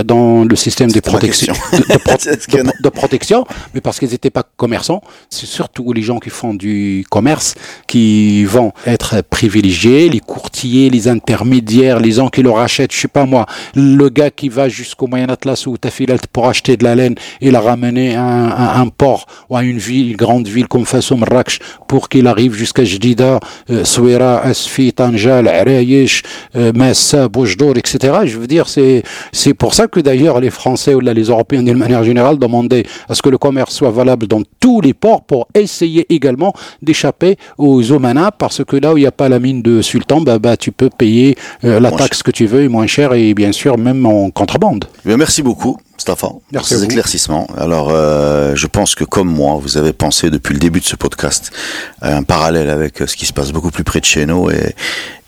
dans 0.06 0.44
le 0.44 0.56
système 0.56 0.92
des 0.92 1.02
protections, 1.02 1.54
de, 1.74 2.84
de, 2.84 2.90
protection, 2.90 3.46
mais 3.74 3.82
parce 3.82 3.98
qu'ils 3.98 4.10
n'étaient 4.10 4.30
pas 4.30 4.44
commerçants. 4.58 5.02
C'est 5.30 5.46
surtout 5.46 5.94
les 5.94 6.02
gens 6.02 6.20
qui 6.20 6.30
font 6.30 6.54
du 6.54 7.06
commerce 7.10 7.56
qui 7.88 8.44
vont 8.44 8.74
être 8.86 9.22
privilégiés, 9.22 10.10
les 10.10 10.20
courtiers, 10.20 10.90
les 10.90 11.08
intermédiaires, 11.08 12.00
les 12.00 12.12
gens 12.12 12.30
qui 12.30 12.44
leur 12.44 12.60
achètent, 12.60 12.94
je 12.94 13.00
sais 13.00 13.08
pas 13.08 13.26
moi, 13.26 13.46
le 13.76 14.10
gars 14.10 14.32
qui 14.32 14.50
va 14.50 14.68
jusqu'au 14.68 15.08
Moyen 15.08 15.30
Atlas 15.30 15.66
ou 15.66 15.78
Tafilat 15.78 16.18
pour 16.34 16.48
acheter 16.48 16.76
de 16.76 16.84
la 16.84 16.96
laine 16.96 17.16
et 17.40 17.52
la 17.52 17.62
ramener 17.62 18.16
à 18.16 18.24
un, 18.24 18.82
un 18.82 18.88
port 18.88 19.26
ou 19.50 19.56
à 19.56 19.64
une 19.64 19.80
ville, 19.80 20.12
une 20.12 20.18
grande 20.18 20.48
ville 20.48 20.68
comme 20.68 20.86
Faso 20.86 21.16
Marrakech 21.16 21.60
pour 21.88 22.10
qu'il 22.10 22.28
arrive 22.28 22.54
jusqu'à 22.54 22.84
Jdida 23.30 23.84
Souira, 23.84 24.42
Asfi, 24.42 24.94
Tanjal, 24.94 25.48
Arayesh, 25.48 26.24
Massa, 26.74 27.28
Boujdour, 27.28 27.78
etc. 27.78 28.20
Je 28.26 28.38
veux 28.38 28.48
dire, 28.48 28.68
c'est, 28.68 29.04
pour 29.58 29.74
ça 29.74 29.88
que 29.88 30.00
d'ailleurs 30.00 30.40
les 30.40 30.50
Français 30.50 30.94
ou 30.94 31.00
les 31.00 31.24
Européens 31.24 31.64
d'une 31.64 31.78
manière 31.78 32.04
générale 32.04 32.38
demandaient 32.38 32.86
à 33.08 33.16
ce 33.16 33.22
que 33.22 33.30
le 33.30 33.38
commerce 33.38 33.74
soit 33.76 33.92
valable 33.92 34.28
dans 34.28 34.42
tous 34.60 34.82
les 34.82 34.94
ports 34.94 35.24
pour 35.24 35.48
essayer 35.54 36.06
également 36.14 36.54
d'échapper 36.82 37.38
aux 37.58 37.92
Omanas 37.92 38.32
parce 38.32 38.64
que 38.64 38.76
là 38.76 38.94
où 38.94 38.98
il 38.98 39.02
n'y 39.02 39.08
a 39.08 39.12
pas 39.12 39.30
la 39.30 39.40
mine 39.40 39.62
de 39.62 39.82
Sultan, 39.82 40.22
bah, 40.22 40.40
bah 40.40 40.58
tu 40.58 40.72
peux 40.72 40.90
payer 40.90 41.36
euh, 41.64 41.80
la 41.80 41.92
taxe 41.92 42.24
que 42.24 42.32
tu 42.32 42.46
veux 42.46 42.64
et 42.64 42.68
moins 42.68 42.88
cher 42.88 43.14
et 43.14 43.34
bien 43.34 43.52
sûr 43.52 43.78
même 43.78 44.06
en 44.06 44.30
contrebande. 44.30 44.86
merci 45.06 45.42
beaucoup. 45.42 45.78
Mustafa, 46.00 46.30
pour 46.54 46.66
ces 46.66 46.86
éclaircissements. 46.86 47.46
Alors, 47.58 47.90
euh, 47.92 48.56
je 48.56 48.68
pense 48.68 48.96
que 48.96 49.04
comme 49.04 49.28
moi, 49.28 49.60
vous 49.62 49.78
avez 49.78 49.92
pensé 49.92 50.30
depuis 50.30 50.54
le 50.54 50.60
début 50.60 50.80
de 50.80 50.86
ce 50.86 50.96
podcast 50.96 51.52
à 52.02 52.16
un 52.16 52.24
parallèle 52.24 52.70
avec 52.70 53.00
ce 53.06 53.18
qui 53.18 53.26
se 53.26 53.34
passe 53.34 53.52
beaucoup 53.52 53.70
plus 53.70 53.84
près 53.84 54.00
de 54.00 54.06
chez 54.06 54.26
nous 54.26 54.50
et, 54.50 54.76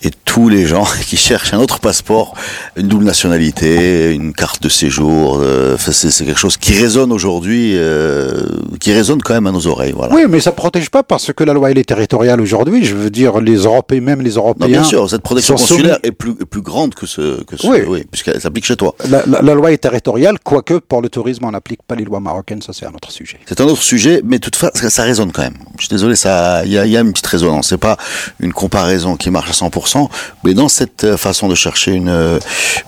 et 0.03 0.09
tous 0.25 0.49
les 0.49 0.65
gens 0.65 0.85
qui 1.07 1.17
cherchent 1.17 1.53
un 1.53 1.59
autre 1.59 1.79
passeport, 1.79 2.35
une 2.75 2.87
double 2.87 3.05
nationalité, 3.05 4.13
une 4.13 4.33
carte 4.33 4.63
de 4.63 4.69
séjour, 4.69 5.39
euh, 5.41 5.77
c'est 5.77 6.25
quelque 6.25 6.39
chose 6.39 6.57
qui 6.57 6.73
résonne 6.73 7.11
aujourd'hui, 7.11 7.73
euh, 7.75 8.43
qui 8.79 8.93
résonne 8.93 9.21
quand 9.21 9.33
même 9.33 9.47
à 9.47 9.51
nos 9.51 9.67
oreilles. 9.67 9.93
Voilà. 9.95 10.15
Oui, 10.15 10.23
mais 10.29 10.39
ça 10.39 10.51
protège 10.51 10.89
pas 10.89 11.03
parce 11.03 11.33
que 11.33 11.43
la 11.43 11.53
loi 11.53 11.71
elle 11.71 11.77
est 11.77 11.87
territoriale 11.87 12.41
aujourd'hui. 12.41 12.83
Je 12.83 12.95
veux 12.95 13.09
dire, 13.09 13.41
les 13.41 13.57
Européens, 13.57 14.01
même 14.01 14.21
les 14.21 14.31
Européens. 14.31 14.67
Non, 14.67 14.71
bien 14.71 14.83
sûr, 14.83 15.09
cette 15.09 15.21
protection 15.21 15.55
consulaire 15.55 15.99
est 16.03 16.11
plus, 16.11 16.35
plus 16.35 16.61
grande 16.61 16.95
que 16.95 17.05
ce, 17.05 17.43
que 17.43 17.57
ce 17.57 17.67
oui, 17.67 17.79
oui 17.87 18.05
puisqu'elle 18.09 18.41
s'applique 18.41 18.65
chez 18.65 18.75
toi. 18.75 18.95
La, 19.09 19.23
la, 19.25 19.41
la, 19.41 19.53
loi 19.53 19.71
est 19.71 19.77
territoriale, 19.77 20.39
quoique 20.61 20.85
pour 20.85 21.01
le 21.01 21.09
tourisme 21.09 21.45
on 21.45 21.51
n'applique 21.51 21.81
pas 21.83 21.95
les 21.95 22.03
lois 22.03 22.19
marocaines, 22.19 22.61
ça 22.61 22.73
c'est 22.73 22.85
un 22.85 22.93
autre 22.93 23.11
sujet. 23.11 23.39
C'est 23.45 23.59
un 23.61 23.65
autre 23.65 23.81
sujet, 23.83 24.21
mais 24.23 24.39
toutefois 24.39 24.71
ça 24.73 25.03
résonne 25.03 25.31
quand 25.31 25.43
même. 25.43 25.57
Je 25.77 25.85
suis 25.85 25.89
désolé, 25.89 26.15
ça, 26.15 26.63
il 26.65 26.71
y 26.71 26.77
a, 26.77 26.85
y 26.85 26.97
a 26.97 27.01
une 27.01 27.11
petite 27.11 27.27
résonance. 27.27 27.69
C'est 27.69 27.77
pas 27.77 27.97
une 28.39 28.53
comparaison 28.53 29.15
qui 29.15 29.29
marche 29.29 29.49
à 29.49 29.53
100% 29.53 30.09
mais 30.43 30.53
dans 30.53 30.69
cette 30.69 31.03
euh, 31.03 31.17
façon 31.17 31.47
de 31.47 31.55
chercher 31.55 31.91
une, 31.91 32.09
euh, 32.09 32.39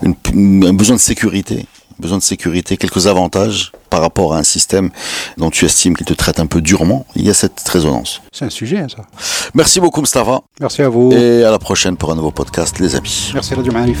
une, 0.02 0.64
un 0.64 0.72
besoin 0.72 0.96
de 0.96 1.00
sécurité, 1.00 1.66
besoin 1.98 2.18
de 2.18 2.22
sécurité, 2.22 2.76
quelques 2.76 3.06
avantages 3.06 3.72
par 3.90 4.00
rapport 4.00 4.34
à 4.34 4.38
un 4.38 4.42
système 4.42 4.90
dont 5.36 5.50
tu 5.50 5.64
estimes 5.64 5.96
qu'il 5.96 6.06
te 6.06 6.14
traite 6.14 6.40
un 6.40 6.46
peu 6.46 6.60
durement, 6.60 7.06
il 7.14 7.24
y 7.24 7.30
a 7.30 7.34
cette 7.34 7.66
résonance. 7.68 8.20
C'est 8.32 8.44
un 8.44 8.50
sujet, 8.50 8.84
ça. 8.88 9.02
Merci 9.54 9.80
beaucoup, 9.80 10.00
Mustafa. 10.00 10.40
Merci 10.60 10.82
à 10.82 10.88
vous. 10.88 11.12
Et 11.12 11.44
à 11.44 11.50
la 11.50 11.58
prochaine 11.58 11.96
pour 11.96 12.10
un 12.10 12.16
nouveau 12.16 12.30
podcast, 12.30 12.78
les 12.80 12.96
amis. 12.96 13.30
Merci, 13.34 13.54
Radio 13.54 13.72
Marif. 13.72 14.00